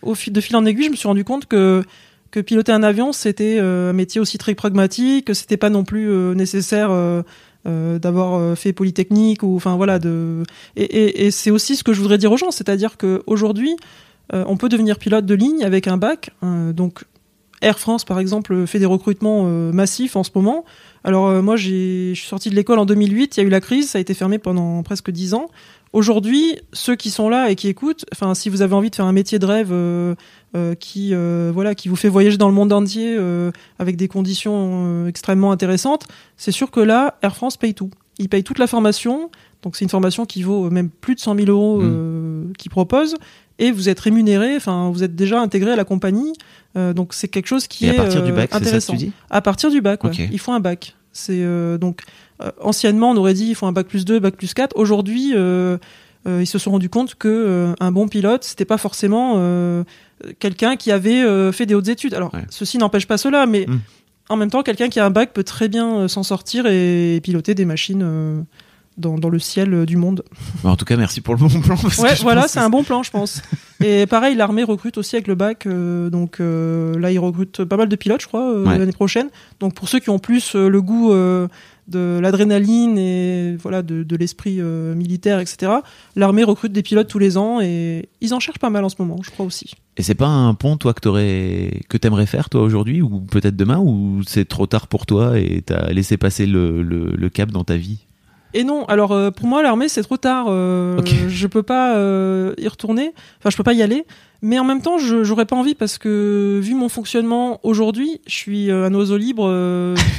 de 0.02 0.40
fil 0.40 0.56
en 0.56 0.64
aiguille, 0.64 0.86
je 0.86 0.90
me 0.90 0.96
suis 0.96 1.08
rendu 1.08 1.24
compte 1.24 1.46
que 1.46 1.82
que 2.30 2.40
piloter 2.40 2.72
un 2.72 2.82
avion, 2.82 3.12
c'était 3.12 3.60
un 3.60 3.92
métier 3.92 4.20
aussi 4.20 4.38
très 4.38 4.56
pragmatique. 4.56 5.26
Que 5.26 5.34
c'était 5.34 5.56
pas 5.56 5.70
non 5.70 5.84
plus 5.84 6.08
nécessaire 6.34 6.90
euh, 7.66 7.98
d'avoir 7.98 8.34
euh, 8.34 8.54
fait 8.54 8.72
Polytechnique 8.72 9.42
ou 9.42 9.56
enfin 9.56 9.76
voilà 9.76 9.98
de 9.98 10.42
et, 10.76 11.26
et, 11.26 11.30
c'est 11.30 11.50
aussi 11.50 11.76
ce 11.76 11.82
que 11.84 11.94
je 11.94 12.00
voudrais 12.00 12.18
dire 12.18 12.30
aux 12.30 12.36
gens, 12.36 12.50
c'est-à-dire 12.50 12.98
que 12.98 13.22
aujourd'hui 13.26 13.76
euh, 14.34 14.44
on 14.46 14.56
peut 14.56 14.68
devenir 14.68 14.98
pilote 14.98 15.24
de 15.24 15.34
ligne 15.34 15.64
avec 15.64 15.88
un 15.88 15.96
bac. 15.96 16.30
donc 16.42 17.04
Air 17.62 17.78
France 17.78 18.04
par 18.04 18.18
exemple 18.18 18.66
fait 18.66 18.78
des 18.78 18.86
recrutements 18.86 19.44
massifs 19.72 20.16
en 20.16 20.24
ce 20.24 20.30
moment. 20.34 20.64
Alors 21.04 21.42
moi 21.42 21.56
j'ai 21.56 22.12
je 22.14 22.20
suis 22.20 22.28
sorti 22.28 22.48
de 22.50 22.54
l'école 22.54 22.78
en 22.78 22.86
2008, 22.86 23.36
il 23.36 23.40
y 23.40 23.42
a 23.42 23.46
eu 23.46 23.50
la 23.50 23.60
crise, 23.60 23.90
ça 23.90 23.98
a 23.98 24.00
été 24.00 24.14
fermé 24.14 24.38
pendant 24.38 24.82
presque 24.82 25.10
10 25.10 25.34
ans. 25.34 25.48
Aujourd'hui, 25.94 26.58
ceux 26.72 26.96
qui 26.96 27.08
sont 27.08 27.28
là 27.28 27.52
et 27.52 27.54
qui 27.54 27.68
écoutent, 27.68 28.04
enfin, 28.12 28.34
si 28.34 28.48
vous 28.48 28.62
avez 28.62 28.74
envie 28.74 28.90
de 28.90 28.96
faire 28.96 29.04
un 29.04 29.12
métier 29.12 29.38
de 29.38 29.46
rêve 29.46 29.68
euh, 29.70 30.16
euh, 30.56 30.74
qui, 30.74 31.10
euh, 31.12 31.52
voilà, 31.54 31.76
qui 31.76 31.88
vous 31.88 31.94
fait 31.94 32.08
voyager 32.08 32.36
dans 32.36 32.48
le 32.48 32.54
monde 32.54 32.72
entier 32.72 33.16
avec 33.78 33.94
des 33.94 34.08
conditions 34.08 35.06
extrêmement 35.06 35.52
intéressantes, 35.52 36.08
c'est 36.36 36.50
sûr 36.50 36.72
que 36.72 36.80
là, 36.80 37.16
Air 37.22 37.36
France 37.36 37.56
paye 37.56 37.74
tout. 37.74 37.90
Il 38.18 38.28
paye 38.28 38.42
toute 38.42 38.58
la 38.58 38.66
formation, 38.66 39.30
donc 39.62 39.76
c'est 39.76 39.84
une 39.84 39.88
formation 39.88 40.26
qui 40.26 40.42
vaut 40.42 40.68
même 40.68 40.90
plus 40.90 41.14
de 41.14 41.20
100 41.20 41.36
000 41.36 41.48
euros 41.48 41.80
mmh. 41.80 42.54
qu'ils 42.58 42.72
proposent, 42.72 43.14
et 43.60 43.70
vous 43.70 43.88
êtes 43.88 44.00
rémunéré, 44.00 44.56
enfin, 44.56 44.90
vous 44.90 45.04
êtes 45.04 45.14
déjà 45.14 45.40
intégré 45.40 45.70
à 45.70 45.76
la 45.76 45.84
compagnie, 45.84 46.32
donc 46.74 47.14
c'est 47.14 47.28
quelque 47.28 47.46
chose 47.46 47.66
qui 47.66 47.86
et 47.86 47.88
est 47.88 47.90
à 47.92 48.02
partir 48.02 48.22
du 48.22 48.32
bac, 48.32 48.50
c'est 48.52 48.64
ça 48.64 48.80
que 48.80 48.98
tu 48.98 49.06
dis? 49.06 49.12
À 49.30 49.40
partir 49.40 49.70
du 49.70 49.80
bac, 49.80 50.02
ouais. 50.04 50.28
il 50.32 50.38
faut 50.38 50.52
un 50.52 50.60
bac. 50.60 50.94
C'est 51.12 51.44
donc 51.78 52.02
euh, 52.42 52.50
anciennement, 52.60 53.12
on 53.12 53.16
aurait 53.16 53.34
dit 53.34 53.46
il 53.46 53.54
faut 53.54 53.66
un 53.66 53.72
bac 53.72 53.86
plus 53.86 54.04
2, 54.04 54.18
bac 54.18 54.34
plus 54.34 54.54
4. 54.54 54.76
Aujourd'hui, 54.76 55.32
euh, 55.34 55.78
euh, 56.26 56.42
ils 56.42 56.46
se 56.46 56.58
sont 56.58 56.72
rendus 56.72 56.88
compte 56.88 57.14
que 57.14 57.74
un 57.78 57.92
bon 57.92 58.08
pilote, 58.08 58.44
c'était 58.44 58.64
pas 58.64 58.78
forcément 58.78 59.34
quelqu'un 60.38 60.76
qui 60.76 60.90
avait 60.90 61.52
fait 61.52 61.66
des 61.66 61.74
hautes 61.74 61.88
études. 61.88 62.14
Alors, 62.14 62.32
ceci 62.50 62.78
n'empêche 62.78 63.06
pas 63.06 63.18
cela, 63.18 63.46
mais 63.46 63.66
hmm. 63.66 63.80
en 64.30 64.36
même 64.36 64.50
temps, 64.50 64.62
quelqu'un 64.62 64.88
qui 64.88 65.00
a 65.00 65.06
un 65.06 65.10
bac 65.10 65.32
peut 65.32 65.44
très 65.44 65.68
bien 65.68 66.08
s'en 66.08 66.22
sortir 66.22 66.66
et, 66.66 67.20
piloter 67.22 67.54
des 67.54 67.64
machines. 67.64 68.44
Dans, 68.96 69.18
dans, 69.18 69.28
le 69.28 69.40
ciel 69.40 69.86
du 69.86 69.96
monde. 69.96 70.22
Bah, 70.62 70.70
en 70.70 70.76
tout 70.76 70.84
cas, 70.84 70.96
merci 70.96 71.20
pour 71.20 71.34
le 71.34 71.40
bon 71.40 71.60
plan. 71.60 71.76
ouais, 71.98 72.14
voilà, 72.22 72.46
c'est 72.46 72.60
un 72.60 72.70
bon 72.70 72.84
plan, 72.84 73.02
je 73.02 73.10
pense. 73.10 73.42
et 73.84 74.06
pareil, 74.06 74.36
l'armée 74.36 74.62
recrute 74.62 74.98
aussi 74.98 75.16
avec 75.16 75.26
le 75.26 75.34
bac. 75.34 75.66
donc 75.66 76.38
là, 76.38 77.10
ils 77.10 77.18
recrutent 77.18 77.64
pas 77.64 77.76
mal 77.76 77.88
de 77.88 77.96
pilotes, 77.96 78.22
je 78.22 78.28
crois, 78.28 78.62
l'année 78.64 78.92
prochaine. 78.92 79.30
Donc 79.58 79.74
pour 79.74 79.88
ceux 79.88 79.98
qui 79.98 80.10
ont 80.10 80.20
plus 80.20 80.54
le 80.54 80.80
goût 80.80 81.12
de 81.88 82.18
l'adrénaline 82.20 82.98
et 82.98 83.56
voilà 83.56 83.82
de, 83.82 84.16
l'esprit 84.16 84.56
euh, 84.60 84.94
militaire, 84.94 85.40
etc. 85.40 85.72
L'armée 86.16 86.44
recrute 86.44 86.72
des 86.72 86.82
pilotes 86.82 87.08
tous 87.08 87.18
les 87.18 87.36
ans 87.36 87.60
et 87.60 88.08
ils 88.20 88.34
en 88.34 88.40
cherchent 88.40 88.58
pas 88.58 88.70
mal 88.70 88.84
en 88.84 88.88
ce 88.88 88.96
moment, 88.98 89.18
je 89.22 89.30
crois 89.30 89.44
aussi. 89.44 89.74
Et 89.96 90.02
c'est 90.02 90.14
pas 90.14 90.26
un 90.26 90.54
pont, 90.54 90.76
toi, 90.76 90.94
que 90.94 91.00
t'aurais, 91.00 91.80
que 91.88 91.96
t'aimerais 91.96 92.26
faire, 92.26 92.48
toi, 92.50 92.62
aujourd'hui, 92.62 93.02
ou 93.02 93.20
peut-être 93.20 93.56
demain, 93.56 93.78
ou 93.78 94.22
c'est 94.26 94.44
trop 94.46 94.66
tard 94.66 94.88
pour 94.88 95.06
toi 95.06 95.38
et 95.38 95.62
t'as 95.64 95.92
laissé 95.92 96.16
passer 96.16 96.46
le, 96.46 97.28
cap 97.32 97.50
dans 97.50 97.64
ta 97.64 97.76
vie? 97.76 98.06
Et 98.54 98.62
non, 98.64 98.84
alors 98.86 99.12
euh, 99.12 99.30
pour 99.30 99.46
moi 99.46 99.62
l'armée 99.62 99.88
c'est 99.88 100.02
trop 100.02 100.16
tard. 100.16 100.46
Euh, 100.48 101.00
Je 101.28 101.46
peux 101.46 101.62
pas 101.64 101.96
euh, 101.96 102.54
y 102.56 102.68
retourner. 102.68 103.12
Enfin, 103.38 103.50
je 103.50 103.56
peux 103.56 103.64
pas 103.64 103.74
y 103.74 103.82
aller. 103.82 104.04
Mais 104.42 104.58
en 104.58 104.64
même 104.64 104.82
temps, 104.82 104.98
je 104.98 105.24
j'aurais 105.24 105.46
pas 105.46 105.56
envie 105.56 105.74
parce 105.74 105.96
que 105.98 106.60
vu 106.62 106.74
mon 106.74 106.88
fonctionnement 106.88 107.60
aujourd'hui, 107.62 108.20
je 108.26 108.34
suis 108.34 108.70
euh, 108.70 108.86
un 108.86 108.94
oiseau 108.94 109.16
libre 109.16 109.50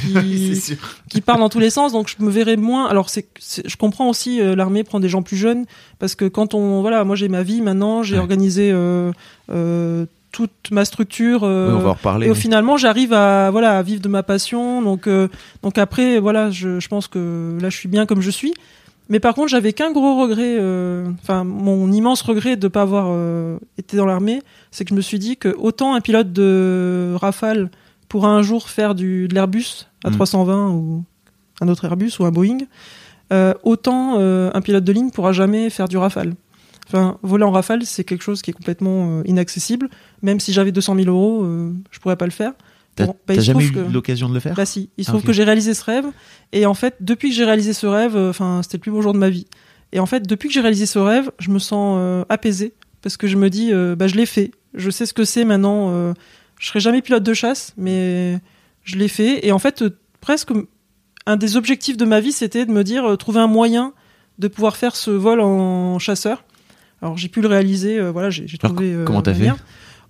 qui, 0.02 0.60
qui 1.08 1.20
part 1.20 1.38
dans 1.38 1.48
tous 1.48 1.60
les 1.60 1.70
sens, 1.70 1.92
donc 1.92 2.08
je 2.08 2.22
me 2.22 2.30
verrais 2.30 2.56
moins. 2.56 2.86
Alors 2.86 3.08
c'est, 3.08 3.26
je 3.64 3.76
comprends 3.76 4.10
aussi 4.10 4.40
l'armée 4.40 4.84
prend 4.84 5.00
des 5.00 5.08
gens 5.08 5.22
plus 5.22 5.36
jeunes 5.36 5.64
parce 5.98 6.14
que 6.14 6.24
quand 6.26 6.54
on 6.54 6.82
voilà, 6.82 7.04
moi 7.04 7.16
j'ai 7.16 7.28
ma 7.28 7.42
vie 7.42 7.62
maintenant, 7.62 8.02
j'ai 8.02 8.18
organisé 8.18 8.72
toute 10.36 10.70
ma 10.70 10.84
structure 10.84 11.42
on 11.44 11.78
va 11.78 11.88
en 11.88 11.92
reparler, 11.94 12.26
et 12.26 12.30
au 12.30 12.34
finalement 12.34 12.76
j'arrive 12.76 13.14
à 13.14 13.50
voilà 13.50 13.78
à 13.78 13.82
vivre 13.82 14.02
de 14.02 14.08
ma 14.08 14.22
passion 14.22 14.82
donc 14.82 15.08
donc 15.62 15.78
après 15.78 16.18
voilà 16.20 16.50
je, 16.50 16.78
je 16.78 16.88
pense 16.88 17.08
que 17.08 17.56
là 17.60 17.70
je 17.70 17.76
suis 17.76 17.88
bien 17.88 18.04
comme 18.04 18.20
je 18.20 18.30
suis 18.30 18.52
mais 19.08 19.20
par 19.20 19.34
contre, 19.34 19.48
j'avais 19.48 19.72
qu'un 19.72 19.92
gros 19.92 20.20
regret, 20.20 20.56
euh, 20.58 21.08
enfin 21.22 21.44
mon 21.44 21.92
immense 21.92 22.22
regret 22.22 22.56
de 22.56 22.66
ne 22.66 22.68
pas 22.68 22.82
avoir 22.82 23.06
euh, 23.08 23.58
été 23.78 23.96
dans 23.96 24.06
l'armée, 24.06 24.42
c'est 24.72 24.84
que 24.84 24.90
je 24.90 24.94
me 24.94 25.00
suis 25.00 25.18
dit 25.18 25.36
que 25.36 25.54
autant 25.56 25.94
un 25.94 26.00
pilote 26.00 26.32
de 26.32 27.14
Rafale 27.14 27.70
pourra 28.08 28.30
un 28.30 28.42
jour 28.42 28.68
faire 28.68 28.94
du, 28.94 29.28
de 29.28 29.34
l'Airbus 29.34 29.86
à 30.04 30.10
320 30.10 30.68
mm. 30.68 30.74
ou 30.74 31.04
un 31.60 31.68
autre 31.68 31.84
Airbus 31.84 32.12
ou 32.18 32.24
un 32.24 32.32
Boeing, 32.32 32.58
euh, 33.32 33.54
autant 33.62 34.18
un 34.18 34.60
pilote 34.60 34.84
de 34.84 34.92
ligne 34.92 35.10
pourra 35.10 35.32
jamais 35.32 35.70
faire 35.70 35.88
du 35.88 35.96
Rafale. 35.96 36.34
Enfin, 36.86 37.18
voler 37.22 37.44
en 37.44 37.50
Rafale, 37.50 37.84
c'est 37.84 38.04
quelque 38.04 38.22
chose 38.22 38.42
qui 38.42 38.50
est 38.50 38.54
complètement 38.54 39.22
inaccessible. 39.24 39.88
Même 40.22 40.38
si 40.38 40.52
j'avais 40.52 40.72
200 40.72 40.96
000 40.96 41.08
euros, 41.08 41.44
je 41.90 41.98
pourrais 41.98 42.16
pas 42.16 42.26
le 42.26 42.30
faire. 42.30 42.52
T'as 42.96 43.08
bah, 43.28 43.38
jamais 43.38 43.66
eu 43.66 43.72
l'occasion 43.92 44.28
de 44.28 44.34
le 44.34 44.40
faire 44.40 44.54
Bah 44.54 44.64
si, 44.64 44.88
il 44.96 45.04
se 45.04 45.10
ah, 45.10 45.12
trouve 45.12 45.22
que 45.22 45.34
j'ai 45.34 45.44
réalisé 45.44 45.74
ce 45.74 45.84
rêve. 45.84 46.06
Et 46.52 46.64
en 46.64 46.72
fait, 46.72 46.96
depuis 47.00 47.28
que 47.28 47.34
j'ai 47.34 47.44
réalisé 47.44 47.74
ce 47.74 47.86
rêve, 47.86 48.16
euh, 48.16 48.30
enfin, 48.30 48.62
c'était 48.62 48.78
le 48.78 48.80
plus 48.80 48.90
beau 48.90 49.02
jour 49.02 49.12
de 49.12 49.18
ma 49.18 49.28
vie. 49.28 49.46
Et 49.92 50.00
en 50.00 50.06
fait, 50.06 50.26
depuis 50.26 50.48
que 50.48 50.54
j'ai 50.54 50.62
réalisé 50.62 50.86
ce 50.86 50.98
rêve, 50.98 51.30
je 51.38 51.50
me 51.50 51.58
sens 51.58 51.98
euh, 52.00 52.24
apaisé 52.30 52.72
parce 53.02 53.18
que 53.18 53.26
je 53.26 53.36
me 53.36 53.50
dis, 53.50 53.70
euh, 53.70 53.94
bah 53.96 54.08
je 54.08 54.14
l'ai 54.14 54.24
fait. 54.24 54.50
Je 54.74 54.88
sais 54.88 55.04
ce 55.04 55.12
que 55.12 55.24
c'est 55.24 55.44
maintenant. 55.44 55.90
je 56.58 56.66
serai 56.66 56.80
jamais 56.80 57.02
pilote 57.02 57.22
de 57.22 57.34
chasse, 57.34 57.74
mais 57.76 58.40
je 58.82 58.96
l'ai 58.96 59.08
fait. 59.08 59.46
Et 59.46 59.52
en 59.52 59.58
fait, 59.58 59.84
presque 60.20 60.50
un 61.26 61.36
des 61.36 61.56
objectifs 61.56 61.98
de 61.98 62.04
ma 62.04 62.20
vie, 62.20 62.32
c'était 62.32 62.64
de 62.64 62.72
me 62.72 62.82
dire, 62.82 63.16
trouver 63.18 63.40
un 63.40 63.46
moyen 63.46 63.92
de 64.38 64.48
pouvoir 64.48 64.76
faire 64.76 64.96
ce 64.96 65.10
vol 65.10 65.40
en 65.40 65.98
chasseur. 65.98 66.44
Alors 67.02 67.16
j'ai 67.16 67.28
pu 67.28 67.40
le 67.40 67.48
réaliser. 67.48 68.00
voilà, 68.10 68.30
j'ai 68.30 68.46
trouvé. 68.58 68.96
comment 69.04 69.22
t'as 69.22 69.34
fait 69.34 69.50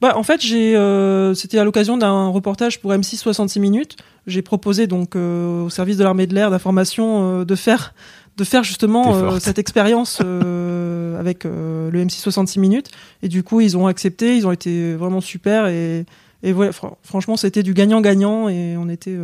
bah, 0.00 0.16
en 0.16 0.22
fait, 0.22 0.40
j'ai, 0.40 0.76
euh, 0.76 1.34
c'était 1.34 1.58
à 1.58 1.64
l'occasion 1.64 1.96
d'un 1.96 2.28
reportage 2.28 2.80
pour 2.80 2.92
M6 2.92 3.16
66 3.16 3.60
minutes. 3.60 3.96
J'ai 4.26 4.42
proposé 4.42 4.86
donc 4.86 5.16
euh, 5.16 5.64
au 5.64 5.70
service 5.70 5.96
de 5.96 6.04
l'armée 6.04 6.26
de 6.26 6.34
l'air 6.34 6.50
d'information 6.50 7.40
euh, 7.40 7.44
de 7.44 7.54
faire, 7.54 7.94
de 8.36 8.44
faire 8.44 8.62
justement 8.62 9.38
cette 9.40 9.58
expérience 9.58 10.20
avec 11.18 11.44
le 11.44 11.90
M6 11.92 12.20
66 12.20 12.60
minutes. 12.60 12.90
Et 13.22 13.28
du 13.28 13.42
coup, 13.42 13.60
ils 13.60 13.76
ont 13.76 13.86
accepté. 13.86 14.36
Ils 14.36 14.46
ont 14.46 14.52
été 14.52 14.94
vraiment 14.94 15.20
super 15.20 15.66
et 15.66 16.04
et 16.42 16.52
ouais, 16.52 16.70
franchement, 17.02 17.36
c'était 17.36 17.62
du 17.64 17.72
gagnant-gagnant 17.72 18.48
et 18.48 18.76
on 18.76 18.88
était 18.88 19.16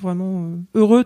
vraiment 0.00 0.48
heureux 0.74 1.04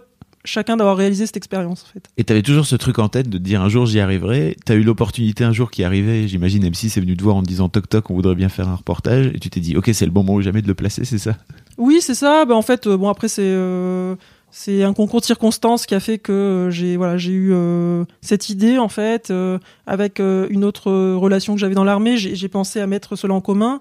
chacun 0.49 0.77
d'avoir 0.77 0.97
réalisé 0.97 1.27
cette 1.27 1.37
expérience 1.37 1.85
en 1.85 1.93
fait. 1.93 2.09
Et 2.17 2.25
tu 2.25 2.33
avais 2.33 2.43
toujours 2.43 2.67
ce 2.67 2.77
truc 2.77 2.99
en 2.99 3.09
tête 3.09 3.29
de 3.29 3.39
te 3.39 3.43
dire 3.43 3.61
un 3.61 3.69
jour 3.69 3.87
j'y 3.87 4.01
arriverai. 4.01 4.57
Tu 4.65 4.73
as 4.73 4.75
eu 4.75 4.83
l'opportunité 4.83 5.45
un 5.45 5.53
jour 5.53 5.71
qui 5.71 5.85
arrivait, 5.85 6.27
j'imagine 6.27 6.65
M6 6.69 6.87
est 6.87 7.01
venu 7.01 7.17
te 7.17 7.23
voir 7.23 7.37
en 7.37 7.43
te 7.43 7.49
disant 7.49 7.69
toc 7.69 7.89
toc, 7.89 8.11
on 8.11 8.15
voudrait 8.15 8.35
bien 8.35 8.49
faire 8.49 8.69
un 8.69 8.75
reportage 8.75 9.27
et 9.27 9.39
tu 9.39 9.51
t'es 9.51 9.61
dit 9.61 9.77
OK, 9.77 9.91
c'est 9.93 10.07
le 10.07 10.11
bon 10.11 10.25
moment 10.25 10.39
ou 10.39 10.43
jamais 10.43 10.63
de 10.63 10.69
le 10.69 10.75
placer, 10.75 11.05
c'est 11.05 11.19
ça? 11.19 11.37
Oui, 11.77 11.99
c'est 12.01 12.15
ça. 12.15 12.45
Ben, 12.45 12.55
en 12.55 12.63
fait, 12.63 12.87
euh, 12.87 12.97
bon 12.97 13.09
après 13.09 13.29
c'est 13.29 13.43
euh, 13.45 14.17
c'est 14.51 14.83
un 14.83 14.95
concours 14.95 15.21
de 15.21 15.27
circonstances 15.27 15.85
qui 15.85 15.95
a 15.95 16.01
fait 16.01 16.19
que 16.19 16.33
euh, 16.33 16.71
j'ai 16.71 16.97
voilà, 16.97 17.19
j'ai 17.19 17.33
eu 17.33 17.55
cette 18.23 18.49
idée 18.49 18.79
en 18.79 18.89
fait 18.89 19.33
avec 19.87 20.19
une 20.19 20.65
autre 20.65 20.91
relation 20.91 21.55
que 21.55 21.61
j'avais 21.61 21.75
dans 21.75 21.85
l'armée, 21.85 22.17
j'ai 22.17 22.49
pensé 22.49 22.81
à 22.81 22.87
mettre 22.87 23.17
cela 23.17 23.35
en 23.35 23.41
commun. 23.41 23.81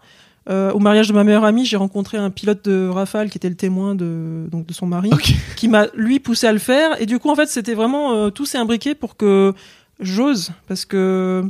Euh, 0.50 0.72
au 0.72 0.80
mariage 0.80 1.10
de 1.10 1.14
ma 1.14 1.26
meilleure 1.26 1.44
amie, 1.44 1.66
j'ai 1.66 1.76
rencontré 1.76 2.18
un 2.18 2.30
pilote 2.30 2.64
de 2.64 2.88
Rafale 2.88 3.30
qui 3.30 3.38
était 3.38 3.50
le 3.50 3.56
témoin 3.56 3.96
de, 3.96 4.48
donc, 4.50 4.66
de 4.66 4.74
son 4.74 4.86
mari, 4.86 5.10
qui 5.58 5.68
m'a 5.68 5.88
lui 5.94 6.20
poussé 6.20 6.48
à 6.48 6.54
le 6.54 6.60
faire. 6.60 7.02
Et 7.02 7.06
du 7.06 7.20
coup, 7.20 7.30
en 7.30 7.36
fait, 7.36 7.48
c'était 7.48 7.74
vraiment 7.74 8.14
euh, 8.14 8.30
tout 8.30 8.46
s'est 8.46 8.58
imbriqué 8.58 8.96
pour 8.96 9.18
que 9.18 9.54
j'ose, 10.00 10.52
parce 10.68 10.86
que 10.86 11.44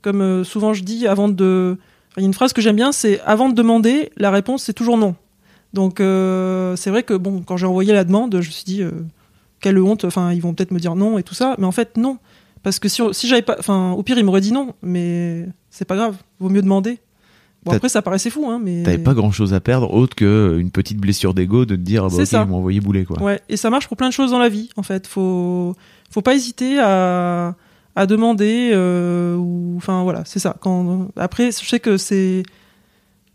comme 0.00 0.20
euh, 0.20 0.42
souvent 0.42 0.74
je 0.74 0.82
dis, 0.82 1.06
avant 1.06 1.28
de, 1.28 1.78
il 2.16 2.20
y 2.22 2.24
a 2.24 2.26
une 2.26 2.34
phrase 2.34 2.52
que 2.52 2.60
j'aime 2.60 2.74
bien, 2.74 2.90
c'est 2.90 3.20
avant 3.20 3.48
de 3.48 3.54
demander, 3.54 4.10
la 4.16 4.32
réponse 4.32 4.64
c'est 4.64 4.72
toujours 4.72 4.98
non. 4.98 5.14
Donc 5.72 5.98
c'est 5.98 6.90
vrai 6.90 7.02
que 7.02 7.14
bon, 7.14 7.42
quand 7.42 7.56
j'ai 7.56 7.66
envoyé 7.66 7.92
la 7.92 8.04
demande, 8.04 8.32
je 8.32 8.48
me 8.48 8.52
suis 8.52 8.64
dit 8.64 8.82
quelle 9.60 9.78
honte. 9.78 10.04
Enfin, 10.04 10.32
ils 10.32 10.42
vont 10.42 10.52
peut-être 10.52 10.70
me 10.70 10.78
dire 10.78 10.96
non 10.96 11.16
et 11.16 11.22
tout 11.22 11.34
ça, 11.34 11.54
mais 11.58 11.64
en 11.64 11.72
fait 11.72 11.96
non, 11.96 12.18
parce 12.62 12.78
que 12.78 12.88
si, 12.88 13.00
si 13.12 13.26
j'avais 13.26 13.40
pas, 13.40 13.56
enfin, 13.58 13.92
au 13.92 14.02
pire 14.02 14.18
ils 14.18 14.24
m'auraient 14.24 14.42
dit 14.42 14.52
non, 14.52 14.74
mais 14.82 15.46
c'est 15.70 15.86
pas 15.86 15.96
grave, 15.96 16.16
vaut 16.40 16.50
mieux 16.50 16.60
demander. 16.60 16.98
Bon, 17.64 17.72
après, 17.72 17.88
ça 17.88 18.02
paraissait 18.02 18.30
fou, 18.30 18.46
hein, 18.50 18.60
mais. 18.62 18.82
T'avais 18.82 18.98
pas 18.98 19.14
grand 19.14 19.30
chose 19.30 19.54
à 19.54 19.60
perdre 19.60 19.92
autre 19.92 20.16
que 20.16 20.56
une 20.58 20.70
petite 20.70 20.98
blessure 20.98 21.32
d'ego 21.32 21.64
de 21.64 21.76
te 21.76 21.80
dire, 21.80 22.04
ah 22.04 22.08
bah, 22.08 22.16
ok, 22.16 22.26
ça. 22.26 22.42
ils 22.42 22.48
m'ont 22.48 22.56
envoyé 22.58 22.80
bouler, 22.80 23.04
quoi. 23.04 23.22
Ouais, 23.22 23.40
et 23.48 23.56
ça 23.56 23.70
marche 23.70 23.86
pour 23.86 23.96
plein 23.96 24.08
de 24.08 24.12
choses 24.12 24.32
dans 24.32 24.40
la 24.40 24.48
vie, 24.48 24.68
en 24.76 24.82
fait. 24.82 25.06
Faut, 25.06 25.76
faut 26.10 26.22
pas 26.22 26.34
hésiter 26.34 26.80
à, 26.80 27.54
à 27.94 28.06
demander, 28.06 28.70
euh, 28.72 29.36
ou, 29.36 29.74
enfin, 29.76 30.02
voilà, 30.02 30.22
c'est 30.24 30.40
ça. 30.40 30.56
Quand, 30.60 31.08
après, 31.16 31.50
je 31.52 31.68
sais 31.68 31.78
que 31.78 31.96
c'est, 31.96 32.42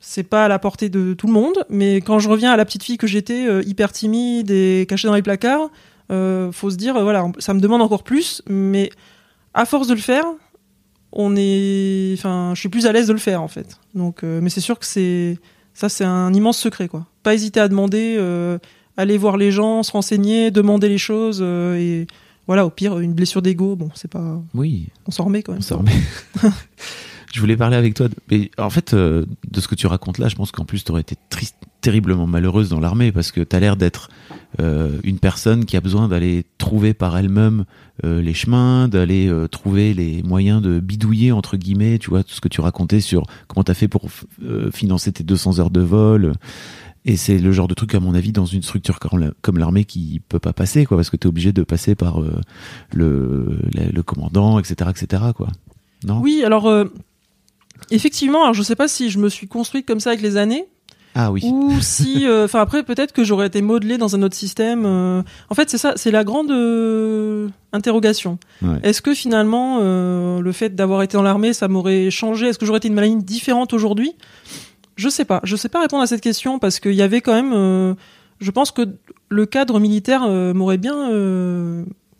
c'est 0.02 0.24
pas 0.24 0.46
à 0.46 0.48
la 0.50 0.60
portée 0.60 0.90
de 0.90 1.14
tout 1.14 1.28
le 1.28 1.34
monde, 1.34 1.64
mais 1.70 1.98
quand 1.98 2.20
je 2.20 2.28
reviens 2.28 2.52
à 2.52 2.58
la 2.58 2.66
petite 2.66 2.84
fille 2.84 2.98
que 2.98 3.08
j'étais, 3.08 3.48
euh, 3.48 3.64
hyper 3.66 3.94
timide 3.94 4.52
et 4.52 4.86
cachée 4.90 5.08
dans 5.08 5.16
les 5.16 5.22
placards, 5.22 5.70
euh, 6.12 6.52
faut 6.52 6.70
se 6.70 6.76
dire, 6.76 7.02
voilà, 7.02 7.26
ça 7.40 7.54
me 7.54 7.62
demande 7.62 7.82
encore 7.82 8.04
plus, 8.04 8.42
mais 8.48 8.90
à 9.54 9.66
force 9.66 9.88
de 9.88 9.94
le 9.94 10.00
faire, 10.00 10.26
on 11.12 11.36
est, 11.38 12.14
enfin, 12.18 12.52
je 12.54 12.60
suis 12.60 12.70
plus 12.70 12.86
à 12.86 12.92
l'aise 12.92 13.08
de 13.08 13.14
le 13.14 13.20
faire, 13.20 13.42
en 13.42 13.48
fait. 13.48 13.80
Donc, 13.96 14.24
euh, 14.24 14.40
mais 14.42 14.50
c'est 14.50 14.62
sûr 14.62 14.78
que 14.80 14.86
c'est, 14.86 15.38
ça, 15.74 15.90
c'est 15.90 16.04
un 16.04 16.34
immense 16.34 16.58
secret, 16.58 16.88
quoi. 16.88 17.06
Pas 17.24 17.34
hésiter 17.34 17.60
à 17.60 17.68
demander, 17.68 18.16
euh, 18.18 18.58
aller 18.98 19.18
voir 19.18 19.38
les 19.38 19.52
gens, 19.52 19.84
se 19.84 19.92
renseigner, 19.92 20.52
demander 20.52 20.90
les 20.90 20.98
choses, 20.98 21.40
euh, 21.42 21.76
et 21.78 22.08
voilà, 22.48 22.66
au 22.66 22.70
pire, 22.70 23.00
une 23.00 23.14
blessure 23.14 23.42
d'ego, 23.42 23.76
bon, 23.76 23.90
c'est 23.96 24.10
pas, 24.12 24.42
Oui, 24.54 24.88
on 25.06 25.12
s'en 25.12 25.26
remet 25.26 25.44
quand 25.44 25.52
même. 25.54 25.60
on 25.60 25.64
s'en 25.64 25.78
remet. 25.80 25.92
Je 27.34 27.42
voulais 27.42 27.58
parler 27.58 27.76
avec 27.76 27.94
toi. 27.94 28.08
Mais 28.32 28.50
en 28.58 28.70
fait, 28.70 28.96
de 28.96 29.28
ce 29.54 29.68
que 29.68 29.76
tu 29.76 29.86
racontes 29.86 30.18
là, 30.18 30.30
je 30.30 30.36
pense 30.36 30.52
qu'en 30.52 30.64
plus, 30.64 30.84
tu 30.86 30.92
aurais 30.92 31.02
été 31.02 31.16
triste, 31.30 31.57
terriblement 31.82 32.28
malheureuse 32.28 32.70
dans 32.70 32.80
l'armée 32.80 33.12
parce 33.12 33.32
que 33.32 33.42
tu 33.42 33.56
as 33.56 33.60
l'air 33.60 33.76
d'être 33.78 34.10
euh, 34.60 34.98
une 35.04 35.20
personne 35.20 35.66
qui 35.66 35.78
a 35.78 35.82
besoin 35.82 36.08
d'aller 36.08 36.46
trouver 36.58 36.94
par 36.94 37.18
elle-même 37.18 37.66
euh, 38.04 38.22
les 38.22 38.34
chemins, 38.34 38.88
d'aller 38.88 39.28
euh, 39.28 39.48
trouver 39.48 39.94
les 39.94 40.24
moyens 40.24 40.62
de 40.62 40.80
bidouiller, 40.80 41.32
entre 41.32 41.56
guillemets, 41.58 42.00
tu 42.00 42.10
vois, 42.10 42.24
tout 42.24 42.34
ce 42.34 42.42
que 42.42 42.48
tu 42.48 42.62
racontais 42.62 43.00
sur 43.00 43.24
comment 43.48 43.64
tu 43.64 43.72
as 43.72 43.76
fait 43.76 43.88
pour 43.88 44.08
financer 44.74 45.12
tes 45.12 45.24
200 45.24 45.60
heures 45.60 45.70
de 45.72 45.82
vol. 45.82 46.34
Et 47.06 47.16
c'est 47.16 47.38
le 47.38 47.52
genre 47.54 47.68
de 47.70 47.74
truc, 47.74 47.96
à 47.96 48.00
mon 48.02 48.14
avis, 48.16 48.34
dans 48.34 48.46
une 48.46 48.64
structure 48.64 49.00
comme 49.00 49.20
la- 49.20 49.32
comme 49.42 49.58
l'armée 49.58 49.86
qui 49.86 50.22
peut 50.28 50.40
pas 50.40 50.52
passer, 50.54 50.86
quoi, 50.86 50.98
parce 50.98 51.10
que 51.10 51.16
tu 51.16 51.26
es 51.26 51.30
obligé 51.30 51.54
de 51.54 51.64
passer 51.64 51.96
par 51.96 52.20
le, 52.20 52.32
le, 52.94 53.60
le 53.94 54.04
commandant, 54.04 54.60
etc., 54.60 54.90
etc., 54.90 55.24
quoi. 55.36 55.48
Non? 56.04 56.20
Oui, 56.20 56.44
alors, 56.46 56.68
effectivement, 57.92 58.42
alors 58.44 58.54
je 58.54 58.64
sais 58.64 58.76
pas 58.76 58.88
si 58.88 59.10
je 59.10 59.20
me 59.20 59.30
suis 59.30 59.48
construite 59.48 59.86
comme 59.86 60.00
ça 60.00 60.10
avec 60.12 60.22
les 60.22 60.38
années, 60.38 60.66
Ah 61.20 61.32
oui. 61.32 61.42
ou 61.44 61.82
si, 61.82 62.28
euh, 62.28 62.46
enfin 62.46 62.62
après 62.62 62.84
peut-être 62.84 63.12
que 63.12 63.24
j'aurais 63.24 63.48
été 63.48 63.64
modelée 63.64 63.98
dans 63.98 64.16
un 64.16 64.22
autre 64.22 64.36
système. 64.36 64.84
euh. 64.86 65.24
En 65.50 65.56
fait, 65.56 65.68
c'est 65.68 65.80
ça, 65.80 65.94
c'est 65.96 66.12
la 66.12 66.24
grande 66.24 66.52
euh, 66.52 67.48
interrogation. 67.74 68.38
Ouais. 68.62 68.78
Est-ce 68.84 69.02
que 69.02 69.16
finalement 69.16 69.80
le 69.80 70.52
fait 70.52 70.76
d'avoir 70.76 71.02
été 71.02 71.18
dans 71.18 71.24
l'armée, 71.24 71.54
ça 71.54 71.68
m'aurait 71.68 72.12
changé? 72.12 72.48
Est-ce 72.48 72.60
que 72.60 72.68
j'aurais 72.68 72.78
été 72.78 72.88
une 72.88 72.94
maladie 72.94 73.16
différente 73.16 73.74
aujourd'hui? 73.74 74.14
Je 74.96 75.10
sais 75.10 75.26
pas. 75.26 75.42
Je 75.44 75.56
sais 75.56 75.70
pas 75.70 75.82
répondre 75.82 76.04
à 76.04 76.08
cette 76.08 76.22
question 76.22 76.60
parce 76.60 76.80
qu'il 76.80 76.94
y 76.94 77.02
avait 77.02 77.22
quand 77.22 77.34
même. 77.34 77.96
je 78.40 78.52
pense 78.52 78.70
que 78.72 78.88
le 79.30 79.46
cadre 79.48 79.80
militaire 79.80 80.22
m'aurait 80.54 80.78
bien 80.78 81.10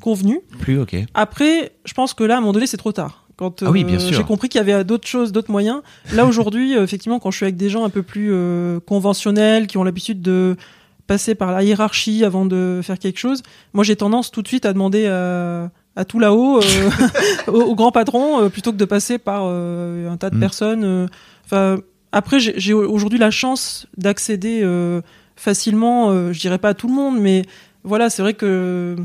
convenu. 0.02 0.40
Plus, 0.60 0.80
ok. 0.80 0.96
Après, 1.14 1.74
je 1.86 1.94
pense 1.94 2.16
que 2.16 2.24
là, 2.24 2.36
à 2.36 2.38
un 2.38 2.42
moment 2.42 2.54
donné, 2.54 2.66
c'est 2.66 2.78
trop 2.78 2.92
tard. 2.92 3.27
Quand 3.38 3.62
Ah 3.64 3.70
oui, 3.72 3.84
euh, 3.84 3.86
bien 3.88 4.00
sûr. 4.00 4.18
j'ai 4.18 4.24
compris 4.24 4.50
qu'il 4.50 4.58
y 4.60 4.62
avait 4.72 4.84
d'autres 4.84 5.08
choses, 5.08 5.32
d'autres 5.32 5.52
moyens. 5.52 5.82
Là, 6.12 6.26
aujourd'hui, 6.30 6.76
euh, 6.76 6.84
effectivement, 6.84 7.20
quand 7.20 7.32
je 7.32 7.38
suis 7.38 7.46
avec 7.46 7.56
des 7.56 7.70
gens 7.70 7.86
un 7.86 7.90
peu 7.90 8.02
plus 8.04 8.30
euh, 8.34 8.80
conventionnels, 8.80 9.68
qui 9.68 9.78
ont 9.78 9.84
l'habitude 9.84 10.22
de 10.22 10.56
passer 11.06 11.36
par 11.36 11.52
la 11.52 11.64
hiérarchie 11.64 12.26
avant 12.26 12.46
de 12.46 12.82
faire 12.84 13.00
quelque 13.00 13.20
chose, 13.20 13.44
moi, 13.74 13.84
j'ai 13.84 13.96
tendance 13.96 14.32
tout 14.32 14.42
de 14.42 14.48
suite 14.48 14.66
à 14.66 14.74
demander 14.74 15.06
à, 15.08 15.70
à 15.96 16.04
tout 16.06 16.20
là-haut, 16.20 16.60
euh, 16.62 16.90
au, 17.48 17.62
au 17.62 17.76
grand 17.76 17.92
patron, 17.92 18.42
euh, 18.42 18.50
plutôt 18.50 18.72
que 18.72 18.78
de 18.78 18.86
passer 18.86 19.18
par 19.20 19.44
euh, 19.46 20.10
un 20.10 20.18
tas 20.18 20.30
de 20.30 20.36
Mm. 20.36 20.40
personnes. 20.40 21.08
Enfin, 21.46 21.78
après, 22.12 22.40
j'ai 22.40 22.74
aujourd'hui 22.74 23.20
la 23.20 23.32
chance 23.32 23.86
d'accéder 23.98 24.64
facilement, 25.36 26.32
je 26.34 26.40
dirais 26.40 26.58
pas 26.58 26.70
à 26.70 26.74
tout 26.74 26.88
le 26.88 26.94
monde, 26.94 27.20
mais 27.20 27.44
voilà, 27.84 28.10
c'est 28.10 28.22
vrai 28.22 28.34
que 28.34 28.96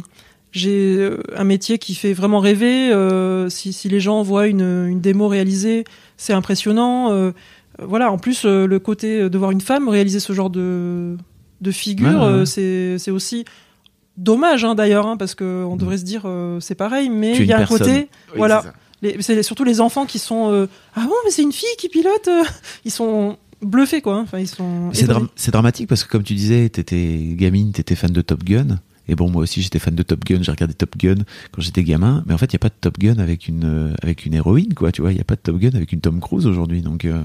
j'ai 0.53 0.97
euh, 0.99 1.21
un 1.37 1.45
métier 1.45 1.79
qui 1.79 1.95
fait 1.95 2.13
vraiment 2.13 2.39
rêver. 2.41 2.93
euh, 2.93 3.49
si, 3.49 3.73
si 3.73 3.89
les 3.89 3.99
gens 4.01 4.23
voient 4.23 4.47
une, 4.47 4.61
une 4.89 5.01
démo 5.01 5.27
réalisée, 5.29 5.85
c'est 6.17 6.33
impressionnant. 6.35 7.11
euh, 7.11 7.33
voilà, 7.83 8.13
en 8.13 8.19
plus, 8.19 8.43
euh, 8.45 8.67
le 8.67 8.79
côté 8.79 9.29
de 9.31 9.39
voir 9.39 9.51
une 9.51 9.61
femme 9.63 9.89
réaliser 9.89 10.21
ce 10.21 10.33
genre 10.35 10.51
de, 10.51 11.17
de 11.63 11.71
figure, 11.71 12.07
Ouais, 12.07 12.15
ouais, 12.15 12.45
ouais. 12.45 12.59
euh, 12.59 12.99
c'est 12.99 13.11
aussi 13.11 13.45
dommage 14.19 14.65
hein, 14.65 14.75
d'ailleurs, 14.75 15.07
hein, 15.07 15.17
parce 15.17 15.35
qu'on 15.35 15.77
devrait 15.77 15.97
se 15.99 16.05
dire 16.05 16.23
euh, 16.27 16.61
c'est 16.61 16.75
pareil, 16.75 17.09
mais 17.09 17.35
il 17.45 17.47
y 17.47 17.53
a 17.53 17.57
un 17.57 17.61
côté, 17.79 18.09
voilà, 18.37 18.63
c'est 19.21 19.43
surtout 19.43 19.65
les 19.65 19.81
enfants 19.81 20.05
qui 20.07 20.19
sont 20.19 20.53
euh, 20.53 20.67
ah 20.95 21.01
bon, 21.07 21.15
mais 21.25 21.31
c'est 21.31 21.43
une 21.43 21.53
fille 21.53 21.75
qui 21.79 21.89
pilote, 21.89 22.29
ils 22.85 22.91
sont 22.91 23.39
bluffés 23.63 24.03
quoi. 24.03 24.17
hein. 24.17 24.21
Enfin, 24.25 24.39
ils 24.39 24.49
sont. 24.49 24.91
C'est 24.93 25.05
étonnés. 25.05 25.19
dram- 25.21 25.29
c'est 25.35 25.51
dramatique 25.51 25.89
parce 25.89 26.05
que 26.05 26.11
comme 26.11 26.23
tu 26.25 26.35
disais, 26.35 26.69
t'étais 26.69 27.19
gamine, 27.37 27.73
t'étais 27.73 27.95
fan 27.95 28.11
de 28.13 28.21
Top 28.21 28.45
Gun. 28.45 28.79
Et 29.13 29.15
bon, 29.15 29.29
moi 29.31 29.43
aussi, 29.43 29.61
j'étais 29.61 29.79
fan 29.79 29.95
de 29.95 30.03
Top 30.03 30.25
Gun. 30.25 30.39
J'ai 30.43 30.51
regardé 30.51 30.73
Top 30.73 30.97
Gun 30.97 31.17
quand 31.53 31.61
j'étais 31.61 31.85
gamin. 31.85 32.25
Mais 32.27 32.33
en 32.33 32.39
fait, 32.39 32.47
il 32.47 32.55
y 32.55 32.57
a 32.57 32.59
pas 32.59 32.69
de 32.71 32.75
Top 32.81 32.99
Gun 32.99 33.19
avec 33.19 33.47
une 33.47 33.65
euh, 33.65 33.95
avec 34.03 34.25
une 34.25 34.33
héroïne, 34.33 34.73
quoi. 34.75 34.91
Tu 34.91 35.03
vois, 35.03 35.13
il 35.13 35.19
y 35.19 35.21
a 35.21 35.25
pas 35.25 35.35
de 35.37 35.41
Top 35.41 35.59
Gun 35.59 35.71
avec 35.75 35.93
une 35.93 36.01
Tom 36.01 36.19
Cruise 36.21 36.47
aujourd'hui. 36.47 36.81
Donc, 36.81 37.05
euh, 37.05 37.21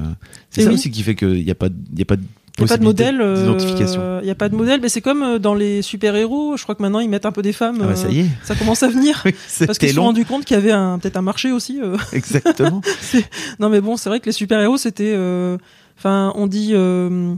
c'est 0.51 0.61
Et 0.61 0.63
ça 0.65 0.69
oui. 0.69 0.75
aussi 0.75 0.91
qui 0.91 1.01
fait 1.01 1.15
qu'il 1.15 1.41
y 1.43 1.49
a 1.51 1.55
pas 1.55 1.69
il 1.95 2.01
a 2.01 2.05
pas 2.05 2.17
de 2.17 2.21
Il 2.59 2.63
n'y 2.63 2.65
a 2.65 2.67
pas 2.67 2.77
de 2.77 2.83
possibilité 2.83 2.85
modèle. 3.13 3.21
euh, 3.21 3.35
d'identification. 3.41 4.19
Il 4.21 4.25
n'y 4.25 4.31
a 4.31 4.35
pas 4.35 4.49
de 4.49 4.55
modèle, 4.55 4.81
mais 4.81 4.89
c'est 4.89 4.99
comme 5.01 5.37
dans 5.39 5.53
les 5.55 5.81
super-héros. 5.81 6.57
Je 6.57 6.63
crois 6.63 6.75
que 6.75 6.81
maintenant 6.81 6.99
ils 6.99 7.09
mettent 7.09 7.25
un 7.25 7.31
peu 7.31 7.41
des 7.41 7.53
femmes. 7.53 7.77
Ah 7.81 7.87
bah, 7.87 7.95
ça 7.95 8.09
y 8.09 8.19
est. 8.19 8.29
ça 8.43 8.55
commence 8.55 8.83
à 8.83 8.89
venir. 8.89 9.21
Oui, 9.25 9.33
Parce 9.65 9.77
qu'ils 9.77 9.89
se 9.89 9.95
sont 9.95 10.03
rendus 10.03 10.25
compte 10.25 10.43
qu'il 10.43 10.55
y 10.55 10.59
avait 10.59 10.71
peut-être 10.99 11.15
un 11.17 11.21
marché 11.21 11.51
aussi. 11.53 11.79
Exactement. 12.11 12.81
Non, 13.59 13.69
mais 13.69 13.79
bon, 13.79 13.95
c'est 13.95 14.09
vrai 14.09 14.19
que 14.19 14.25
les 14.25 14.31
super-héros, 14.33 14.77
c'était. 14.77 15.13
euh, 15.15 15.57
Enfin, 15.97 16.31
on 16.35 16.45
dit. 16.47 16.71
euh, 16.73 17.33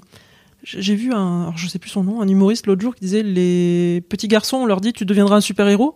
J'ai 0.64 0.95
vu 0.95 1.14
un. 1.14 1.43
Alors, 1.43 1.57
je 1.57 1.68
sais 1.68 1.80
plus 1.80 1.89
son 1.89 2.03
nom, 2.03 2.22
un 2.22 2.28
humoriste 2.28 2.68
l'autre 2.68 2.82
jour 2.82 2.93
qui 2.95 3.01
disait 3.01 3.24
les 3.24 4.03
petits 4.10 4.28
garçons, 4.28 4.57
on 4.57 4.66
leur 4.66 4.82
dit 4.82 4.93
tu 4.93 5.05
deviendras 5.05 5.38
un 5.38 5.41
super-héros, 5.41 5.95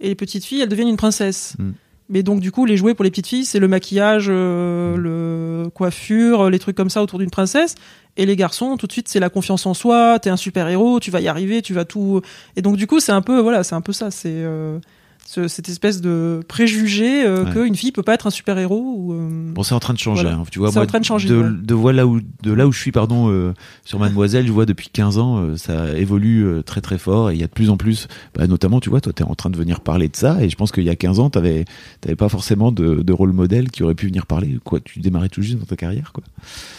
et 0.00 0.08
les 0.08 0.14
petites 0.14 0.44
filles, 0.44 0.60
elles 0.60 0.68
deviennent 0.68 0.88
une 0.88 0.96
princesse. 0.96 1.56
Mm. 1.58 1.70
Mais 2.10 2.22
donc, 2.22 2.40
du 2.40 2.52
coup, 2.52 2.66
les 2.66 2.76
jouets 2.76 2.94
pour 2.94 3.04
les 3.04 3.10
petites 3.10 3.26
filles, 3.26 3.44
c'est 3.46 3.58
le 3.58 3.66
maquillage, 3.66 4.26
euh, 4.28 4.96
le 4.96 5.70
coiffure, 5.70 6.50
les 6.50 6.58
trucs 6.58 6.76
comme 6.76 6.90
ça 6.90 7.02
autour 7.02 7.18
d'une 7.18 7.30
princesse. 7.30 7.76
Et 8.16 8.26
les 8.26 8.36
garçons, 8.36 8.76
tout 8.76 8.86
de 8.86 8.92
suite, 8.92 9.08
c'est 9.08 9.20
la 9.20 9.30
confiance 9.30 9.66
en 9.66 9.74
soi, 9.74 10.18
t'es 10.20 10.30
un 10.30 10.36
super-héros, 10.36 11.00
tu 11.00 11.10
vas 11.10 11.20
y 11.20 11.28
arriver, 11.28 11.62
tu 11.62 11.72
vas 11.72 11.84
tout. 11.84 12.20
Et 12.56 12.62
donc, 12.62 12.76
du 12.76 12.86
coup, 12.86 13.00
c'est 13.00 13.12
un 13.12 13.22
peu, 13.22 13.40
voilà, 13.40 13.64
c'est 13.64 13.74
un 13.74 13.80
peu 13.80 13.92
ça, 13.92 14.10
c'est. 14.10 14.28
euh, 14.28 14.78
ce- 15.26 15.48
cette 15.48 15.68
espèce 15.68 16.00
de 16.00 16.40
préjugé 16.46 17.24
euh, 17.26 17.44
Ouais. 17.44 17.52
qu'une 17.52 17.74
fille 17.74 17.92
peut 17.92 18.02
pas 18.02 18.14
être 18.14 18.26
un 18.26 18.30
super-héros 18.30 18.94
ou 18.96 19.12
euh, 19.14 19.52
Bon, 19.52 19.62
c'est 19.62 19.74
en 19.74 19.80
train 19.80 19.94
de 19.94 19.98
changer. 19.98 20.22
Voilà. 20.22 20.36
hein. 20.38 20.44
Tu 20.50 20.58
vois, 20.58 20.70
moi, 20.70 20.82
en 20.82 20.86
train 20.86 21.00
de 21.00 21.04
changer, 21.04 21.28
de, 21.28 21.36
ouais. 21.36 21.48
de, 21.62 21.74
vois 21.74 21.92
là 21.92 22.06
où, 22.06 22.20
de 22.42 22.52
là 22.52 22.66
où 22.66 22.72
je 22.72 22.78
suis, 22.78 22.92
pardon, 22.92 23.30
euh, 23.30 23.52
sur 23.84 23.98
Mademoiselle, 23.98 24.46
je 24.46 24.52
vois 24.52 24.66
depuis 24.66 24.88
15 24.92 25.18
ans, 25.18 25.56
ça 25.56 25.96
évolue 25.96 26.46
très 26.66 26.80
très 26.80 26.98
fort 26.98 27.30
et 27.30 27.34
il 27.34 27.40
y 27.40 27.44
a 27.44 27.46
de 27.46 27.52
plus 27.52 27.70
en 27.70 27.76
plus, 27.76 28.06
bah, 28.34 28.46
notamment, 28.46 28.80
tu 28.80 28.90
vois, 28.90 29.00
toi, 29.00 29.12
t'es 29.12 29.24
en 29.24 29.34
train 29.34 29.50
de 29.50 29.56
venir 29.56 29.80
parler 29.80 30.08
de 30.08 30.16
ça 30.16 30.42
et 30.42 30.48
je 30.48 30.56
pense 30.56 30.72
qu'il 30.72 30.84
y 30.84 30.90
a 30.90 30.96
15 30.96 31.18
ans, 31.20 31.30
t'avais, 31.30 31.64
t'avais 32.00 32.16
pas 32.16 32.28
forcément 32.28 32.70
de, 32.72 33.02
de 33.02 33.12
rôle 33.12 33.32
modèle 33.32 33.70
qui 33.70 33.82
aurait 33.82 33.94
pu 33.94 34.06
venir 34.06 34.26
parler. 34.26 34.58
Quoi, 34.64 34.80
tu 34.80 35.00
démarrais 35.00 35.28
tout 35.28 35.42
juste 35.42 35.58
dans 35.58 35.64
ta 35.66 35.76
carrière, 35.76 36.12
quoi. 36.12 36.22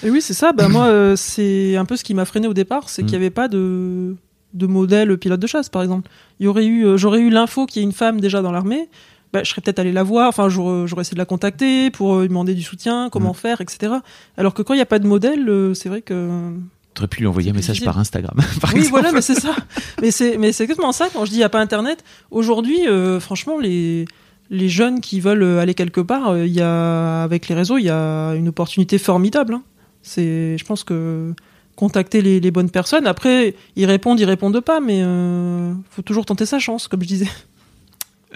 Et 0.04 0.10
oui, 0.10 0.22
c'est 0.22 0.34
ça. 0.34 0.54
Bah, 0.54 0.68
moi, 0.70 1.16
c'est 1.18 1.76
un 1.76 1.86
peu 1.86 1.96
ce 1.96 2.04
qui 2.04 2.14
m'a 2.14 2.26
freiné 2.26 2.48
au 2.48 2.54
départ, 2.54 2.90
c'est 2.90 3.02
Mm. 3.02 3.06
qu'il 3.06 3.18
n'y 3.20 3.24
avait 3.26 3.30
pas 3.32 3.48
de, 3.48 4.16
de 4.56 4.66
modèle 4.68 5.18
pilote 5.18 5.40
de 5.40 5.48
chasse, 5.48 5.70
par 5.70 5.84
exemple. 5.84 6.10
Il 6.40 6.46
y 6.46 6.48
aurait 6.48 6.66
eu, 6.66 6.86
euh, 6.86 6.98
j'aurais 6.98 7.20
eu 7.20 7.30
l'info 7.30 7.66
qu'il 7.68 7.82
y 7.82 7.86
ait 7.86 7.88
une 7.88 7.94
femme 7.94 8.20
déjà 8.20 8.42
dans 8.42 8.52
l'armée. 8.52 8.90
Bah, 9.34 9.44
je 9.44 9.50
serais 9.50 9.62
peut-être 9.62 9.80
allé 9.80 9.92
la 9.92 10.04
voir. 10.04 10.30
Enfin, 10.30 10.48
j'aurais 10.50 10.88
j'aurais 10.88 11.02
essayé 11.02 11.16
de 11.16 11.20
la 11.20 11.26
contacter 11.26 11.92
pour 11.92 12.16
euh, 12.16 12.22
lui 12.22 12.30
demander 12.30 12.54
du 12.56 12.64
soutien, 12.64 13.10
comment 13.12 13.32
Mm. 13.32 13.36
faire, 13.36 13.62
etc. 13.62 13.94
Alors 14.38 14.54
que 14.54 14.62
quand 14.62 14.74
il 14.74 14.78
n'y 14.78 14.82
a 14.82 14.86
pas 14.88 15.00
de 15.00 15.08
modèle, 15.08 15.48
euh, 15.50 15.74
c'est 15.74 15.90
vrai 15.90 16.02
que. 16.02 16.52
T'aurais 16.94 17.10
pu 17.10 17.20
lui 17.20 17.28
envoyer 17.28 17.50
un 17.50 17.54
message 17.54 17.74
difficile. 17.74 17.86
par 17.86 18.00
Instagram, 18.00 18.36
par 18.62 18.72
oui, 18.74 18.80
exemple. 18.80 18.92
voilà, 18.92 19.12
mais 19.12 19.20
c'est 19.22 19.36
ça. 19.36 19.54
Mais 20.02 20.12
c'est, 20.12 20.38
mais 20.38 20.54
c'est 20.54 20.64
exactement 20.64 20.94
ça. 20.94 21.10
Quand 21.12 21.26
je 21.26 21.30
dis 21.32 21.36
il 21.36 21.40
n'y 21.40 21.44
a 21.44 21.50
pas 21.50 21.60
Internet, 21.60 22.06
aujourd'hui, 22.32 22.88
euh, 22.88 23.20
franchement, 23.20 23.60
les 23.60 24.06
les 24.52 24.70
jeunes 24.70 25.02
qui 25.02 25.20
veulent 25.20 25.42
euh, 25.44 25.60
aller 25.60 25.74
quelque 25.74 26.00
part, 26.00 26.30
euh, 26.30 26.46
il 26.46 26.54
y 26.54 26.62
a 26.62 27.24
avec 27.24 27.50
les 27.50 27.56
réseaux, 27.56 27.78
il 27.80 27.86
y 27.86 27.90
a 27.90 28.34
une 28.36 28.48
opportunité 28.48 28.98
formidable. 29.00 29.56
hein. 29.56 29.64
C'est, 30.04 30.56
je 30.58 30.64
pense 30.64 30.84
que 30.86 31.34
contacter 31.76 32.22
les, 32.22 32.52
bonnes 32.52 32.70
personnes. 32.70 33.08
Après, 33.08 33.56
ils 33.76 33.86
répondent, 33.86 34.20
ils 34.20 34.26
répondent 34.26 34.60
pas, 34.62 34.80
mais 34.80 35.02
euh, 35.04 35.74
faut 35.90 36.02
toujours 36.02 36.26
tenter 36.26 36.46
sa 36.46 36.60
chance, 36.60 36.88
comme 36.88 37.02
je 37.02 37.08
disais. 37.08 37.30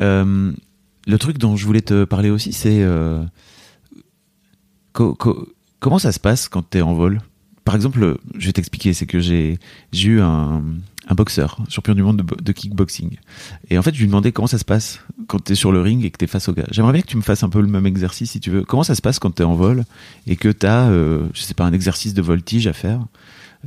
Euh, 0.02 0.52
le 1.08 1.18
truc 1.18 1.38
dont 1.38 1.56
je 1.58 1.66
voulais 1.66 1.82
te 1.82 2.06
parler 2.06 2.30
aussi, 2.30 2.54
c'est 2.54 2.82
euh, 2.84 3.22
co- 4.94 5.14
co- 5.16 5.48
comment 5.80 6.00
ça 6.00 6.12
se 6.12 6.20
passe 6.20 6.48
quand 6.48 6.70
tu 6.70 6.78
es 6.78 6.82
en 6.82 6.94
vol? 6.94 7.20
Par 7.66 7.76
exemple, 7.76 8.18
je 8.38 8.46
vais 8.48 8.54
t'expliquer, 8.54 8.94
c'est 8.94 9.06
que 9.06 9.20
j'ai 9.20 9.60
eu 9.94 10.22
un, 10.22 10.64
boxeur, 11.12 11.58
champion 11.70 11.94
du 11.94 12.02
monde 12.02 12.18
de, 12.18 12.24
bo- 12.24 12.36
de 12.42 12.52
kickboxing. 12.52 13.18
Et 13.70 13.78
en 13.78 13.82
fait, 13.82 13.94
je 13.94 14.00
lui 14.00 14.08
demandais 14.08 14.32
comment 14.32 14.48
ça 14.48 14.58
se 14.58 14.66
passe 14.66 15.02
quand 15.28 15.44
tu 15.44 15.52
es 15.52 15.56
sur 15.56 15.72
le 15.72 15.82
ring 15.82 16.04
et 16.04 16.12
que 16.12 16.18
tu 16.18 16.26
es 16.26 16.28
face 16.28 16.48
au 16.50 16.54
gars. 16.54 16.66
J'aimerais 16.72 16.94
bien 16.94 17.02
que 17.02 17.08
tu 17.08 17.18
me 17.18 17.22
fasses 17.22 17.44
un 17.44 17.50
peu 17.50 17.62
le 17.62 17.68
même 17.68 17.86
exercice 17.86 18.32
si 18.32 18.40
tu 18.40 18.50
veux. 18.50 18.64
Comment 18.64 18.84
ça 18.84 18.96
se 18.96 19.02
passe 19.02 19.20
quand 19.20 19.36
tu 19.36 19.42
es 19.42 19.46
en 19.46 19.56
vol 19.56 19.84
et 20.28 20.36
que 20.36 20.50
tu 20.50 20.66
as, 20.66 20.90
je 20.92 21.42
sais 21.42 21.54
pas, 21.54 21.66
un 21.66 21.74
exercice 21.74 22.14
de 22.14 22.22
voltige 22.22 22.68
à 22.68 22.74
faire? 22.74 23.02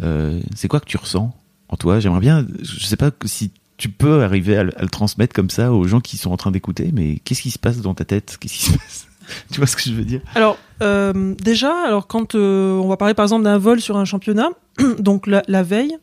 Euh, 0.03 0.41
C'est 0.55 0.69
quoi 0.69 0.81
que 0.81 0.87
tu 0.87 0.97
ressens 0.97 1.35
en 1.69 1.77
toi? 1.77 2.01
J'aimerais 2.01 2.21
bien, 2.21 2.47
je 2.63 2.87
sais 2.87 2.97
pas 2.97 3.11
si 3.25 3.51
tu 3.77 3.89
peux 3.89 4.23
arriver 4.23 4.57
à, 4.57 4.65
le- 4.65 4.73
transmettre 4.91 5.35
comme 5.35 5.51
ça 5.51 5.73
aux 5.73 5.85
gens 5.85 6.01
qui 6.01 6.17
sont 6.17 6.31
en 6.31 6.37
train 6.37 6.51
d'écouter, 6.51 6.91
mais 6.93 7.19
qu'est-ce 7.25 7.43
qui 7.43 7.51
se 7.51 7.59
passe 7.59 7.81
dans 7.81 7.95
ta 7.95 8.05
tête? 8.05 8.37
Qu'est-ce 8.41 8.55
qui 8.55 8.65
se 8.67 8.73
passe? 8.73 9.07
Tu 9.53 9.59
vois 9.59 9.67
ce 9.69 9.77
que 9.77 9.83
je 9.83 9.93
veux 9.93 10.05
dire? 10.05 10.21
Alors, 10.35 10.59
Euh, 10.83 11.35
déjà, 11.41 11.73
alors 11.87 12.09
quand 12.09 12.35
euh, 12.35 12.73
on 12.79 12.89
va 12.89 12.97
parler 12.97 13.15
par 13.15 13.23
exemple 13.25 13.45
d'un 13.45 13.57
vol 13.57 13.81
sur 13.81 13.97
un 13.97 14.05
championnat, 14.05 14.49
donc 14.99 15.29
la, 15.29 15.63
veille, 15.63 15.97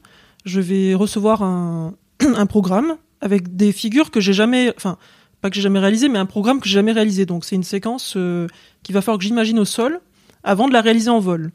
je 0.46 0.62
vais 0.62 0.94
recevoir 0.94 1.44
un, 1.44 1.94
un 2.36 2.46
programme 2.46 2.96
avec 3.20 3.58
des 3.58 3.74
figures 3.74 4.10
que 4.10 4.22
j'ai 4.22 4.32
jamais, 4.34 4.74
enfin 4.78 4.98
pas 5.42 5.50
que 5.50 5.56
j'ai 5.58 5.62
jamais 5.62 5.80
réalisé, 5.80 6.08
mais 6.10 6.18
un 6.20 6.26
programme 6.26 6.60
que 6.62 6.68
j'ai 6.68 6.76
jamais 6.76 6.94
réalisé. 6.94 7.26
Donc 7.26 7.44
c'est 7.44 7.56
une 7.56 7.64
séquence 7.64 8.14
euh, 8.16 8.48
qu'il 8.84 8.94
va 8.96 9.02
falloir 9.02 9.18
que 9.20 9.24
j'imagine 9.26 9.60
au 9.60 9.66
sol 9.66 10.00
avant 10.44 10.68
de 10.70 10.74
la 10.74 10.80
réaliser 10.82 11.10
en 11.10 11.20
vol. 11.20 11.52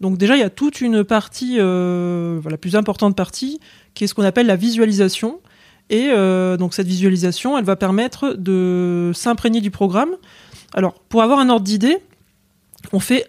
Donc 0.00 0.16
déjà 0.16 0.36
il 0.36 0.40
y 0.40 0.44
a 0.44 0.50
toute 0.50 0.80
une 0.80 1.04
partie, 1.04 1.56
euh, 1.58 2.40
la 2.48 2.56
plus 2.56 2.76
importante 2.76 3.16
partie, 3.16 3.60
qui 3.94 4.04
est 4.04 4.06
ce 4.06 4.14
qu'on 4.14 4.24
appelle 4.24 4.46
la 4.46 4.56
visualisation. 4.56 5.40
Et 5.90 6.08
euh, 6.10 6.56
donc 6.56 6.74
cette 6.74 6.86
visualisation, 6.86 7.56
elle 7.58 7.64
va 7.64 7.76
permettre 7.76 8.34
de 8.34 9.10
s'imprégner 9.14 9.60
du 9.60 9.70
programme. 9.70 10.10
Alors 10.74 10.94
pour 10.94 11.22
avoir 11.22 11.38
un 11.38 11.48
ordre 11.48 11.64
d'idée, 11.64 11.98
on 12.92 13.00
fait 13.00 13.26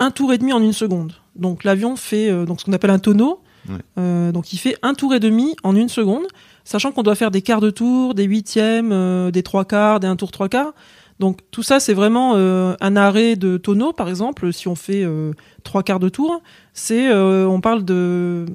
un 0.00 0.10
tour 0.10 0.32
et 0.32 0.38
demi 0.38 0.52
en 0.52 0.62
une 0.62 0.72
seconde. 0.72 1.12
Donc 1.36 1.64
l'avion 1.64 1.96
fait 1.96 2.30
euh, 2.30 2.46
donc 2.46 2.60
ce 2.60 2.64
qu'on 2.64 2.72
appelle 2.72 2.90
un 2.90 2.98
tonneau. 2.98 3.40
Ouais. 3.68 4.32
Donc 4.32 4.54
il 4.54 4.56
fait 4.56 4.78
un 4.80 4.94
tour 4.94 5.12
et 5.12 5.20
demi 5.20 5.54
en 5.62 5.76
une 5.76 5.90
seconde, 5.90 6.26
sachant 6.64 6.90
qu'on 6.90 7.02
doit 7.02 7.16
faire 7.16 7.30
des 7.30 7.42
quarts 7.42 7.60
de 7.60 7.68
tour, 7.68 8.14
des 8.14 8.24
huitièmes, 8.24 9.30
des 9.30 9.42
trois 9.42 9.66
quarts, 9.66 10.00
des 10.00 10.06
un 10.06 10.16
tour 10.16 10.30
trois 10.30 10.48
quarts. 10.48 10.72
Donc 11.18 11.40
tout 11.50 11.62
ça 11.62 11.80
c'est 11.80 11.94
vraiment 11.94 12.34
euh, 12.36 12.74
un 12.80 12.96
arrêt 12.96 13.36
de 13.36 13.56
tonneau 13.56 13.92
par 13.92 14.08
exemple. 14.08 14.52
Si 14.52 14.68
on 14.68 14.74
fait 14.74 15.02
euh, 15.04 15.32
trois 15.64 15.82
quarts 15.82 16.00
de 16.00 16.08
tour, 16.08 16.42
c'est 16.74 17.08
euh, 17.08 17.46
on 17.46 17.60
parle 17.60 17.84
de 17.84 18.46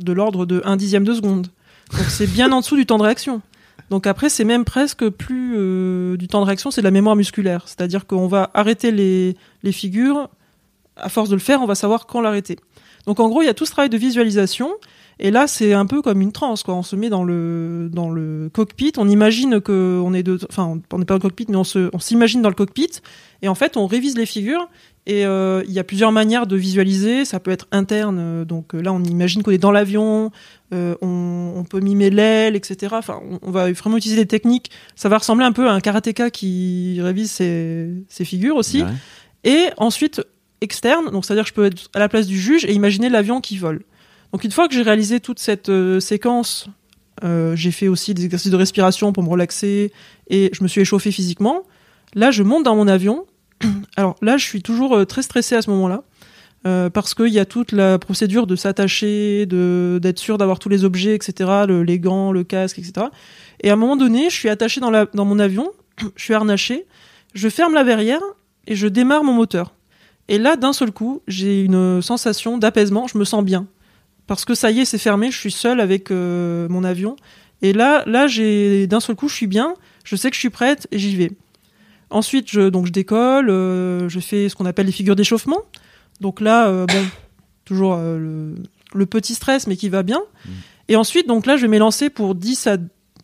de 0.00 0.12
l'ordre 0.12 0.46
de 0.46 0.60
un 0.64 0.76
dixième 0.76 1.04
de 1.04 1.14
seconde. 1.14 1.48
Donc 1.92 2.06
c'est 2.08 2.26
bien 2.26 2.50
en 2.52 2.60
dessous 2.60 2.76
du 2.76 2.86
temps 2.86 2.98
de 2.98 3.04
réaction. 3.04 3.42
Donc 3.90 4.06
après, 4.06 4.28
c'est 4.28 4.44
même 4.44 4.64
presque 4.64 5.08
plus 5.08 5.54
euh, 5.56 6.16
du 6.16 6.28
temps 6.28 6.40
de 6.40 6.46
réaction, 6.46 6.70
c'est 6.70 6.80
de 6.80 6.86
la 6.86 6.92
mémoire 6.92 7.16
musculaire. 7.16 7.64
C'est-à-dire 7.66 8.06
qu'on 8.06 8.28
va 8.28 8.50
arrêter 8.54 8.92
les, 8.92 9.36
les 9.64 9.72
figures. 9.72 10.28
À 10.96 11.08
force 11.08 11.28
de 11.28 11.34
le 11.34 11.40
faire, 11.40 11.60
on 11.62 11.66
va 11.66 11.74
savoir 11.74 12.06
quand 12.06 12.20
l'arrêter. 12.20 12.56
Donc 13.06 13.20
en 13.20 13.28
gros, 13.28 13.42
il 13.42 13.46
y 13.46 13.48
a 13.48 13.54
tout 13.54 13.66
ce 13.66 13.72
travail 13.72 13.90
de 13.90 13.96
visualisation. 13.96 14.70
Et 15.22 15.30
là, 15.30 15.46
c'est 15.46 15.74
un 15.74 15.84
peu 15.84 16.00
comme 16.00 16.22
une 16.22 16.32
transe, 16.32 16.62
quoi. 16.62 16.74
On 16.74 16.82
se 16.82 16.96
met 16.96 17.10
dans 17.10 17.24
le 17.24 17.90
dans 17.92 18.08
le 18.08 18.48
cockpit, 18.52 18.92
on 18.96 19.06
imagine 19.06 19.60
que 19.60 20.00
on 20.02 20.14
est 20.14 20.22
de, 20.22 20.38
enfin, 20.48 20.80
on 20.90 20.98
n'est 20.98 21.04
pas 21.04 21.14
dans 21.14 21.16
le 21.16 21.20
cockpit, 21.20 21.44
mais 21.50 21.56
on 21.56 21.64
se, 21.64 21.90
on 21.92 21.98
s'imagine 21.98 22.40
dans 22.40 22.48
le 22.48 22.54
cockpit. 22.54 22.90
Et 23.42 23.48
en 23.48 23.54
fait, 23.54 23.76
on 23.76 23.86
révise 23.86 24.16
les 24.16 24.26
figures. 24.26 24.68
Et 25.06 25.26
euh, 25.26 25.62
il 25.66 25.72
y 25.72 25.78
a 25.78 25.84
plusieurs 25.84 26.12
manières 26.12 26.46
de 26.46 26.56
visualiser. 26.56 27.24
Ça 27.26 27.38
peut 27.38 27.50
être 27.50 27.66
interne, 27.70 28.18
euh, 28.18 28.44
donc 28.46 28.74
euh, 28.74 28.80
là, 28.80 28.92
on 28.94 29.02
imagine 29.04 29.42
qu'on 29.42 29.50
est 29.50 29.58
dans 29.58 29.72
l'avion. 29.72 30.30
euh, 30.72 30.94
on, 31.02 31.52
on 31.56 31.64
peut 31.64 31.80
mimer 31.80 32.08
l'aile, 32.10 32.56
etc. 32.56 32.94
Enfin, 32.96 33.20
on, 33.30 33.38
on 33.42 33.50
va 33.50 33.70
vraiment 33.72 33.98
utiliser 33.98 34.22
des 34.22 34.28
techniques. 34.28 34.70
Ça 34.96 35.08
va 35.10 35.18
ressembler 35.18 35.44
un 35.44 35.52
peu 35.52 35.68
à 35.68 35.72
un 35.72 35.80
karatéka 35.80 36.30
qui 36.30 36.98
révise 37.00 37.30
ses, 37.30 37.90
ses 38.08 38.24
figures 38.24 38.56
aussi. 38.56 38.82
Ouais. 38.84 38.90
Et 39.44 39.66
ensuite, 39.76 40.22
externe, 40.60 41.10
donc 41.10 41.24
c'est-à-dire 41.24 41.44
que 41.44 41.48
je 41.50 41.54
peux 41.54 41.64
être 41.66 41.90
à 41.94 41.98
la 41.98 42.08
place 42.08 42.26
du 42.26 42.38
juge 42.38 42.64
et 42.64 42.72
imaginer 42.72 43.08
l'avion 43.08 43.40
qui 43.40 43.58
vole. 43.58 43.82
Donc 44.32 44.44
une 44.44 44.50
fois 44.50 44.68
que 44.68 44.74
j'ai 44.74 44.82
réalisé 44.82 45.20
toute 45.20 45.38
cette 45.38 45.68
euh, 45.68 45.98
séquence, 46.00 46.68
euh, 47.24 47.56
j'ai 47.56 47.70
fait 47.72 47.88
aussi 47.88 48.14
des 48.14 48.24
exercices 48.24 48.50
de 48.52 48.56
respiration 48.56 49.12
pour 49.12 49.22
me 49.22 49.28
relaxer 49.28 49.92
et 50.28 50.50
je 50.52 50.62
me 50.62 50.68
suis 50.68 50.80
échauffé 50.80 51.10
physiquement. 51.10 51.62
Là, 52.14 52.30
je 52.30 52.42
monte 52.42 52.64
dans 52.64 52.76
mon 52.76 52.88
avion. 52.88 53.26
Alors 53.96 54.16
là, 54.22 54.36
je 54.36 54.44
suis 54.44 54.62
toujours 54.62 54.96
euh, 54.96 55.04
très 55.04 55.22
stressé 55.22 55.56
à 55.56 55.62
ce 55.62 55.70
moment-là. 55.70 56.02
parce 56.92 57.14
qu'il 57.14 57.28
y 57.32 57.38
a 57.38 57.44
toute 57.44 57.72
la 57.72 57.98
procédure 57.98 58.46
de 58.46 58.54
s'attacher, 58.54 59.46
d'être 59.46 60.18
sûr 60.18 60.36
d'avoir 60.38 60.58
tous 60.58 60.68
les 60.68 60.84
objets, 60.84 61.14
etc., 61.14 61.32
le- 61.66 61.82
les 61.82 61.98
gants, 61.98 62.32
le 62.32 62.44
casque, 62.44 62.78
etc. 62.78 63.06
Et 63.62 63.70
à 63.70 63.72
un 63.72 63.76
moment 63.76 63.96
donné, 63.96 64.28
je 64.30 64.34
suis 64.36 64.48
attaché 64.50 64.80
dans, 64.80 64.90
dans 64.90 65.24
mon 65.24 65.38
avion, 65.38 65.70
je 66.16 66.22
suis 66.22 66.34
harnaché, 66.34 66.86
je 67.34 67.48
ferme 67.48 67.74
la 67.74 67.82
verrière 67.82 68.20
et 68.66 68.76
je 68.76 68.86
démarre 68.88 69.24
mon 69.24 69.32
moteur. 69.32 69.72
Et 70.28 70.38
là, 70.38 70.56
d'un 70.56 70.72
seul 70.72 70.92
coup, 70.92 71.22
j'ai 71.26 71.62
une 71.64 72.00
sensation 72.02 72.58
d'apaisement, 72.58 73.06
je 73.08 73.18
me 73.18 73.24
sens 73.24 73.42
bien. 73.42 73.66
Parce 74.30 74.44
que 74.44 74.54
ça 74.54 74.70
y 74.70 74.78
est, 74.78 74.84
c'est 74.84 74.96
fermé, 74.96 75.32
je 75.32 75.36
suis 75.36 75.50
seul 75.50 75.80
avec 75.80 76.12
euh, 76.12 76.68
mon 76.68 76.84
avion. 76.84 77.16
Et 77.62 77.72
là, 77.72 78.04
là 78.06 78.28
j'ai 78.28 78.86
d'un 78.86 79.00
seul 79.00 79.16
coup, 79.16 79.28
je 79.28 79.34
suis 79.34 79.48
bien, 79.48 79.74
je 80.04 80.14
sais 80.14 80.30
que 80.30 80.36
je 80.36 80.38
suis 80.38 80.50
prête 80.50 80.86
et 80.92 81.00
j'y 81.00 81.16
vais. 81.16 81.32
Ensuite, 82.10 82.48
je, 82.48 82.68
donc 82.68 82.86
je 82.86 82.92
décolle, 82.92 83.50
euh, 83.50 84.08
je 84.08 84.20
fais 84.20 84.48
ce 84.48 84.54
qu'on 84.54 84.66
appelle 84.66 84.86
les 84.86 84.92
figures 84.92 85.16
d'échauffement. 85.16 85.58
Donc 86.20 86.40
là, 86.40 86.68
euh, 86.68 86.86
bon, 86.86 87.04
toujours 87.64 87.96
le, 87.96 88.54
le 88.94 89.06
petit 89.06 89.34
stress, 89.34 89.66
mais 89.66 89.74
qui 89.74 89.88
va 89.88 90.04
bien. 90.04 90.22
Et 90.86 90.94
ensuite, 90.94 91.26
donc 91.26 91.44
là, 91.44 91.56
je 91.56 91.62
vais 91.62 91.68
m'élancer 91.68 92.08
pour 92.08 92.36
10 92.36 92.68
à, 92.68 92.76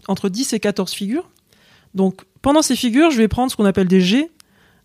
entre 0.09 0.29
10 0.29 0.55
et 0.55 0.59
14 0.59 0.93
figures. 0.93 1.31
Donc 1.95 2.23
pendant 2.43 2.63
ces 2.63 2.75
figures, 2.75 3.13
je 3.13 3.19
vais 3.19 3.29
prendre 3.29 3.53
ce 3.53 3.55
qu'on 3.55 3.65
appelle 3.65 3.87
des 3.87 4.01
G. 4.01 4.29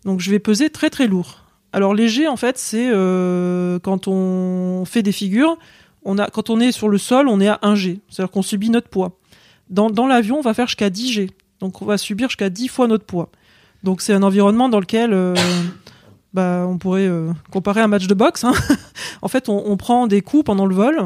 Donc 0.04 0.20
je 0.20 0.30
vais 0.30 0.38
peser 0.38 0.70
très 0.70 0.88
très 0.88 1.08
lourd. 1.08 1.46
Alors 1.72 1.94
les 1.94 2.06
G, 2.06 2.28
en 2.28 2.36
fait, 2.36 2.58
c'est 2.58 2.90
euh, 2.92 3.78
quand 3.80 4.06
on 4.06 4.84
fait 4.84 5.02
des 5.02 5.10
figures, 5.10 5.58
on 6.04 6.18
a, 6.18 6.28
quand 6.28 6.50
on 6.50 6.60
est 6.60 6.72
sur 6.72 6.88
le 6.88 6.98
sol, 6.98 7.28
on 7.28 7.40
est 7.40 7.48
à 7.48 7.58
1 7.62 7.74
G. 7.74 8.00
C'est-à-dire 8.08 8.30
qu'on 8.30 8.42
subit 8.42 8.70
notre 8.70 8.88
poids. 8.88 9.18
Dans, 9.70 9.90
dans 9.90 10.06
l'avion, 10.06 10.38
on 10.38 10.42
va 10.42 10.54
faire 10.54 10.66
jusqu'à 10.66 10.90
10 10.90 11.12
G. 11.12 11.30
Donc 11.60 11.82
on 11.82 11.84
va 11.84 11.98
subir 11.98 12.28
jusqu'à 12.28 12.50
10 12.50 12.68
fois 12.68 12.88
notre 12.88 13.04
poids. 13.04 13.30
Donc 13.82 14.00
c'est 14.00 14.12
un 14.12 14.22
environnement 14.22 14.68
dans 14.68 14.80
lequel 14.80 15.12
euh, 15.12 15.34
bah, 16.34 16.66
on 16.68 16.78
pourrait 16.78 17.06
euh, 17.06 17.30
comparer 17.50 17.80
un 17.80 17.88
match 17.88 18.06
de 18.06 18.14
boxe. 18.14 18.44
hein. 18.44 18.52
en 19.22 19.28
fait, 19.28 19.48
on, 19.48 19.62
on 19.66 19.76
prend 19.76 20.06
des 20.06 20.20
coups 20.20 20.44
pendant 20.44 20.66
le 20.66 20.74
vol. 20.74 20.98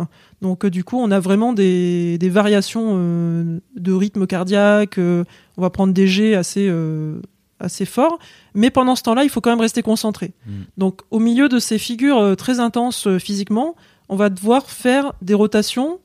Donc 0.42 0.64
euh, 0.64 0.70
du 0.70 0.84
coup, 0.84 0.98
on 0.98 1.10
a 1.10 1.20
vraiment 1.20 1.52
des, 1.52 2.18
des 2.18 2.30
variations 2.30 2.96
de 2.96 3.92
rythme 3.92 4.26
cardiaque. 4.26 4.98
on 4.98 5.62
va 5.62 5.70
prendre 5.70 5.92
des 5.92 6.06
G 6.06 6.34
assez, 6.34 6.70
assez 7.60 7.84
forts. 7.84 8.18
Mais 8.54 8.70
pendant 8.70 8.96
ce 8.96 9.02
temps-là, 9.02 9.24
il 9.24 9.30
faut 9.30 9.40
quand 9.40 9.50
même 9.50 9.60
rester 9.60 9.82
concentré. 9.82 10.32
Mm. 10.46 10.50
Donc 10.78 11.02
au 11.10 11.18
milieu 11.18 11.48
de 11.48 11.58
ces 11.58 11.78
figures 11.78 12.18
euh, 12.18 12.34
très 12.34 12.60
intenses 12.60 13.06
euh, 13.06 13.18
physiquement, 13.18 13.74
on 14.08 14.16
va 14.16 14.28
devoir 14.28 14.70
faire 14.70 15.12
des 15.22 15.34
rotations 15.34 15.98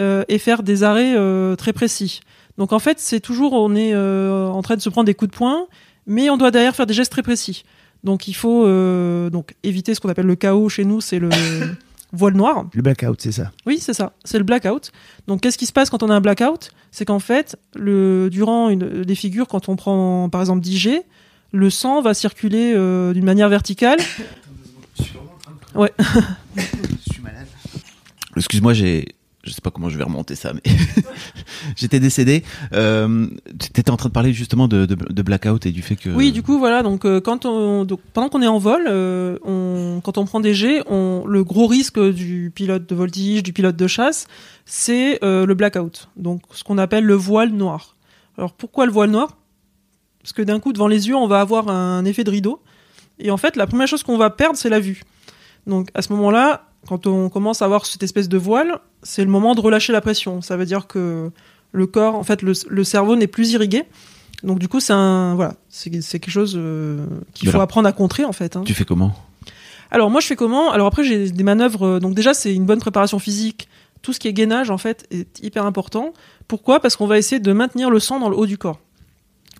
euh, 0.00 0.24
et 0.28 0.38
faire 0.38 0.62
des 0.62 0.82
arrêts 0.82 1.14
euh, 1.16 1.56
très 1.56 1.72
précis. 1.72 2.20
Donc 2.58 2.72
en 2.72 2.78
fait, 2.78 2.98
c'est 2.98 3.20
toujours 3.20 3.52
on 3.52 3.74
est 3.74 3.94
euh, 3.94 4.46
en 4.48 4.62
train 4.62 4.76
de 4.76 4.80
se 4.80 4.88
prendre 4.88 5.06
des 5.06 5.14
coups 5.14 5.30
de 5.30 5.36
poing, 5.36 5.66
mais 6.06 6.28
on 6.28 6.36
doit 6.36 6.50
derrière 6.50 6.74
faire 6.74 6.86
des 6.86 6.94
gestes 6.94 7.12
très 7.12 7.22
précis. 7.22 7.64
Donc 8.04 8.28
il 8.28 8.34
faut 8.34 8.66
euh, 8.66 9.30
donc 9.30 9.54
éviter 9.62 9.94
ce 9.94 10.00
qu'on 10.00 10.08
appelle 10.08 10.26
le 10.26 10.36
chaos 10.36 10.68
chez 10.68 10.84
nous, 10.84 11.00
c'est 11.00 11.18
le 11.18 11.30
voile 12.12 12.34
noir. 12.34 12.66
Le 12.74 12.82
blackout, 12.82 13.20
c'est 13.20 13.32
ça. 13.32 13.52
Oui, 13.64 13.78
c'est 13.80 13.94
ça, 13.94 14.12
c'est 14.24 14.38
le 14.38 14.44
blackout. 14.44 14.90
Donc 15.28 15.40
qu'est-ce 15.40 15.58
qui 15.58 15.66
se 15.66 15.72
passe 15.72 15.88
quand 15.88 16.02
on 16.02 16.10
a 16.10 16.14
un 16.14 16.20
blackout? 16.20 16.70
C'est 16.90 17.04
qu'en 17.04 17.18
fait, 17.20 17.56
le 17.74 18.28
durant 18.30 18.68
une, 18.70 19.02
des 19.02 19.14
figures, 19.14 19.46
quand 19.46 19.68
on 19.68 19.76
prend 19.76 20.28
par 20.28 20.40
exemple 20.40 20.60
10 20.60 20.76
G, 20.76 21.02
le 21.52 21.70
sang 21.70 22.02
va 22.02 22.12
circuler 22.12 22.72
euh, 22.74 23.12
d'une 23.12 23.24
manière 23.24 23.48
verticale. 23.48 23.98
Ouais. 25.74 25.92
Excuse-moi, 28.38 28.72
j'ai. 28.72 29.14
Je 29.44 29.52
sais 29.52 29.60
pas 29.60 29.70
comment 29.70 29.88
je 29.88 29.96
vais 29.96 30.04
remonter 30.04 30.34
ça, 30.34 30.52
mais 30.52 30.60
j'étais 31.76 32.00
décédé. 32.00 32.42
Euh, 32.72 33.28
T'étais 33.72 33.90
en 33.90 33.96
train 33.96 34.08
de 34.08 34.12
parler 34.12 34.32
justement 34.32 34.66
de, 34.66 34.84
blackout 35.22 35.64
et 35.64 35.70
du 35.70 35.80
fait 35.80 35.94
que. 35.94 36.10
Oui, 36.10 36.32
du 36.32 36.42
coup, 36.42 36.58
voilà. 36.58 36.82
Donc, 36.82 37.04
euh, 37.04 37.20
quand 37.20 37.46
on, 37.46 37.86
pendant 38.12 38.28
qu'on 38.28 38.42
est 38.42 38.48
en 38.48 38.58
vol, 38.58 38.86
euh, 38.88 40.00
quand 40.02 40.18
on 40.18 40.24
prend 40.24 40.40
des 40.40 40.54
jets, 40.54 40.82
on, 40.88 41.24
le 41.26 41.44
gros 41.44 41.68
risque 41.68 42.00
du 42.00 42.50
pilote 42.52 42.88
de 42.88 42.94
voltige, 42.94 43.44
du 43.44 43.52
pilote 43.52 43.76
de 43.76 43.86
chasse, 43.86 44.26
c'est 44.66 45.22
euh, 45.24 45.46
le 45.46 45.54
blackout. 45.54 46.08
Donc, 46.16 46.42
ce 46.52 46.64
qu'on 46.64 46.76
appelle 46.76 47.04
le 47.04 47.14
voile 47.14 47.50
noir. 47.50 47.96
Alors, 48.36 48.52
pourquoi 48.52 48.86
le 48.86 48.92
voile 48.92 49.10
noir? 49.10 49.36
Parce 50.20 50.32
que 50.32 50.42
d'un 50.42 50.58
coup, 50.58 50.72
devant 50.72 50.88
les 50.88 51.08
yeux, 51.08 51.16
on 51.16 51.28
va 51.28 51.40
avoir 51.40 51.68
un 51.68 52.04
effet 52.04 52.24
de 52.24 52.30
rideau. 52.30 52.60
Et 53.18 53.30
en 53.30 53.36
fait, 53.36 53.56
la 53.56 53.66
première 53.66 53.88
chose 53.88 54.02
qu'on 54.02 54.18
va 54.18 54.30
perdre, 54.30 54.56
c'est 54.56 54.68
la 54.68 54.80
vue. 54.80 55.02
Donc, 55.66 55.88
à 55.94 56.02
ce 56.02 56.12
moment-là, 56.12 56.67
quand 56.86 57.06
on 57.06 57.28
commence 57.28 57.62
à 57.62 57.64
avoir 57.64 57.86
cette 57.86 58.02
espèce 58.02 58.28
de 58.28 58.38
voile, 58.38 58.78
c'est 59.02 59.24
le 59.24 59.30
moment 59.30 59.54
de 59.54 59.60
relâcher 59.60 59.92
la 59.92 60.00
pression. 60.00 60.40
Ça 60.42 60.56
veut 60.56 60.66
dire 60.66 60.86
que 60.86 61.30
le 61.72 61.86
corps, 61.86 62.14
en 62.14 62.24
fait, 62.24 62.42
le, 62.42 62.52
le 62.68 62.84
cerveau 62.84 63.16
n'est 63.16 63.26
plus 63.26 63.52
irrigué. 63.52 63.84
Donc 64.44 64.58
du 64.60 64.68
coup, 64.68 64.78
c'est 64.78 64.92
un 64.92 65.34
voilà, 65.34 65.54
c'est 65.68 65.90
quelque 65.90 66.30
chose 66.30 66.54
euh, 66.56 67.04
qu'il 67.34 67.48
faut 67.48 67.56
alors, 67.56 67.62
apprendre 67.62 67.88
à 67.88 67.92
contrer 67.92 68.24
en 68.24 68.32
fait. 68.32 68.54
hein. 68.56 68.62
Tu 68.64 68.72
fais 68.74 68.84
comment? 68.84 69.12
Alors 69.90 70.10
moi, 70.10 70.20
je 70.20 70.26
fais 70.28 70.36
comment? 70.36 70.70
Alors 70.70 70.86
après, 70.86 71.02
j'ai 71.02 71.30
des 71.30 71.42
manœuvres. 71.42 71.86
euh, 71.86 71.98
Donc 72.00 72.14
déjà, 72.14 72.34
c'est 72.34 72.54
une 72.54 72.64
bonne 72.64 72.78
préparation 72.78 73.18
physique. 73.18 73.68
Tout 74.00 74.12
ce 74.12 74.20
qui 74.20 74.28
est 74.28 74.32
gainage 74.32 74.70
en 74.70 74.78
fait 74.78 75.06
est 75.10 75.42
hyper 75.42 75.66
important. 75.66 76.12
Pourquoi? 76.46 76.78
Parce 76.78 76.94
qu'on 76.94 77.08
va 77.08 77.18
essayer 77.18 77.40
de 77.40 77.52
maintenir 77.52 77.90
le 77.90 77.98
sang 77.98 78.20
dans 78.20 78.28
le 78.28 78.36
haut 78.36 78.46
du 78.46 78.58
corps. 78.58 78.78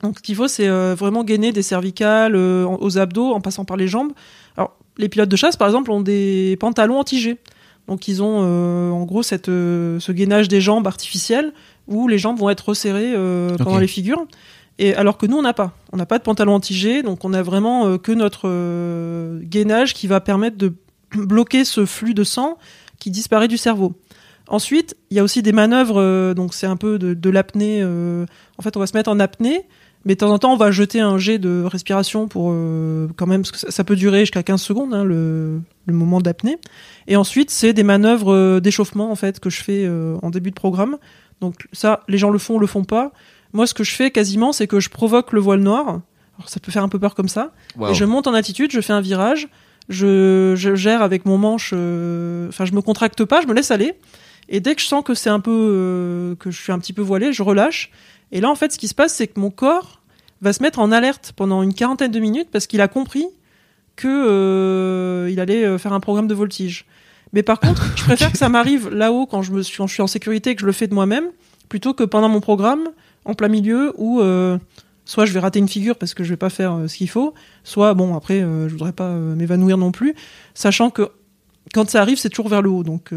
Donc 0.04 0.18
ce 0.18 0.22
qu'il 0.22 0.36
faut, 0.36 0.46
c'est 0.46 0.68
euh, 0.68 0.94
vraiment 0.96 1.24
gainer 1.24 1.50
des 1.50 1.62
cervicales 1.62 2.36
euh, 2.36 2.64
aux 2.64 2.98
abdos 2.98 3.32
en 3.32 3.40
passant 3.40 3.64
par 3.64 3.76
les 3.76 3.88
jambes. 3.88 4.12
Alors 4.56 4.76
les 4.98 5.08
pilotes 5.08 5.28
de 5.28 5.36
chasse, 5.36 5.56
par 5.56 5.68
exemple, 5.68 5.90
ont 5.90 6.00
des 6.00 6.56
pantalons 6.60 6.98
anti-G. 6.98 7.38
Donc 7.86 8.06
ils 8.06 8.22
ont 8.22 8.40
euh, 8.42 8.90
en 8.90 9.04
gros 9.04 9.22
cette, 9.22 9.48
euh, 9.48 9.98
ce 9.98 10.12
gainage 10.12 10.48
des 10.48 10.60
jambes 10.60 10.86
artificiel 10.86 11.54
où 11.86 12.06
les 12.06 12.18
jambes 12.18 12.38
vont 12.38 12.50
être 12.50 12.68
resserrées 12.68 13.14
euh, 13.16 13.56
pendant 13.56 13.78
les 13.78 13.86
figures. 13.86 14.26
Et 14.78 14.94
alors 14.94 15.16
que 15.16 15.24
nous, 15.26 15.38
on 15.38 15.42
n'a 15.42 15.54
pas. 15.54 15.72
On 15.92 15.96
n'a 15.96 16.04
pas 16.04 16.18
de 16.18 16.22
pantalon 16.22 16.54
anti-G, 16.54 17.02
donc 17.02 17.24
on 17.24 17.32
a 17.32 17.42
vraiment 17.42 17.86
euh, 17.86 17.96
que 17.96 18.12
notre 18.12 19.40
gainage 19.42 19.94
qui 19.94 20.06
va 20.06 20.20
permettre 20.20 20.58
de 20.58 20.74
bloquer 21.14 21.64
ce 21.64 21.86
flux 21.86 22.12
de 22.14 22.24
sang 22.24 22.58
qui 22.98 23.10
disparaît 23.10 23.48
du 23.48 23.56
cerveau. 23.56 23.94
Ensuite, 24.48 24.96
il 25.10 25.16
y 25.16 25.20
a 25.20 25.24
aussi 25.24 25.42
des 25.42 25.52
manœuvres, 25.52 26.32
donc 26.34 26.54
c'est 26.54 26.66
un 26.66 26.76
peu 26.76 26.98
de, 26.98 27.12
de 27.12 27.30
l'apnée. 27.30 27.80
euh, 27.82 28.24
en 28.58 28.62
fait, 28.62 28.76
on 28.76 28.80
va 28.80 28.86
se 28.86 28.96
mettre 28.96 29.10
en 29.10 29.20
apnée 29.20 29.66
Mais 30.04 30.14
de 30.14 30.18
temps 30.20 30.30
en 30.32 30.38
temps, 30.38 30.52
on 30.52 30.56
va 30.56 30.70
jeter 30.70 31.00
un 31.00 31.18
jet 31.18 31.38
de 31.38 31.64
respiration 31.64 32.28
pour 32.28 32.50
euh, 32.52 33.08
quand 33.16 33.26
même, 33.26 33.42
parce 33.42 33.50
que 33.52 33.58
ça, 33.58 33.70
ça 33.70 33.84
peut 33.84 33.96
durer 33.96 34.20
jusqu'à 34.20 34.42
15 34.42 34.60
secondes, 34.62 34.94
hein, 34.94 35.04
le, 35.04 35.60
le 35.86 35.92
moment 35.92 36.20
d'apnée. 36.20 36.56
Et 37.08 37.16
ensuite, 37.16 37.50
c'est 37.50 37.72
des 37.72 37.82
manœuvres 37.82 38.32
euh, 38.32 38.60
d'échauffement 38.60 39.10
en 39.10 39.16
fait 39.16 39.40
que 39.40 39.50
je 39.50 39.60
fais 39.62 39.84
euh, 39.84 40.16
en 40.22 40.30
début 40.30 40.50
de 40.50 40.54
programme. 40.54 40.96
Donc 41.40 41.66
ça, 41.72 42.02
les 42.08 42.16
gens 42.18 42.30
le 42.30 42.38
font, 42.38 42.58
le 42.58 42.66
font 42.66 42.84
pas. 42.84 43.12
Moi, 43.52 43.66
ce 43.66 43.74
que 43.74 43.84
je 43.84 43.92
fais 43.94 44.10
quasiment, 44.10 44.52
c'est 44.52 44.66
que 44.66 44.80
je 44.80 44.88
provoque 44.88 45.32
le 45.32 45.40
voile 45.40 45.60
noir. 45.60 46.00
Alors 46.38 46.48
ça 46.48 46.60
peut 46.60 46.70
faire 46.70 46.84
un 46.84 46.88
peu 46.88 46.98
peur 46.98 47.14
comme 47.14 47.28
ça. 47.28 47.52
Et 47.90 47.94
je 47.94 48.04
monte 48.04 48.26
en 48.28 48.34
altitude, 48.34 48.70
je 48.70 48.80
fais 48.80 48.92
un 48.92 49.00
virage, 49.00 49.48
je, 49.88 50.54
je 50.56 50.74
gère 50.74 51.02
avec 51.02 51.26
mon 51.26 51.38
manche. 51.38 51.72
euh, 51.74 52.48
Enfin, 52.48 52.64
je 52.64 52.72
me 52.72 52.80
contracte 52.82 53.24
pas, 53.24 53.40
je 53.40 53.46
me 53.46 53.54
laisse 53.54 53.70
aller. 53.70 53.94
Et 54.48 54.60
dès 54.60 54.74
que 54.74 54.80
je 54.80 54.86
sens 54.86 55.02
que 55.04 55.14
c'est 55.14 55.30
un 55.30 55.40
peu 55.40 55.50
euh, 55.52 56.34
que 56.36 56.50
je 56.50 56.60
suis 56.60 56.72
un 56.72 56.78
petit 56.78 56.92
peu 56.92 57.02
voilé, 57.02 57.32
je 57.32 57.42
relâche. 57.42 57.90
Et 58.32 58.40
là, 58.40 58.50
en 58.50 58.54
fait, 58.54 58.72
ce 58.72 58.78
qui 58.78 58.88
se 58.88 58.94
passe, 58.94 59.14
c'est 59.14 59.26
que 59.26 59.40
mon 59.40 59.50
corps 59.50 60.02
va 60.40 60.52
se 60.52 60.62
mettre 60.62 60.78
en 60.78 60.92
alerte 60.92 61.32
pendant 61.34 61.62
une 61.62 61.74
quarantaine 61.74 62.10
de 62.10 62.20
minutes 62.20 62.48
parce 62.50 62.66
qu'il 62.66 62.80
a 62.80 62.88
compris 62.88 63.26
que 63.96 64.06
euh, 64.08 65.30
il 65.30 65.40
allait 65.40 65.64
euh, 65.64 65.78
faire 65.78 65.92
un 65.92 66.00
programme 66.00 66.28
de 66.28 66.34
voltige. 66.34 66.86
Mais 67.32 67.42
par 67.42 67.58
contre, 67.58 67.84
je 67.96 68.04
préfère 68.04 68.30
que 68.30 68.38
ça 68.38 68.48
m'arrive 68.48 68.88
là-haut 68.90 69.26
quand 69.26 69.42
je 69.42 69.52
me 69.52 69.62
suis, 69.62 69.76
quand 69.76 69.86
je 69.86 69.94
suis 69.94 70.02
en 70.02 70.06
sécurité 70.06 70.50
et 70.50 70.54
que 70.54 70.60
je 70.60 70.66
le 70.66 70.72
fais 70.72 70.86
de 70.86 70.94
moi-même, 70.94 71.26
plutôt 71.68 71.94
que 71.94 72.04
pendant 72.04 72.28
mon 72.28 72.40
programme, 72.40 72.88
en 73.24 73.34
plein 73.34 73.48
milieu, 73.48 73.92
où 73.96 74.20
euh, 74.20 74.56
soit 75.04 75.26
je 75.26 75.32
vais 75.32 75.40
rater 75.40 75.58
une 75.58 75.68
figure 75.68 75.96
parce 75.96 76.14
que 76.14 76.22
je 76.22 76.30
vais 76.30 76.36
pas 76.36 76.50
faire 76.50 76.74
euh, 76.74 76.86
ce 76.86 76.96
qu'il 76.96 77.10
faut, 77.10 77.34
soit 77.64 77.94
bon 77.94 78.16
après, 78.16 78.40
je 78.40 78.68
voudrais 78.68 78.92
pas 78.92 79.10
m'évanouir 79.10 79.76
non 79.78 79.90
plus, 79.90 80.14
sachant 80.54 80.90
que 80.90 81.10
quand 81.74 81.90
ça 81.90 82.00
arrive, 82.00 82.18
c'est 82.18 82.30
toujours 82.30 82.48
vers 82.48 82.62
le 82.62 82.70
haut, 82.70 82.82
donc 82.82 83.10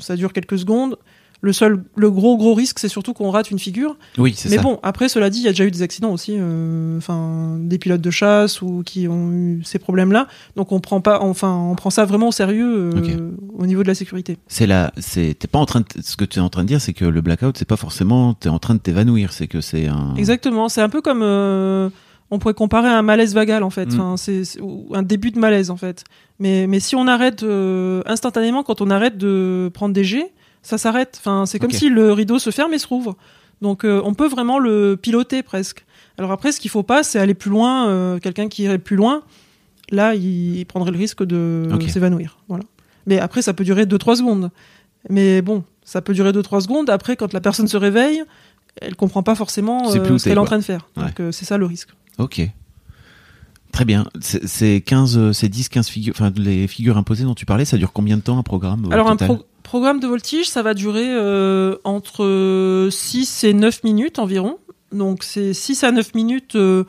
ça 0.00 0.14
dure 0.14 0.32
quelques 0.32 0.58
secondes. 0.58 0.96
Le 1.42 1.54
seul, 1.54 1.82
le 1.96 2.10
gros 2.10 2.36
gros 2.36 2.52
risque, 2.52 2.78
c'est 2.78 2.88
surtout 2.88 3.14
qu'on 3.14 3.30
rate 3.30 3.50
une 3.50 3.58
figure. 3.58 3.96
Oui, 4.18 4.34
c'est 4.36 4.50
Mais 4.50 4.56
ça. 4.56 4.62
bon, 4.62 4.78
après, 4.82 5.08
cela 5.08 5.30
dit, 5.30 5.38
il 5.38 5.44
y 5.44 5.48
a 5.48 5.52
déjà 5.52 5.64
eu 5.64 5.70
des 5.70 5.80
accidents 5.80 6.12
aussi, 6.12 6.34
euh, 6.38 6.98
enfin, 6.98 7.56
des 7.58 7.78
pilotes 7.78 8.02
de 8.02 8.10
chasse 8.10 8.60
ou 8.60 8.82
qui 8.84 9.08
ont 9.08 9.32
eu 9.32 9.62
ces 9.64 9.78
problèmes-là. 9.78 10.28
Donc 10.56 10.70
on 10.72 10.80
prend 10.80 11.00
pas, 11.00 11.20
enfin, 11.22 11.54
on 11.54 11.74
prend 11.76 11.88
ça 11.88 12.04
vraiment 12.04 12.28
au 12.28 12.32
sérieux 12.32 12.90
euh, 12.94 13.30
au 13.56 13.64
niveau 13.64 13.82
de 13.82 13.88
la 13.88 13.94
sécurité. 13.94 14.36
C'est 14.48 14.66
là, 14.66 14.92
c'est 14.98 15.34
t'es 15.38 15.48
pas 15.48 15.58
en 15.58 15.64
train 15.66 15.80
de, 15.80 15.86
ce 16.02 16.16
que 16.16 16.26
tu 16.26 16.40
es 16.40 16.42
en 16.42 16.50
train 16.50 16.62
de 16.62 16.68
dire, 16.68 16.80
c'est 16.80 16.92
que 16.92 17.06
le 17.06 17.20
blackout, 17.22 17.56
c'est 17.56 17.64
pas 17.68 17.76
forcément 17.76 18.34
t'es 18.34 18.50
en 18.50 18.58
train 18.58 18.74
de 18.74 18.80
t'évanouir, 18.80 19.32
c'est 19.32 19.46
que 19.46 19.62
c'est 19.62 19.86
un. 19.86 20.14
Exactement. 20.16 20.68
C'est 20.68 20.82
un 20.82 20.90
peu 20.90 21.00
comme, 21.00 21.22
euh, 21.22 21.88
on 22.30 22.38
pourrait 22.38 22.54
comparer 22.54 22.88
à 22.88 22.98
un 22.98 23.02
malaise 23.02 23.34
vagal 23.34 23.62
en 23.62 23.70
fait. 23.70 23.86
Mm. 23.86 24.00
Enfin, 24.00 24.16
c'est 24.18 24.44
c'est- 24.44 24.60
ou 24.60 24.88
un 24.92 25.02
début 25.02 25.30
de 25.30 25.38
malaise 25.38 25.70
en 25.70 25.76
fait. 25.78 26.04
Mais 26.38 26.66
mais 26.66 26.80
si 26.80 26.96
on 26.96 27.06
arrête 27.06 27.42
euh, 27.44 28.02
instantanément 28.04 28.62
quand 28.62 28.82
on 28.82 28.90
arrête 28.90 29.16
de 29.16 29.70
prendre 29.72 29.94
des 29.94 30.04
jets, 30.04 30.32
ça 30.62 30.78
s'arrête. 30.78 31.16
Enfin, 31.20 31.46
c'est 31.46 31.58
comme 31.58 31.70
si 31.70 31.88
le 31.88 32.12
rideau 32.12 32.38
se 32.38 32.50
ferme 32.50 32.74
et 32.74 32.78
se 32.78 32.86
rouvre. 32.86 33.16
Donc 33.60 33.84
euh, 33.84 34.00
on 34.04 34.14
peut 34.14 34.28
vraiment 34.28 34.58
le 34.58 34.96
piloter 34.96 35.42
presque. 35.42 35.84
Alors 36.18 36.32
après, 36.32 36.52
ce 36.52 36.60
qu'il 36.60 36.70
faut 36.70 36.82
pas, 36.82 37.02
c'est 37.02 37.18
aller 37.18 37.34
plus 37.34 37.50
loin. 37.50 37.88
euh, 37.88 38.18
Quelqu'un 38.18 38.48
qui 38.48 38.64
irait 38.64 38.78
plus 38.78 38.96
loin, 38.96 39.22
là, 39.90 40.14
il, 40.14 40.64
prendrait 40.66 40.90
le 40.90 40.98
risque 40.98 41.22
de 41.24 41.68
s'évanouir. 41.88 42.38
Voilà. 42.48 42.64
Mais 43.06 43.18
après, 43.18 43.42
ça 43.42 43.54
peut 43.54 43.64
durer 43.64 43.84
2-3 43.84 44.16
secondes. 44.16 44.50
Mais 45.08 45.40
bon, 45.40 45.64
ça 45.82 46.02
peut 46.02 46.12
durer 46.12 46.32
2-3 46.32 46.62
secondes. 46.62 46.90
Après, 46.90 47.16
quand 47.16 47.32
la 47.32 47.40
personne 47.40 47.68
se 47.68 47.76
réveille, 47.76 48.22
elle 48.80 48.96
comprend 48.96 49.22
pas 49.22 49.34
forcément 49.34 49.88
euh, 49.90 50.18
ce 50.18 50.24
qu'elle 50.24 50.36
est 50.36 50.40
en 50.40 50.44
train 50.44 50.58
de 50.58 50.64
faire. 50.64 50.88
Ouais. 50.96 51.04
Donc 51.04 51.34
c'est 51.34 51.44
ça 51.44 51.58
le 51.58 51.66
risque. 51.66 51.90
Ok. 52.18 52.42
Très 53.72 53.84
bien. 53.84 54.06
C'est 54.20 54.46
c'est 54.46 54.80
15, 54.84 55.16
euh, 55.18 55.32
c'est 55.32 55.48
10, 55.48 55.68
15 55.68 55.88
figures, 55.88 56.14
enfin, 56.16 56.32
les 56.36 56.66
figures 56.66 56.96
imposées 56.98 57.24
dont 57.24 57.34
tu 57.34 57.46
parlais, 57.46 57.64
ça 57.64 57.76
dure 57.76 57.92
combien 57.92 58.16
de 58.16 58.22
temps 58.22 58.38
un 58.38 58.42
programme 58.42 58.86
Alors 58.92 59.08
un 59.08 59.16
pro- 59.36 59.44
programme 59.62 60.00
de 60.00 60.06
voltige, 60.08 60.48
ça 60.48 60.62
va 60.62 60.74
durer 60.74 61.06
euh, 61.06 61.76
entre 61.84 62.88
6 62.90 63.44
et 63.44 63.54
9 63.54 63.84
minutes 63.84 64.18
environ. 64.18 64.58
Donc 64.92 65.22
c'est 65.22 65.54
6 65.54 65.84
à 65.84 65.92
9 65.92 66.14
minutes 66.14 66.56
euh, 66.56 66.84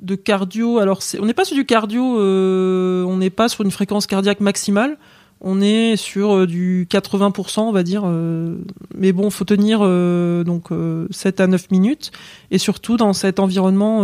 de 0.00 0.14
cardio. 0.14 0.78
Alors 0.78 1.02
c'est- 1.02 1.18
on 1.20 1.24
n'est 1.24 1.32
pas 1.34 1.44
sur 1.46 1.56
du 1.56 1.64
cardio, 1.64 2.20
euh, 2.20 3.02
on 3.04 3.16
n'est 3.16 3.30
pas 3.30 3.48
sur 3.48 3.64
une 3.64 3.70
fréquence 3.70 4.06
cardiaque 4.06 4.40
maximale. 4.40 4.98
On 5.42 5.60
est 5.60 5.96
sur 5.96 6.34
euh, 6.34 6.46
du 6.46 6.86
80%, 6.90 7.60
on 7.60 7.72
va 7.72 7.82
dire. 7.82 8.02
euh, 8.06 8.56
mais 8.96 9.12
bon, 9.12 9.28
faut 9.30 9.44
tenir 9.44 9.80
euh, 9.82 10.44
donc 10.44 10.72
euh, 10.72 11.06
7 11.10 11.40
à 11.40 11.46
9 11.46 11.70
minutes. 11.70 12.10
Et 12.50 12.58
surtout 12.58 12.96
dans 12.96 13.12
cet 13.12 13.38
environnement. 13.38 14.00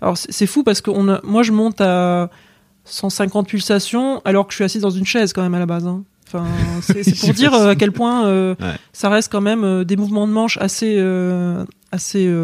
alors 0.00 0.16
c'est 0.16 0.46
fou 0.46 0.62
parce 0.64 0.80
que 0.80 0.90
on 0.90 1.08
a- 1.08 1.20
moi 1.24 1.42
je 1.42 1.52
monte 1.52 1.80
à 1.80 2.30
150 2.84 3.48
pulsations 3.48 4.20
alors 4.24 4.46
que 4.46 4.52
je 4.52 4.56
suis 4.56 4.64
assise 4.64 4.82
dans 4.82 4.90
une 4.90 5.06
chaise 5.06 5.32
quand 5.32 5.42
même 5.42 5.54
à 5.54 5.58
la 5.58 5.66
base. 5.66 5.86
hein. 5.86 6.02
Enfin, 6.26 6.44
c'est 6.80 7.18
pour 7.20 7.34
dire 7.34 7.52
à 7.54 7.76
quel 7.76 7.92
point 7.92 8.26
Ouais. 8.28 8.54
ça 8.92 9.08
reste 9.10 9.30
quand 9.30 9.40
même 9.42 9.84
des 9.84 9.96
mouvements 9.96 10.26
de 10.26 10.32
manche 10.32 10.56
assez 10.58 10.98
assez 11.92 12.34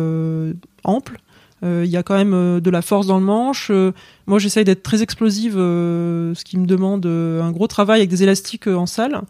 amples. 0.84 1.18
Euh, 1.62 1.82
Il 1.84 1.90
y 1.90 1.96
a 1.96 2.02
quand 2.02 2.16
même 2.16 2.34
euh, 2.34 2.60
de 2.60 2.70
la 2.70 2.82
force 2.82 3.06
dans 3.06 3.18
le 3.18 3.24
manche. 3.24 3.68
Euh, 3.70 3.92
moi, 4.26 4.38
j'essaye 4.38 4.64
d'être 4.64 4.82
très 4.82 5.02
explosive, 5.02 5.54
ce 5.54 6.44
qui 6.44 6.58
me 6.58 6.66
demande 6.66 7.06
un 7.06 7.50
gros 7.50 7.66
travail 7.66 8.00
avec 8.00 8.10
des 8.10 8.22
élastiques 8.22 8.66
en 8.66 8.86
salle. 8.86 9.22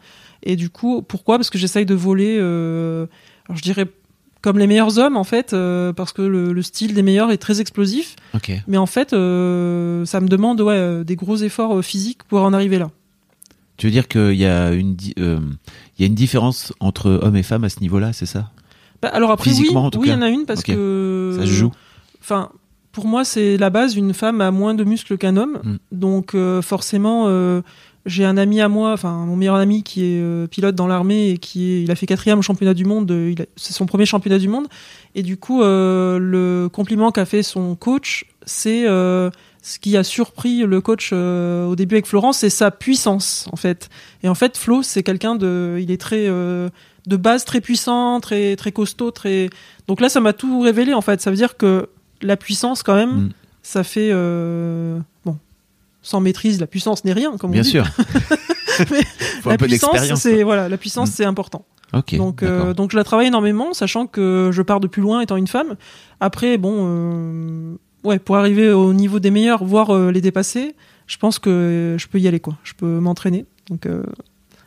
Et 0.43 0.57
du 0.57 0.71
coup, 0.71 1.03
pourquoi? 1.03 1.37
Parce 1.37 1.51
que 1.51 1.59
j'essaye 1.59 1.87
de 1.87 1.95
voler. 1.95 2.39
alors, 2.39 3.57
je 3.57 3.63
dirais 3.63 3.87
comme 4.43 4.59
les 4.59 4.67
meilleurs 4.67 4.99
hommes 4.99 5.17
en 5.17 5.25
fait, 5.25 5.53
euh, 5.53 5.93
parce 5.93 6.13
que 6.13 6.23
le, 6.23 6.53
le 6.53 6.63
style 6.63 6.95
des 6.95 7.03
meilleurs 7.03 7.31
est 7.31 7.39
très 7.39 7.61
explosif. 7.61 8.17
Mais 8.67 8.77
en 8.77 8.87
fait, 8.87 9.13
euh, 9.13 10.05
ça 10.07 10.21
me 10.21 10.29
demande 10.29 10.61
ouais, 10.61 11.05
des 11.05 11.17
gros 11.17 11.37
efforts 11.37 11.79
euh, 11.79 11.83
physiques 11.83 12.23
pour 12.25 12.43
en 12.43 12.53
arriver 12.53 12.79
là. 12.79 12.91
Tu 13.77 13.87
veux 13.87 13.93
dire 13.93 14.09
qu'il 14.09 14.35
y 14.35 14.47
a 14.47 14.73
une, 14.73 14.97
il 15.17 15.99
y 15.99 16.03
a 16.03 16.07
une 16.07 16.15
différence 16.15 16.73
entre 16.81 17.11
hommes 17.11 17.37
et 17.37 17.43
femmes 17.43 17.65
à 17.65 17.71
ce 17.71 17.81
niveau-là, 17.81 18.13
c'est 18.13 18.27
ça? 18.27 18.51
Bah, 19.01 19.09
alors 19.09 19.31
après, 19.31 19.51
oui, 19.51 19.57
Physiquement, 19.57 19.87
en 19.87 19.91
tout 19.91 20.01
oui, 20.01 20.09
il 20.09 20.11
y 20.11 20.15
en 20.15 20.21
a 20.21 20.29
une 20.29 20.45
parce 20.45 20.63
que 20.63 21.37
Ça 21.39 21.47
se 21.47 21.51
joue. 21.51 21.73
Enfin, 22.21 22.51
pour 22.93 23.07
moi, 23.07 23.25
c'est 23.25 23.57
la 23.57 23.71
base. 23.71 23.97
Une 23.97 24.15
femme 24.15 24.41
a 24.41 24.51
moins 24.51 24.75
de 24.75 24.85
muscles 24.85 25.17
qu'un 25.17 25.37
homme, 25.37 25.61
Mm. 25.63 25.77
donc 25.93 26.35
euh, 26.35 26.61
forcément, 26.63 27.27
euh, 27.29 27.63
j'ai 28.07 28.25
un 28.25 28.37
ami 28.37 28.61
à 28.61 28.69
moi, 28.69 28.93
enfin 28.93 29.13
mon 29.27 29.37
meilleur 29.37 29.57
ami 29.57 29.83
qui 29.83 30.05
est 30.05 30.21
euh, 30.21 30.47
pilote 30.47 30.75
dans 30.75 30.87
l'armée 30.87 31.31
et 31.31 31.39
qui 31.39 31.71
est, 31.71 31.83
il 31.83 31.91
a 31.91 31.95
fait 31.95 32.07
quatrième 32.07 32.39
au 32.39 32.43
championnat 32.43 32.75
du 32.75 32.85
monde. 32.85 33.13
C'est 33.57 33.73
son 33.73 33.87
premier 33.87 34.07
championnat 34.07 34.39
du 34.39 34.49
monde. 34.49 34.67
Et 35.15 35.23
du 35.23 35.37
coup, 35.37 35.61
le 35.63 36.69
compliment 36.73 37.11
qu'a 37.11 37.25
fait 37.25 37.43
son 37.43 37.75
coach, 37.75 38.25
c'est 38.47 38.85
ce 38.87 39.79
qui 39.79 39.97
a 39.97 40.05
surpris 40.05 40.63
le 40.63 40.81
coach 40.81 41.13
au 41.13 41.75
début 41.77 41.97
avec 41.97 42.07
Florence, 42.07 42.39
c'est 42.39 42.51
sa 42.51 42.71
puissance 42.71 43.49
en 43.53 43.57
fait. 43.57 43.91
Et 44.23 44.29
en 44.29 44.35
fait, 44.35 44.57
Flo, 44.57 44.83
c'est 44.83 45.03
quelqu'un 45.03 45.35
de, 45.35 45.79
il 45.81 45.91
est 45.91 46.01
très 46.01 46.27
de 46.27 47.17
base 47.17 47.45
très 47.45 47.61
puissant, 47.61 48.21
très 48.21 48.57
très 48.57 48.73
costaud, 48.73 49.11
très. 49.11 49.51
Donc 49.89 50.01
là, 50.01 50.09
ça 50.09 50.21
m'a 50.21 50.33
tout 50.33 50.61
révélé 50.61 50.95
en 50.95 51.01
fait. 51.01 51.21
Ça 51.21 51.31
veut 51.31 51.37
dire 51.37 51.57
que 51.57 51.89
la 52.23 52.37
puissance, 52.37 52.83
quand 52.83 52.95
même, 52.95 53.11
Mm. 53.11 53.31
ça 53.63 53.85
fait 53.85 54.11
euh, 54.13 54.99
bon. 55.25 55.37
Sans 56.03 56.21
maîtrise, 56.21 56.61
la 56.61 56.67
puissance 56.67 57.05
n'est 57.05 57.13
rien, 57.13 57.37
comme 57.37 57.51
Bien 57.51 57.61
on 57.61 57.65
dit. 57.65 57.71
sûr. 57.71 57.87
Mais 58.91 59.03
Faut 59.43 59.49
la 59.51 59.55
un 59.55 59.59
peu 59.59 59.67
puissance, 59.67 60.27
voilà, 60.45 60.69
la 60.69 60.77
puissance, 60.79 61.11
Mm. 61.11 61.13
c'est 61.13 61.25
important. 61.25 61.65
Donc, 62.13 62.43
euh, 62.45 62.73
donc 62.73 62.93
je 62.93 62.97
la 62.97 63.03
travaille 63.05 63.27
énormément, 63.27 63.75
sachant 63.75 64.07
que 64.07 64.51
je 64.53 64.63
pars 64.63 64.79
de 64.81 64.87
plus 64.87 65.03
loin 65.03 65.21
étant 65.23 65.37
une 65.37 65.49
femme. 65.49 65.75
Après, 66.21 66.57
bon, 66.57 66.75
euh, 66.87 67.75
ouais, 68.05 68.19
pour 68.21 68.37
arriver 68.37 68.71
au 68.73 68.93
niveau 68.95 69.19
des 69.19 69.31
meilleurs, 69.33 69.65
voire 69.65 69.93
les 70.11 70.21
dépasser, 70.21 70.77
je 71.09 71.17
pense 71.17 71.39
que 71.41 71.97
je 71.99 72.07
peux 72.07 72.21
y 72.21 72.29
aller, 72.29 72.39
quoi. 72.39 72.57
Je 72.63 72.75
peux 72.75 73.01
m'entraîner. 73.01 73.45
Donc 73.69 73.89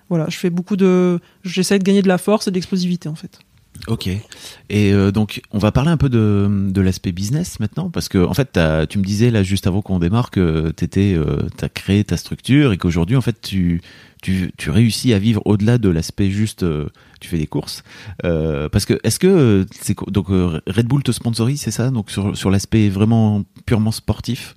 voilà, 0.10 0.26
je 0.30 0.38
fais 0.38 0.50
beaucoup 0.50 0.76
de, 0.76 1.20
j'essaie 1.44 1.80
de 1.80 1.84
gagner 1.84 2.02
de 2.02 2.08
la 2.10 2.18
force 2.18 2.48
et 2.48 2.52
de 2.52 2.56
l'explosivité 2.56 3.08
en 3.10 3.16
fait. 3.16 3.40
Ok. 3.88 4.08
Et 4.08 4.94
euh, 4.94 5.12
donc, 5.12 5.42
on 5.52 5.58
va 5.58 5.72
parler 5.72 5.92
un 5.92 5.98
peu 5.98 6.08
de, 6.10 6.70
de 6.70 6.82
l'aspect 6.82 7.12
business 7.12 7.60
maintenant, 7.60 7.90
parce 7.90 8.08
que 8.08 8.18
en 8.18 8.34
fait, 8.34 8.58
tu 8.90 8.98
me 8.98 9.04
disais 9.04 9.30
là 9.30 9.44
juste 9.44 9.68
avant 9.68 9.82
qu'on 9.82 10.00
démarre 10.00 10.32
que 10.32 10.72
t'étais, 10.72 11.14
euh, 11.16 11.48
t'as 11.58 11.70
créé 11.70 12.04
ta 12.04 12.16
structure 12.16 12.72
et 12.72 12.78
qu'aujourd'hui, 12.78 13.18
en 13.18 13.22
fait, 13.22 13.42
tu, 13.42 13.82
tu, 14.22 14.52
tu 14.58 14.70
réussis 14.70 15.14
à 15.14 15.20
vivre 15.20 15.42
au-delà 15.46 15.78
de 15.78 15.90
l'aspect 15.90 16.30
juste, 16.30 16.64
euh, 16.64 16.88
tu 17.20 17.28
fais 17.30 17.38
des 17.38 17.48
courses. 17.48 17.84
Euh, 18.24 18.70
parce 18.70 18.86
que 18.86 19.00
est-ce 19.04 19.20
que 19.20 19.28
euh, 19.28 19.66
c'est 19.72 19.98
donc 20.08 20.30
euh, 20.30 20.62
Red 20.66 20.88
Bull 20.88 21.04
te 21.04 21.12
sponsorise, 21.12 21.62
c'est 21.62 21.72
ça? 21.72 21.90
Donc 21.90 22.10
sur 22.10 22.38
sur 22.38 22.50
l'aspect 22.50 22.88
vraiment 22.90 23.44
purement 23.66 23.92
sportif? 23.92 24.56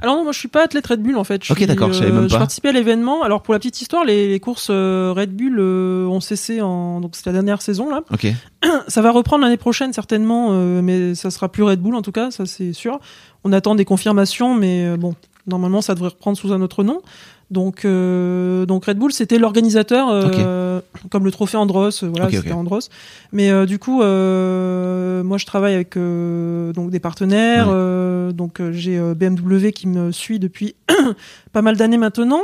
Alors 0.00 0.16
non, 0.16 0.24
moi 0.24 0.32
je 0.32 0.38
suis 0.38 0.48
pas 0.48 0.64
athlète 0.64 0.86
Red 0.86 1.00
Bull 1.02 1.16
en 1.16 1.24
fait. 1.24 1.44
Je 1.44 1.52
Ok, 1.52 1.58
suis, 1.58 1.66
d'accord, 1.66 1.92
je 1.92 1.98
savais 2.00 2.10
même 2.10 2.24
Je 2.28 2.32
pas. 2.34 2.38
participais 2.38 2.68
à 2.70 2.72
l'événement. 2.72 3.22
Alors 3.22 3.42
pour 3.42 3.54
la 3.54 3.60
petite 3.60 3.80
histoire, 3.80 4.04
les, 4.04 4.28
les 4.28 4.40
courses 4.40 4.68
euh, 4.70 5.12
Red 5.16 5.34
Bull 5.34 5.56
euh, 5.58 6.06
ont 6.06 6.20
cessé 6.20 6.60
en 6.60 7.00
donc 7.00 7.12
c'est 7.14 7.26
la 7.26 7.32
dernière 7.32 7.62
saison 7.62 7.88
là. 7.90 8.02
Ok. 8.12 8.26
Ça 8.88 9.02
va 9.02 9.10
reprendre 9.10 9.44
l'année 9.44 9.56
prochaine 9.56 9.92
certainement, 9.92 10.48
euh, 10.52 10.82
mais 10.82 11.14
ça 11.14 11.30
sera 11.30 11.48
plus 11.50 11.62
Red 11.62 11.80
Bull 11.80 11.94
en 11.94 12.02
tout 12.02 12.12
cas, 12.12 12.30
ça 12.30 12.46
c'est 12.46 12.72
sûr. 12.72 12.98
On 13.44 13.52
attend 13.52 13.74
des 13.74 13.84
confirmations, 13.84 14.54
mais 14.54 14.86
euh, 14.86 14.96
bon, 14.96 15.14
normalement 15.46 15.82
ça 15.82 15.94
devrait 15.94 16.08
reprendre 16.10 16.36
sous 16.38 16.52
un 16.52 16.60
autre 16.62 16.82
nom. 16.82 17.00
Donc, 17.50 17.84
euh, 17.84 18.66
donc 18.66 18.86
Red 18.86 18.98
Bull, 18.98 19.12
c'était 19.12 19.38
l'organisateur, 19.38 20.08
euh, 20.10 20.80
comme 21.10 21.24
le 21.24 21.30
trophée 21.30 21.56
Andros, 21.56 22.02
euh, 22.02 22.08
voilà, 22.08 22.30
c'était. 22.30 22.52
Andros. 22.52 22.88
Mais 23.32 23.50
euh, 23.50 23.66
du 23.66 23.78
coup, 23.78 24.02
euh, 24.02 25.22
moi 25.22 25.38
je 25.38 25.46
travaille 25.46 25.74
avec 25.74 25.96
euh, 25.96 26.72
donc 26.72 26.90
des 26.90 27.00
partenaires. 27.00 27.66
Ouais. 27.68 27.74
euh, 27.74 28.32
donc 28.32 28.60
j'ai 28.70 28.98
BMW 29.14 29.70
qui 29.72 29.86
me 29.86 30.10
suit 30.10 30.38
depuis 30.38 30.74
pas 31.52 31.62
mal 31.62 31.76
d'années 31.76 31.98
maintenant. 31.98 32.42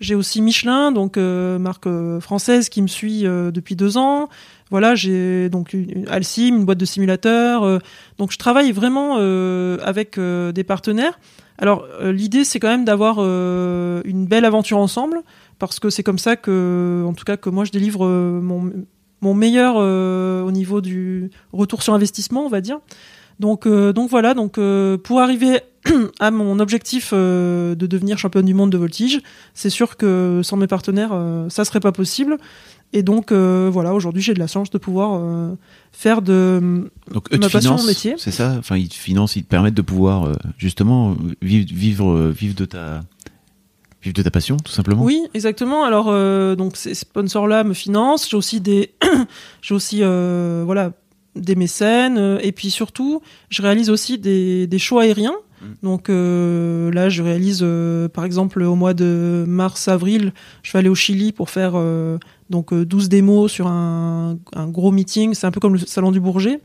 J'ai 0.00 0.16
aussi 0.16 0.42
Michelin, 0.42 0.90
donc 0.90 1.16
euh, 1.16 1.58
marque 1.58 1.88
française 2.20 2.68
qui 2.68 2.82
me 2.82 2.88
suit 2.88 3.24
euh, 3.24 3.52
depuis 3.52 3.76
deux 3.76 3.96
ans. 3.96 4.28
voilà, 4.70 4.96
j'ai 4.96 5.48
donc 5.48 5.74
une, 5.74 6.08
Alcim, 6.08 6.56
une 6.56 6.64
boîte 6.64 6.78
de 6.78 6.84
simulateurs. 6.84 7.80
donc 8.18 8.32
je 8.32 8.38
travaille 8.38 8.72
vraiment 8.72 9.16
euh, 9.18 9.78
avec 9.84 10.18
euh, 10.18 10.50
des 10.50 10.64
partenaires. 10.64 11.18
Alors 11.58 11.86
euh, 12.00 12.12
l'idée 12.12 12.44
c'est 12.44 12.58
quand 12.58 12.68
même 12.68 12.84
d'avoir 12.84 13.16
euh, 13.18 14.00
une 14.04 14.26
belle 14.26 14.44
aventure 14.44 14.78
ensemble 14.78 15.22
parce 15.58 15.78
que 15.78 15.90
c'est 15.90 16.02
comme 16.02 16.18
ça 16.18 16.34
que, 16.34 17.04
en 17.06 17.12
tout 17.12 17.24
cas, 17.24 17.36
que 17.36 17.48
moi 17.48 17.64
je 17.64 17.70
délivre 17.70 18.04
euh, 18.04 18.40
mon, 18.40 19.34
meilleur 19.34 19.76
au 19.76 20.50
niveau 20.50 20.80
du 20.80 21.30
retour 21.52 21.82
sur 21.82 21.94
investissement, 21.94 22.44
on 22.44 22.48
va 22.48 22.60
dire. 22.60 22.80
Donc, 23.38 23.68
donc 23.68 24.10
voilà, 24.10 24.34
donc 24.34 24.58
pour 25.04 25.20
arriver 25.20 25.60
à 26.20 26.30
mon 26.30 26.58
objectif 26.60 27.10
euh, 27.12 27.74
de 27.74 27.86
devenir 27.86 28.18
championne 28.18 28.46
du 28.46 28.54
monde 28.54 28.70
de 28.70 28.78
voltige, 28.78 29.20
c'est 29.54 29.70
sûr 29.70 29.96
que 29.96 30.40
sans 30.42 30.56
mes 30.56 30.66
partenaires, 30.66 31.10
euh, 31.12 31.48
ça 31.48 31.64
serait 31.64 31.80
pas 31.80 31.92
possible. 31.92 32.38
Et 32.92 33.02
donc 33.02 33.32
euh, 33.32 33.70
voilà, 33.72 33.94
aujourd'hui 33.94 34.20
j'ai 34.22 34.34
de 34.34 34.38
la 34.38 34.46
chance 34.46 34.68
de 34.70 34.76
pouvoir 34.76 35.20
faire 35.92 36.20
de 36.20 36.90
Donc 37.10 37.32
eux 37.32 37.38
Ma 37.38 37.46
te 37.46 37.52
passion, 37.52 37.70
financent, 37.70 37.82
mon 37.82 37.88
métier. 37.88 38.14
c'est 38.18 38.30
ça? 38.30 38.54
Enfin, 38.58 38.76
ils 38.76 38.88
te 38.88 38.94
financent, 38.94 39.34
ils 39.36 39.44
te 39.44 39.48
permettent 39.48 39.74
de 39.74 39.82
pouvoir 39.82 40.30
justement 40.58 41.16
vivre, 41.40 41.66
vivre, 41.72 42.28
vivre 42.28 42.54
de 42.54 42.66
ta, 42.66 43.00
vivre 44.02 44.14
de 44.14 44.22
ta 44.22 44.30
passion, 44.30 44.58
tout 44.58 44.72
simplement? 44.72 45.02
Oui, 45.02 45.26
exactement. 45.32 45.84
Alors 45.84 46.06
donc 46.54 46.76
ces 46.76 46.94
sponsors 46.94 47.48
là 47.48 47.64
me 47.64 47.72
financent. 47.72 48.28
J'ai 48.28 48.36
aussi 48.36 48.60
des, 48.60 48.92
j'ai 49.62 49.74
aussi 49.74 50.02
voilà 50.02 50.92
des 51.34 51.54
mécènes 51.54 52.38
et 52.42 52.52
puis 52.52 52.70
surtout 52.70 53.22
je 53.48 53.62
réalise 53.62 53.88
aussi 53.88 54.18
des, 54.18 54.66
des 54.66 54.78
shows 54.78 54.98
aériens. 54.98 55.34
Donc 55.82 56.08
euh, 56.08 56.90
là 56.92 57.08
je 57.08 57.22
réalise 57.22 57.60
euh, 57.62 58.08
par 58.08 58.24
exemple 58.24 58.62
au 58.62 58.74
mois 58.74 58.94
de 58.94 59.44
mars 59.46 59.88
avril 59.88 60.32
je 60.62 60.72
vais 60.72 60.80
aller 60.80 60.88
au 60.88 60.94
Chili 60.94 61.32
pour 61.32 61.50
faire 61.50 61.72
euh, 61.74 62.18
donc 62.50 62.72
euh, 62.72 62.84
12 62.84 63.08
démos 63.08 63.50
sur 63.50 63.66
un, 63.66 64.38
un 64.54 64.68
gros 64.68 64.90
meeting. 64.90 65.34
C'est 65.34 65.46
un 65.46 65.50
peu 65.50 65.60
comme 65.60 65.74
le 65.74 65.78
salon 65.80 66.10
du 66.10 66.20
Bourget. 66.20 66.60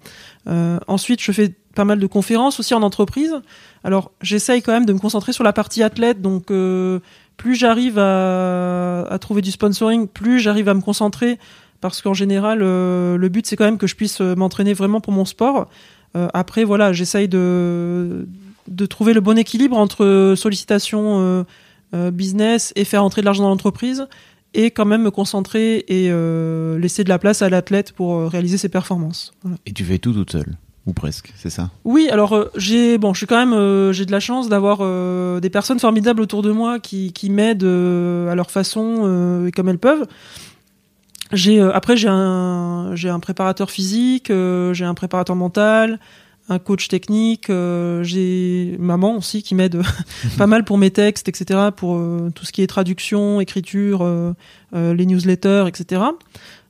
Euh, 0.47 0.79
ensuite 0.87 1.21
je 1.21 1.31
fais 1.31 1.53
pas 1.75 1.85
mal 1.85 1.99
de 1.99 2.07
conférences 2.07 2.59
aussi 2.59 2.73
en 2.73 2.81
entreprise. 2.81 3.35
Alors 3.83 4.11
j'essaye 4.21 4.61
quand 4.61 4.73
même 4.73 4.85
de 4.85 4.93
me 4.93 4.99
concentrer 4.99 5.33
sur 5.33 5.43
la 5.43 5.53
partie 5.53 5.83
athlète 5.83 6.21
donc 6.21 6.51
euh, 6.51 6.99
plus 7.37 7.55
j'arrive 7.55 7.99
à, 7.99 9.03
à 9.03 9.19
trouver 9.19 9.41
du 9.41 9.51
sponsoring, 9.51 10.07
plus 10.07 10.39
j'arrive 10.39 10.69
à 10.69 10.73
me 10.73 10.81
concentrer 10.81 11.37
parce 11.81 12.01
qu'en 12.01 12.13
général, 12.13 12.59
euh, 12.61 13.17
le 13.17 13.29
but 13.29 13.45
c'est 13.45 13.55
quand 13.55 13.65
même 13.65 13.77
que 13.77 13.87
je 13.87 13.95
puisse 13.95 14.21
euh, 14.21 14.35
m'entraîner 14.35 14.73
vraiment 14.73 15.01
pour 15.01 15.13
mon 15.13 15.25
sport. 15.25 15.69
Euh, 16.15 16.27
après, 16.33 16.63
voilà, 16.63 16.93
j'essaye 16.93 17.27
de, 17.27 18.27
de 18.67 18.85
trouver 18.85 19.13
le 19.13 19.21
bon 19.21 19.37
équilibre 19.37 19.77
entre 19.77 20.33
sollicitation 20.35 21.19
euh, 21.19 21.43
euh, 21.93 22.11
business 22.11 22.73
et 22.75 22.83
faire 22.83 23.03
entrer 23.03 23.21
de 23.21 23.25
l'argent 23.25 23.43
dans 23.43 23.49
l'entreprise 23.49 24.07
et 24.53 24.71
quand 24.71 24.85
même 24.85 25.03
me 25.03 25.11
concentrer 25.11 25.85
et 25.87 26.09
euh, 26.09 26.79
laisser 26.79 27.03
de 27.03 27.09
la 27.09 27.19
place 27.19 27.41
à 27.41 27.49
l'athlète 27.49 27.91
pour 27.91 28.15
euh, 28.15 28.27
réaliser 28.27 28.57
ses 28.57 28.69
performances. 28.69 29.33
Voilà. 29.43 29.57
Et 29.65 29.73
tu 29.73 29.83
fais 29.83 29.99
tout 29.99 30.13
toute 30.13 30.31
seule, 30.31 30.57
ou 30.85 30.93
presque, 30.93 31.33
c'est 31.35 31.49
ça? 31.49 31.69
Oui, 31.83 32.09
alors 32.09 32.33
euh, 32.33 32.49
j'ai 32.55 32.97
bon, 32.97 33.13
je 33.13 33.19
suis 33.19 33.27
quand 33.27 33.37
même 33.37 33.53
euh, 33.53 33.91
j'ai 33.93 34.05
de 34.05 34.11
la 34.11 34.19
chance 34.21 34.47
d'avoir 34.49 34.79
euh, 34.81 35.39
des 35.39 35.49
personnes 35.49 35.79
formidables 35.79 36.21
autour 36.21 36.41
de 36.41 36.51
moi 36.51 36.79
qui, 36.79 37.11
qui 37.11 37.29
m'aident 37.29 37.63
euh, 37.63 38.31
à 38.31 38.35
leur 38.35 38.49
façon 38.49 39.01
euh, 39.03 39.47
et 39.47 39.51
comme 39.51 39.69
elles 39.69 39.79
peuvent. 39.79 40.07
J'ai 41.33 41.59
euh, 41.59 41.73
après 41.73 41.97
j'ai 41.97 42.07
un 42.09 42.95
j'ai 42.95 43.09
un 43.09 43.19
préparateur 43.19 43.69
physique, 43.69 44.31
euh, 44.31 44.73
j'ai 44.73 44.85
un 44.85 44.93
préparateur 44.93 45.35
mental, 45.35 45.99
un 46.49 46.59
coach 46.59 46.87
technique, 46.87 47.49
euh, 47.49 48.03
j'ai 48.03 48.75
maman 48.79 49.17
aussi 49.17 49.43
qui 49.43 49.55
m'aide 49.55 49.81
pas 50.37 50.47
mal 50.47 50.63
pour 50.63 50.77
mes 50.77 50.91
textes, 50.91 51.27
etc. 51.27 51.69
Pour 51.75 51.95
euh, 51.95 52.31
tout 52.33 52.45
ce 52.45 52.51
qui 52.51 52.61
est 52.61 52.67
traduction, 52.67 53.41
écriture, 53.41 54.01
euh, 54.01 54.33
les 54.73 55.05
newsletters, 55.05 55.65
etc. 55.67 56.01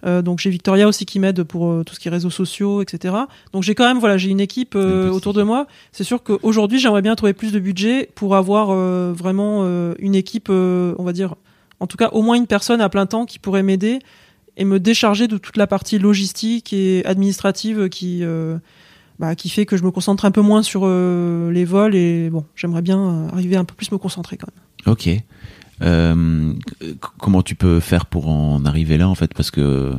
Euh, 0.06 0.22
donc 0.22 0.40
j'ai 0.40 0.50
Victoria 0.50 0.88
aussi 0.88 1.06
qui 1.06 1.20
m'aide 1.20 1.44
pour 1.44 1.84
tout 1.86 1.94
ce 1.94 2.00
qui 2.00 2.08
est 2.08 2.12
réseaux 2.12 2.30
sociaux, 2.30 2.82
etc. 2.82 3.16
Donc 3.54 3.64
j'ai 3.64 3.76
quand 3.76 3.88
même 3.88 4.00
voilà 4.00 4.18
j'ai 4.18 4.30
une 4.30 4.40
équipe 4.40 4.76
autour 4.76 5.34
de 5.34 5.44
moi. 5.44 5.68
C'est 5.92 6.04
sûr 6.04 6.24
qu'aujourd'hui 6.24 6.80
j'aimerais 6.80 7.02
bien 7.02 7.16
trouver 7.16 7.34
plus 7.34 7.52
de 7.52 7.60
budget 7.60 8.10
pour 8.16 8.36
avoir 8.36 8.68
vraiment 9.14 9.64
une 10.00 10.16
équipe, 10.16 10.50
on 10.50 11.04
va 11.04 11.14
dire, 11.14 11.36
en 11.80 11.88
tout 11.88 11.98
cas 11.98 12.10
au 12.10 12.22
moins 12.22 12.36
une 12.36 12.48
personne 12.48 12.82
à 12.82 12.90
plein 12.90 13.06
temps 13.06 13.26
qui 13.26 13.40
pourrait 13.40 13.64
m'aider 13.64 14.00
et 14.58 14.66
me 14.66 14.80
décharger 14.80 15.28
de 15.28 15.38
toute 15.38 15.56
la 15.56 15.68
partie 15.68 16.00
logistique 16.00 16.74
et 16.74 17.06
administrative 17.06 17.90
qui 17.90 18.24
euh, 18.24 18.58
bah, 19.20 19.36
qui 19.36 19.50
fait 19.50 19.66
que 19.66 19.78
je 19.78 19.84
me 19.84 19.92
concentre 19.92 20.26
un 20.26 20.32
peu 20.32 20.42
moins 20.42 20.62
sur 20.64 20.82
euh, 20.84 21.52
les 21.52 21.66
vols 21.66 21.96
et 21.96 22.30
bon 22.30 22.46
j'aimerais 22.56 22.82
bien 22.82 23.00
euh, 23.00 23.30
arriver 23.30 23.56
à 23.56 23.60
un 23.60 23.66
peu 23.66 23.74
plus 23.76 23.92
me 23.92 23.98
concentrer 23.98 24.38
quand 24.38 24.48
même. 24.48 24.94
Ok. 24.94 25.10
Euh, 25.82 26.54
comment 27.20 27.42
tu 27.44 27.56
peux 27.56 27.80
faire 27.80 28.06
pour 28.06 28.30
en 28.30 28.66
arriver 28.66 28.98
là 28.98 29.08
en 29.10 29.16
fait? 29.16 29.34
Parce 29.34 29.52
que 29.52 29.94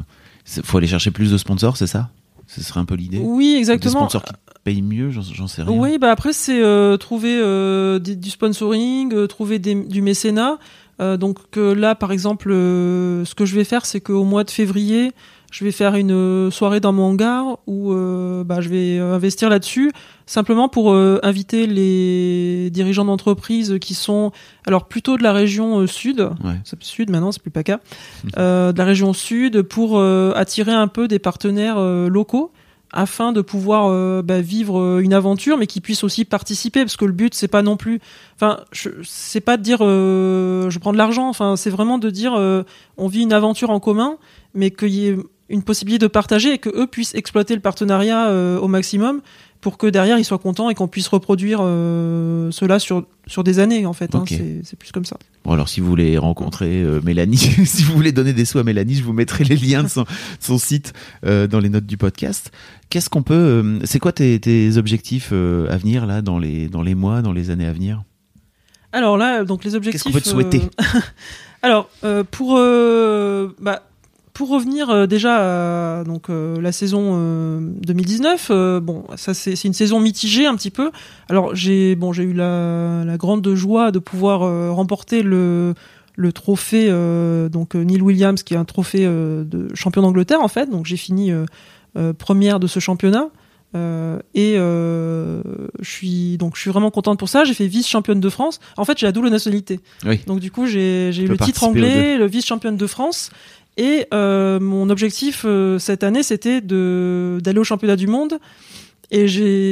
faut 0.65 0.79
aller 0.79 0.87
chercher 0.87 1.11
plus 1.11 1.31
de 1.31 1.39
sponsors, 1.39 1.77
c'est 1.77 1.87
ça? 1.87 2.11
Ce 2.47 2.63
serait 2.63 2.81
un 2.81 2.85
peu 2.85 2.95
l'idée? 2.95 3.21
Oui 3.23 3.53
Des 3.53 3.59
exactement. 3.59 3.93
sponsors 4.09 4.25
qui 4.25 4.33
payent 4.65 4.83
mieux, 4.83 5.11
j'en 5.11 5.47
sais 5.47 5.63
rien. 5.63 5.77
Oui, 5.79 5.99
bah 5.99 6.11
après 6.11 6.33
c'est 6.33 6.63
euh, 6.63 6.97
trouver 6.97 7.37
des- 8.01 8.17
du 8.17 8.31
sponsoring, 8.31 9.27
trouver 9.29 9.59
des- 9.59 9.75
du 9.85 10.03
mécénat. 10.03 10.59
Donc 11.01 11.39
là, 11.57 11.95
par 11.95 12.11
exemple, 12.11 12.51
ce 12.51 13.35
que 13.37 13.45
je 13.45 13.55
vais 13.55 13.63
faire, 13.63 13.87
c'est 13.87 14.01
qu'au 14.01 14.25
mois 14.25 14.43
de 14.43 14.51
février, 14.51 15.13
je 15.51 15.65
vais 15.65 15.73
faire 15.73 15.95
une 15.95 16.13
euh, 16.13 16.51
soirée 16.51 16.79
dans 16.81 16.93
mon 16.93 17.05
hangar 17.05 17.59
où 17.67 17.93
euh, 17.93 18.45
bah, 18.45 18.61
je 18.61 18.69
vais 18.69 18.99
euh, 18.99 19.15
investir 19.15 19.49
là-dessus, 19.49 19.93
simplement 20.27 20.69
pour 20.69 20.93
euh, 20.93 21.19
inviter 21.23 21.67
les 21.67 22.69
dirigeants 22.71 23.07
d'entreprise 23.07 23.79
qui 23.81 23.95
sont 23.95 24.31
alors 24.67 24.87
plutôt 24.89 25.17
de 25.17 25.23
la 25.23 25.33
région 25.33 25.79
euh, 25.81 25.87
sud, 25.87 26.21
Ouais. 26.45 26.57
c'est 26.65 26.83
sud 26.85 27.11
maintenant, 27.11 27.33
c'est 27.33 27.41
plus 27.43 27.51
PACA, 27.51 27.81
euh, 28.37 28.73
de 28.73 28.79
la 28.79 28.85
région 28.85 29.13
sud 29.15 29.63
pour 29.63 30.01
attirer 30.01 30.73
un 30.73 30.89
peu 30.89 31.09
des 31.09 31.19
partenaires 31.19 31.81
locaux 31.81 32.53
afin 32.91 33.33
de 33.33 33.43
pouvoir 33.43 34.23
bah, 34.23 34.41
vivre 34.41 34.99
une 35.01 35.13
aventure, 35.13 35.59
mais 35.59 35.67
qui 35.67 35.81
puissent 35.83 36.05
aussi 36.05 36.25
participer, 36.25 36.81
parce 36.81 36.97
que 36.97 37.05
le 37.05 37.13
but 37.13 37.35
c'est 37.35 37.49
pas 37.49 37.61
non 37.63 37.77
plus, 37.77 38.01
enfin, 38.35 38.61
c'est 39.05 39.41
pas 39.43 39.57
de 39.59 39.63
dire 39.63 39.79
euh, 39.83 40.71
je 40.71 40.79
prends 40.79 40.93
de 40.93 40.99
l'argent, 40.99 41.29
enfin, 41.29 41.57
c'est 41.57 41.69
vraiment 41.71 41.99
de 41.99 42.09
dire 42.11 42.35
euh, 42.35 42.63
on 42.97 43.09
vit 43.09 43.23
une 43.23 43.33
aventure 43.35 43.69
en 43.71 43.79
commun, 43.81 44.17
mais 44.55 44.71
qu'il 44.71 44.89
y 44.95 45.09
ait 45.09 45.17
une 45.49 45.63
possibilité 45.63 45.99
de 45.99 46.07
partager 46.09 46.53
et 46.53 46.59
que 46.59 46.69
eux 46.69 46.87
puissent 46.87 47.15
exploiter 47.15 47.55
le 47.55 47.61
partenariat 47.61 48.29
euh, 48.29 48.59
au 48.59 48.69
maximum 48.69 49.21
pour 49.61 49.77
que 49.79 49.87
derrière 49.87 50.19
ils 50.19 50.25
soient 50.25 50.39
contents 50.39 50.71
et 50.71 50.75
qu'on 50.75 50.89
puisse 50.89 51.09
reproduire 51.09 51.59
euh, 51.63 52.51
cela 52.51 52.79
sur 52.79 53.05
sur 53.27 53.43
des 53.45 53.59
années 53.59 53.87
en 53.87 53.93
fait. 53.93 54.15
hein. 54.15 54.25
C'est 54.27 54.79
plus 54.79 54.93
comme 54.93 55.05
ça. 55.05 55.17
Bon 55.45 55.53
alors 55.53 55.69
si 55.69 55.81
vous 55.81 55.89
voulez 55.89 56.17
rencontrer 56.17 56.83
euh, 56.83 57.01
Mélanie, 57.03 57.37
si 57.65 57.83
vous 57.83 57.95
voulez 57.95 58.13
donner 58.13 58.33
des 58.33 58.45
sous 58.45 58.59
à 58.59 58.65
Mélanie, 58.65 58.95
je 58.95 59.03
vous 59.03 59.13
mettrai 59.13 59.45
les 59.45 59.57
liens 59.57 59.83
de 59.83 59.89
son, 59.89 60.05
son 60.41 60.59
site 60.59 60.93
euh, 61.27 61.47
dans 61.47 61.61
les 61.61 61.69
notes 61.69 61.87
du 61.87 61.97
podcast. 61.97 62.53
Qu'est-ce 62.91 63.11
qu'on 63.11 63.23
peut 63.23 63.81
C'est 63.85 63.99
quoi 63.99 64.13
tes, 64.13 64.39
tes 64.41 64.77
objectifs 64.77 65.33
à 65.33 65.77
venir 65.77 66.07
là 66.07 66.23
dans 66.23 66.39
les 66.39 66.69
dans 66.69 66.83
les 66.83 66.95
mois, 66.95 67.21
dans 67.21 67.33
les 67.33 67.51
années 67.51 67.67
à 67.67 67.73
venir? 67.73 68.03
Alors 68.93 69.19
là, 69.19 69.45
donc 69.45 69.65
les 69.65 69.75
objectifs. 69.75 70.03
qu'on 70.03 70.13
peut 70.13 70.21
te 70.21 70.29
souhaiter? 70.29 70.63
Alors 71.63 71.91
pour 72.31 72.55
bah, 72.55 73.83
pour 74.39 74.51
revenir 74.51 74.89
euh, 74.89 75.07
déjà 75.09 75.99
à 75.99 76.05
donc 76.05 76.31
euh, 76.31 76.61
la 76.61 76.71
saison 76.71 77.15
euh, 77.17 77.59
2019, 77.61 78.49
euh, 78.51 78.79
bon 78.79 79.03
ça 79.17 79.35
c'est 79.35 79.57
c'est 79.57 79.67
une 79.67 79.75
saison 79.75 79.99
mitigée 79.99 80.47
un 80.47 80.55
petit 80.55 80.71
peu. 80.71 80.93
Alors 81.29 81.57
j'ai 81.57 81.97
bon 81.97 82.13
j'ai 82.13 82.23
eu 82.23 82.33
la, 82.33 83.03
la 83.05 83.17
grande 83.17 83.53
joie 83.57 83.91
de 83.91 83.99
pouvoir 83.99 84.45
euh, 84.45 84.71
remporter 84.71 85.25
le 85.25 85.75
le 86.15 86.33
trophée 86.33 86.87
euh, 86.89 87.49
donc 87.49 87.75
euh, 87.75 87.83
Neil 87.83 88.01
Williams 88.01 88.45
qui 88.45 88.55
est 88.55 88.57
un 88.57 88.65
trophée 88.65 89.07
euh, 89.07 89.43
de 89.43 89.75
champion 89.75 90.03
d'Angleterre 90.03 90.41
en 90.41 90.47
fait. 90.49 90.71
Donc 90.71 90.87
j'ai 90.87 90.97
fini 90.97 91.33
euh, 91.33 91.45
euh, 91.97 92.13
première 92.13 92.61
de 92.61 92.69
ce 92.69 92.79
championnat. 92.79 93.31
Euh, 93.77 94.19
et 94.35 94.55
euh, 94.57 95.43
je 95.81 95.91
suis 95.91 96.39
donc 96.39 96.57
je 96.57 96.63
suis 96.63 96.71
vraiment 96.71 96.91
contente 96.91 97.19
pour 97.19 97.29
ça. 97.29 97.45
J'ai 97.45 97.55
fait 97.55 97.67
vice 97.67 97.87
championne 97.87 98.21
de 98.21 98.31
France. 98.31 98.61
En 98.77 98.85
fait, 98.85 98.97
j'ai 98.97 99.07
la 99.07 99.13
double 99.13 99.29
nationalité. 99.29 99.81
Oui. 100.07 100.21
Donc 100.27 100.41
du 100.41 100.51
coup, 100.51 100.67
j'ai 100.67 101.11
j'ai 101.13 101.25
eu 101.25 101.27
le 101.27 101.37
titre 101.37 101.65
anglais, 101.65 102.17
le 102.17 102.27
vice 102.27 102.47
championne 102.47 102.77
de 102.77 102.87
France. 102.87 103.31
Et 103.79 104.07
euh, 104.13 104.59
mon 104.61 104.91
objectif 104.91 105.45
euh, 105.47 105.79
cette 105.79 106.03
année, 106.03 106.23
c'était 106.23 106.61
d'aller 106.61 107.59
au 107.59 107.65
championnat 107.65 107.97
du 107.97 108.09
monde. 108.09 108.39
Et 109.11 109.27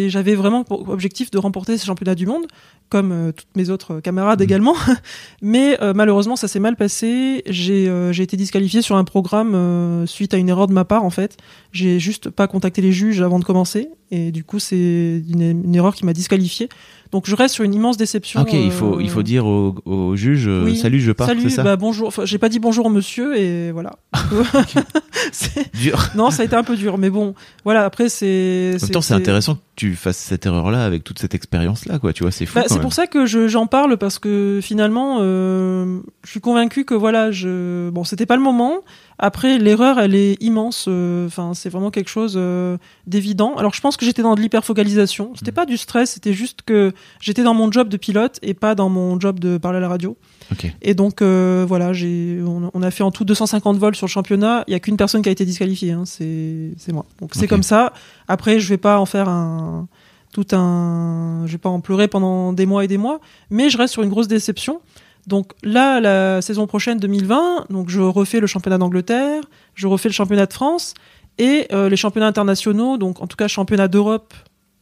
j'avais 0.09 0.35
vraiment 0.35 0.65
pour 0.65 0.89
objectif 0.89 1.31
de 1.31 1.37
remporter 1.37 1.77
ce 1.77 1.85
championnat 1.85 2.15
du 2.15 2.27
monde, 2.27 2.47
comme 2.89 3.13
euh, 3.13 3.33
toutes 3.33 3.55
mes 3.55 3.69
autres 3.69 4.01
camarades 4.01 4.41
également. 4.41 4.75
Mais 5.43 5.81
euh, 5.83 5.93
malheureusement, 5.95 6.37
ça 6.37 6.49
s'est 6.49 6.61
mal 6.61 6.75
passé. 6.75 7.43
J'ai 7.47 7.87
euh, 7.89 8.13
été 8.13 8.39
disqualifié 8.39 8.81
sur 8.81 8.97
un 8.97 9.05
programme 9.05 10.07
suite 10.07 10.33
à 10.33 10.39
une 10.39 10.49
erreur 10.49 10.69
de 10.69 10.73
ma 10.73 10.87
part, 10.87 11.05
en 11.05 11.11
fait. 11.11 11.37
J'ai 11.73 12.01
juste 12.01 12.31
pas 12.31 12.47
contacté 12.47 12.81
les 12.81 12.93
juges 12.93 13.21
avant 13.21 13.39
de 13.39 13.45
commencer. 13.45 13.91
Et 14.11 14.33
du 14.33 14.43
coup, 14.43 14.59
c'est 14.59 14.77
une, 14.77 15.65
une 15.65 15.75
erreur 15.75 15.95
qui 15.95 16.07
m'a 16.07 16.15
disqualifié. 16.15 16.71
Donc 17.13 17.27
je 17.27 17.35
reste 17.37 17.55
sur 17.55 17.65
une 17.65 17.75
immense 17.75 17.97
déception. 17.97 18.41
Ok, 18.43 18.53
il 18.53 18.71
faut 18.71 18.97
euh, 18.97 19.03
il 19.03 19.09
faut 19.11 19.23
dire 19.23 19.47
au, 19.47 19.75
au 19.85 20.17
juge 20.17 20.47
euh, 20.49 20.65
oui. 20.65 20.77
salut, 20.77 21.01
je 21.01 21.13
pars, 21.13 21.27
Salut, 21.29 21.49
ça 21.51 21.63
bah 21.63 21.77
bonjour. 21.77 22.09
Enfin, 22.09 22.25
j'ai 22.25 22.39
pas 22.39 22.49
dit 22.49 22.59
bonjour 22.59 22.87
au 22.87 22.91
monsieur 22.91 23.37
et 23.39 23.71
voilà. 23.73 23.93
C'est- 25.33 25.75
Dur. 25.77 25.99
non, 26.15 26.31
ça 26.31 26.43
a 26.43 26.45
été 26.45 26.57
un 26.57 26.63
peu 26.63 26.77
dur, 26.77 26.99
mais 26.99 27.11
bon, 27.11 27.35
voilà. 27.65 27.85
Après, 27.85 28.09
c'est. 28.09 28.73
En 28.77 28.83
même 28.85 28.91
temps, 28.91 29.01
c'est 29.01 29.15
intéressant 29.15 29.57
que 29.57 29.61
tu 29.77 29.95
fasses 29.95 30.17
cette 30.19 30.47
erreur-là 30.47 30.85
avec 30.85 31.05
toute 31.05 31.19
cette 31.19 31.35
expérience-là, 31.35 31.99
quoi. 31.99 32.13
Tu 32.13 32.23
vois, 32.23 32.31
c'est 32.33 32.47
fou. 32.47 32.55
Bah, 32.59 32.65
c'est 32.67 32.81
pour 32.81 32.93
ça 32.93 33.07
que 33.07 33.27
je- 33.27 33.49
j'en 33.49 33.67
parle 33.67 33.97
parce 33.97 34.19
que 34.19 34.61
finalement, 34.63 35.19
euh, 35.21 35.99
je 36.25 36.31
suis 36.31 36.41
convaincu 36.41 36.85
que 36.85 36.95
voilà, 36.95 37.31
je 37.31 37.91
bon, 37.91 38.05
c'était 38.05 38.27
pas 38.27 38.37
le 38.37 38.43
moment. 38.43 38.77
Après, 39.19 39.59
l'erreur, 39.59 39.99
elle 39.99 40.15
est 40.15 40.37
immense. 40.43 40.87
euh, 40.89 41.27
Enfin, 41.27 41.53
c'est 41.55 41.69
vraiment 41.71 41.91
quelque 41.91 42.09
chose 42.11 42.35
euh, 42.37 42.77
d'évident. 43.07 43.55
Alors, 43.57 43.73
je 43.75 43.81
pense 43.81 43.97
que 43.97 44.05
j'étais 44.05 44.23
dans 44.23 44.35
de 44.35 44.41
l'hyperfocalisation. 44.41 45.33
C'était 45.37 45.53
pas 45.53 45.67
du 45.67 45.77
stress, 45.77 46.11
c'était 46.13 46.33
juste 46.35 46.61
que 46.63 46.93
j'étais 47.21 47.43
dans 47.43 47.55
mon 47.55 47.73
job 47.73 47.89
de 47.89 47.97
pilote 47.97 48.39
et 48.43 48.53
pas 48.55 48.75
dans 48.75 48.89
mon 48.89 49.19
job 49.19 49.41
de 49.41 49.57
parler 49.59 49.79
à 49.79 49.81
la 49.81 49.89
radio. 49.89 50.17
Ok. 50.53 50.71
Et 50.83 50.95
donc, 50.95 51.23
euh, 51.23 51.65
voilà, 51.67 51.93
j'ai, 51.93 52.41
on, 52.47 52.71
on 52.73 52.83
a 52.83 52.91
fait 52.91 53.03
en 53.03 53.11
tout 53.11 53.25
250 53.25 53.79
vols 53.79 53.97
sur 53.97 54.07
le 54.07 54.11
championnat. 54.11 54.65
Il 54.69 54.73
y 54.73 54.75
a 54.75 54.81
qu'une 54.81 54.97
personne 54.97 55.23
qui 55.23 55.29
a 55.29 55.33
été 55.33 55.45
disqualifiée. 55.45 55.93
Hein, 55.93 56.05
c'est, 56.05 56.73
c'est 56.77 56.93
moi. 56.93 57.07
Donc, 57.21 57.31
c'est 57.35 57.49
comme 57.49 57.63
ça. 57.63 57.93
Après, 58.29 58.61
je 58.61 58.69
vais 58.69 58.77
pas 58.79 58.99
en 59.01 59.07
faire 59.07 59.29
un 59.29 59.89
tout 60.33 60.55
un, 60.55 61.45
je 61.47 61.53
vais 61.53 61.59
pas 61.59 61.71
en 61.71 61.81
pleurer 61.81 62.09
pendant 62.09 62.53
des 62.53 62.67
mois 62.67 62.85
et 62.85 62.89
des 62.89 62.99
mois, 62.99 63.21
mais 63.49 63.71
je 63.71 63.79
reste 63.79 63.95
sur 63.95 64.03
une 64.03 64.11
grosse 64.11 64.29
déception. 64.29 64.81
Donc 65.27 65.53
là, 65.65 66.01
la 66.01 66.41
saison 66.41 66.67
prochaine 66.67 66.99
2020, 66.99 67.67
donc 67.71 67.89
je 67.89 68.01
refais 68.01 68.39
le 68.41 68.47
championnat 68.47 68.79
d'Angleterre, 68.79 69.43
je 69.75 69.87
refais 69.89 70.09
le 70.09 70.13
championnat 70.15 70.47
de 70.47 70.53
France 70.53 70.95
et 71.39 71.67
euh, 71.73 71.89
les 71.89 71.97
championnats 71.97 72.29
internationaux, 72.29 72.97
donc 72.97 73.21
en 73.21 73.27
tout 73.27 73.37
cas 73.37 73.49
championnat 73.49 73.89
d'Europe 73.89 74.33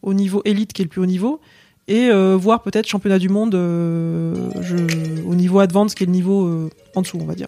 au 0.02 0.12
niveau 0.12 0.42
élite 0.44 0.72
qui 0.74 0.82
est 0.82 0.84
le 0.84 0.90
plus 0.90 1.00
haut 1.00 1.06
niveau, 1.06 1.40
et 1.88 2.08
euh, 2.10 2.36
voir 2.38 2.62
peut-être 2.62 2.86
championnat 2.86 3.18
du 3.18 3.28
monde 3.30 3.54
euh, 3.54 4.34
je- 4.60 5.22
au 5.26 5.34
niveau 5.34 5.58
advance 5.60 5.94
qui 5.94 6.02
est 6.02 6.06
le 6.06 6.12
niveau 6.12 6.46
euh, 6.46 6.68
en 6.94 7.02
dessous, 7.02 7.18
on 7.20 7.24
va 7.26 7.34
dire. 7.34 7.46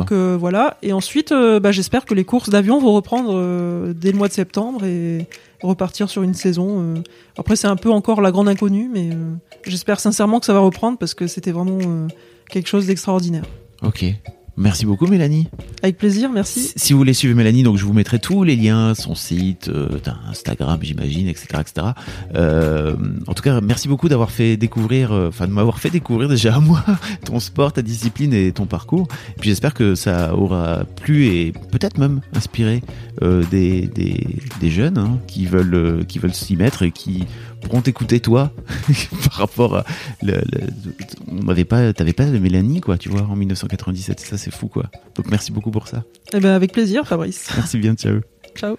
Donc 0.00 0.12
euh, 0.12 0.36
voilà. 0.38 0.76
Et 0.82 0.92
ensuite, 0.92 1.32
euh, 1.32 1.58
bah, 1.58 1.72
j'espère 1.72 2.04
que 2.04 2.14
les 2.14 2.24
courses 2.24 2.50
d'avion 2.50 2.78
vont 2.78 2.92
reprendre 2.92 3.30
euh, 3.34 3.92
dès 3.96 4.12
le 4.12 4.18
mois 4.18 4.28
de 4.28 4.32
septembre 4.32 4.84
et 4.84 5.26
repartir 5.62 6.08
sur 6.10 6.22
une 6.22 6.34
saison. 6.34 6.96
euh. 6.96 7.02
Après, 7.38 7.56
c'est 7.56 7.66
un 7.66 7.76
peu 7.76 7.90
encore 7.90 8.20
la 8.20 8.30
grande 8.30 8.48
inconnue, 8.48 8.88
mais 8.92 9.10
euh, 9.12 9.34
j'espère 9.64 10.00
sincèrement 10.00 10.40
que 10.40 10.46
ça 10.46 10.52
va 10.52 10.60
reprendre 10.60 10.98
parce 10.98 11.14
que 11.14 11.26
c'était 11.26 11.52
vraiment 11.52 11.78
euh, 11.80 12.08
quelque 12.50 12.68
chose 12.68 12.86
d'extraordinaire. 12.86 13.44
Ok. 13.82 14.04
Merci 14.56 14.84
beaucoup, 14.84 15.06
Mélanie. 15.06 15.48
Avec 15.82 15.96
plaisir, 15.96 16.30
merci. 16.30 16.72
Si 16.76 16.92
vous 16.92 16.98
voulez 16.98 17.14
suivre 17.14 17.34
Mélanie, 17.34 17.62
donc 17.62 17.78
je 17.78 17.86
vous 17.86 17.94
mettrai 17.94 18.18
tous 18.18 18.44
les 18.44 18.54
liens, 18.54 18.94
son 18.94 19.14
site, 19.14 19.68
euh, 19.68 19.98
Instagram, 20.28 20.78
j'imagine, 20.82 21.26
etc., 21.26 21.46
etc. 21.60 21.86
Euh, 22.34 22.94
en 23.26 23.32
tout 23.32 23.42
cas, 23.42 23.62
merci 23.62 23.88
beaucoup 23.88 24.10
d'avoir 24.10 24.30
fait 24.30 24.58
découvrir, 24.58 25.12
euh, 25.12 25.28
enfin 25.28 25.46
de 25.46 25.52
m'avoir 25.52 25.78
fait 25.78 25.88
découvrir 25.88 26.28
déjà 26.28 26.56
à 26.56 26.60
moi 26.60 26.84
ton 27.24 27.40
sport, 27.40 27.72
ta 27.72 27.80
discipline 27.80 28.34
et 28.34 28.52
ton 28.52 28.66
parcours. 28.66 29.08
Et 29.30 29.40
puis 29.40 29.48
j'espère 29.48 29.72
que 29.72 29.94
ça 29.94 30.36
aura 30.36 30.84
plu 31.02 31.28
et 31.28 31.52
peut-être 31.70 31.96
même 31.98 32.20
inspiré 32.34 32.82
des, 33.20 33.86
des, 33.86 34.26
des 34.60 34.70
jeunes 34.70 34.98
hein, 34.98 35.18
qui 35.26 35.46
veulent 35.46 36.04
qui 36.06 36.18
veulent 36.18 36.34
s'y 36.34 36.56
mettre 36.56 36.82
et 36.82 36.90
qui 36.90 37.24
pourront 37.62 37.80
t'écouter 37.82 38.20
toi 38.20 38.50
par 39.24 39.32
rapport 39.38 39.76
à 39.76 39.84
le, 40.22 40.32
le- 40.52 40.68
on 41.28 41.44
n'avait 41.44 41.64
pas 41.64 41.92
t'avais 41.92 42.12
pas 42.12 42.26
de 42.26 42.38
Mélanie 42.38 42.80
quoi 42.80 42.98
tu 42.98 43.08
vois 43.08 43.22
en 43.22 43.36
1997 43.36 44.20
ça 44.20 44.36
c'est 44.36 44.50
fou 44.52 44.68
quoi 44.68 44.84
donc 45.14 45.26
merci 45.30 45.52
beaucoup 45.52 45.70
pour 45.70 45.88
ça 45.88 46.04
Eh 46.34 46.40
ben, 46.40 46.50
avec 46.52 46.72
plaisir, 46.72 47.06
Fabrice. 47.06 47.48
Merci 47.56 47.78
bien, 47.78 47.94
ciao. 47.94 48.20
Ciao. 48.54 48.76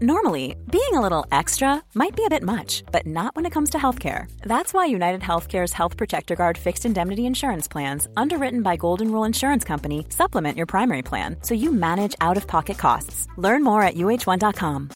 Normally, 0.00 0.56
being 0.70 0.94
a 0.94 1.00
little 1.00 1.24
extra 1.30 1.80
might 1.94 2.16
be 2.16 2.24
a 2.24 2.30
bit 2.30 2.42
much, 2.42 2.82
but 2.90 3.06
not 3.06 3.36
when 3.36 3.46
it 3.46 3.52
comes 3.52 3.70
to 3.70 3.78
healthcare. 3.78 4.24
That's 4.44 4.74
why 4.74 4.86
United 4.86 5.20
Healthcare's 5.20 5.72
Health 5.72 5.96
Protector 5.96 6.34
Guard 6.34 6.58
fixed 6.58 6.84
indemnity 6.84 7.24
insurance 7.24 7.68
plans, 7.68 8.08
underwritten 8.16 8.62
by 8.62 8.76
Golden 8.76 9.12
Rule 9.12 9.24
Insurance 9.26 9.64
Company, 9.64 10.04
supplement 10.08 10.56
your 10.56 10.66
primary 10.66 11.02
plan 11.02 11.36
so 11.42 11.54
you 11.54 11.72
manage 11.72 12.16
out 12.20 12.36
of 12.36 12.46
pocket 12.48 12.78
costs. 12.78 13.28
Learn 13.36 13.62
more 13.62 13.82
at 13.82 13.94
uh1.com. 13.94 14.90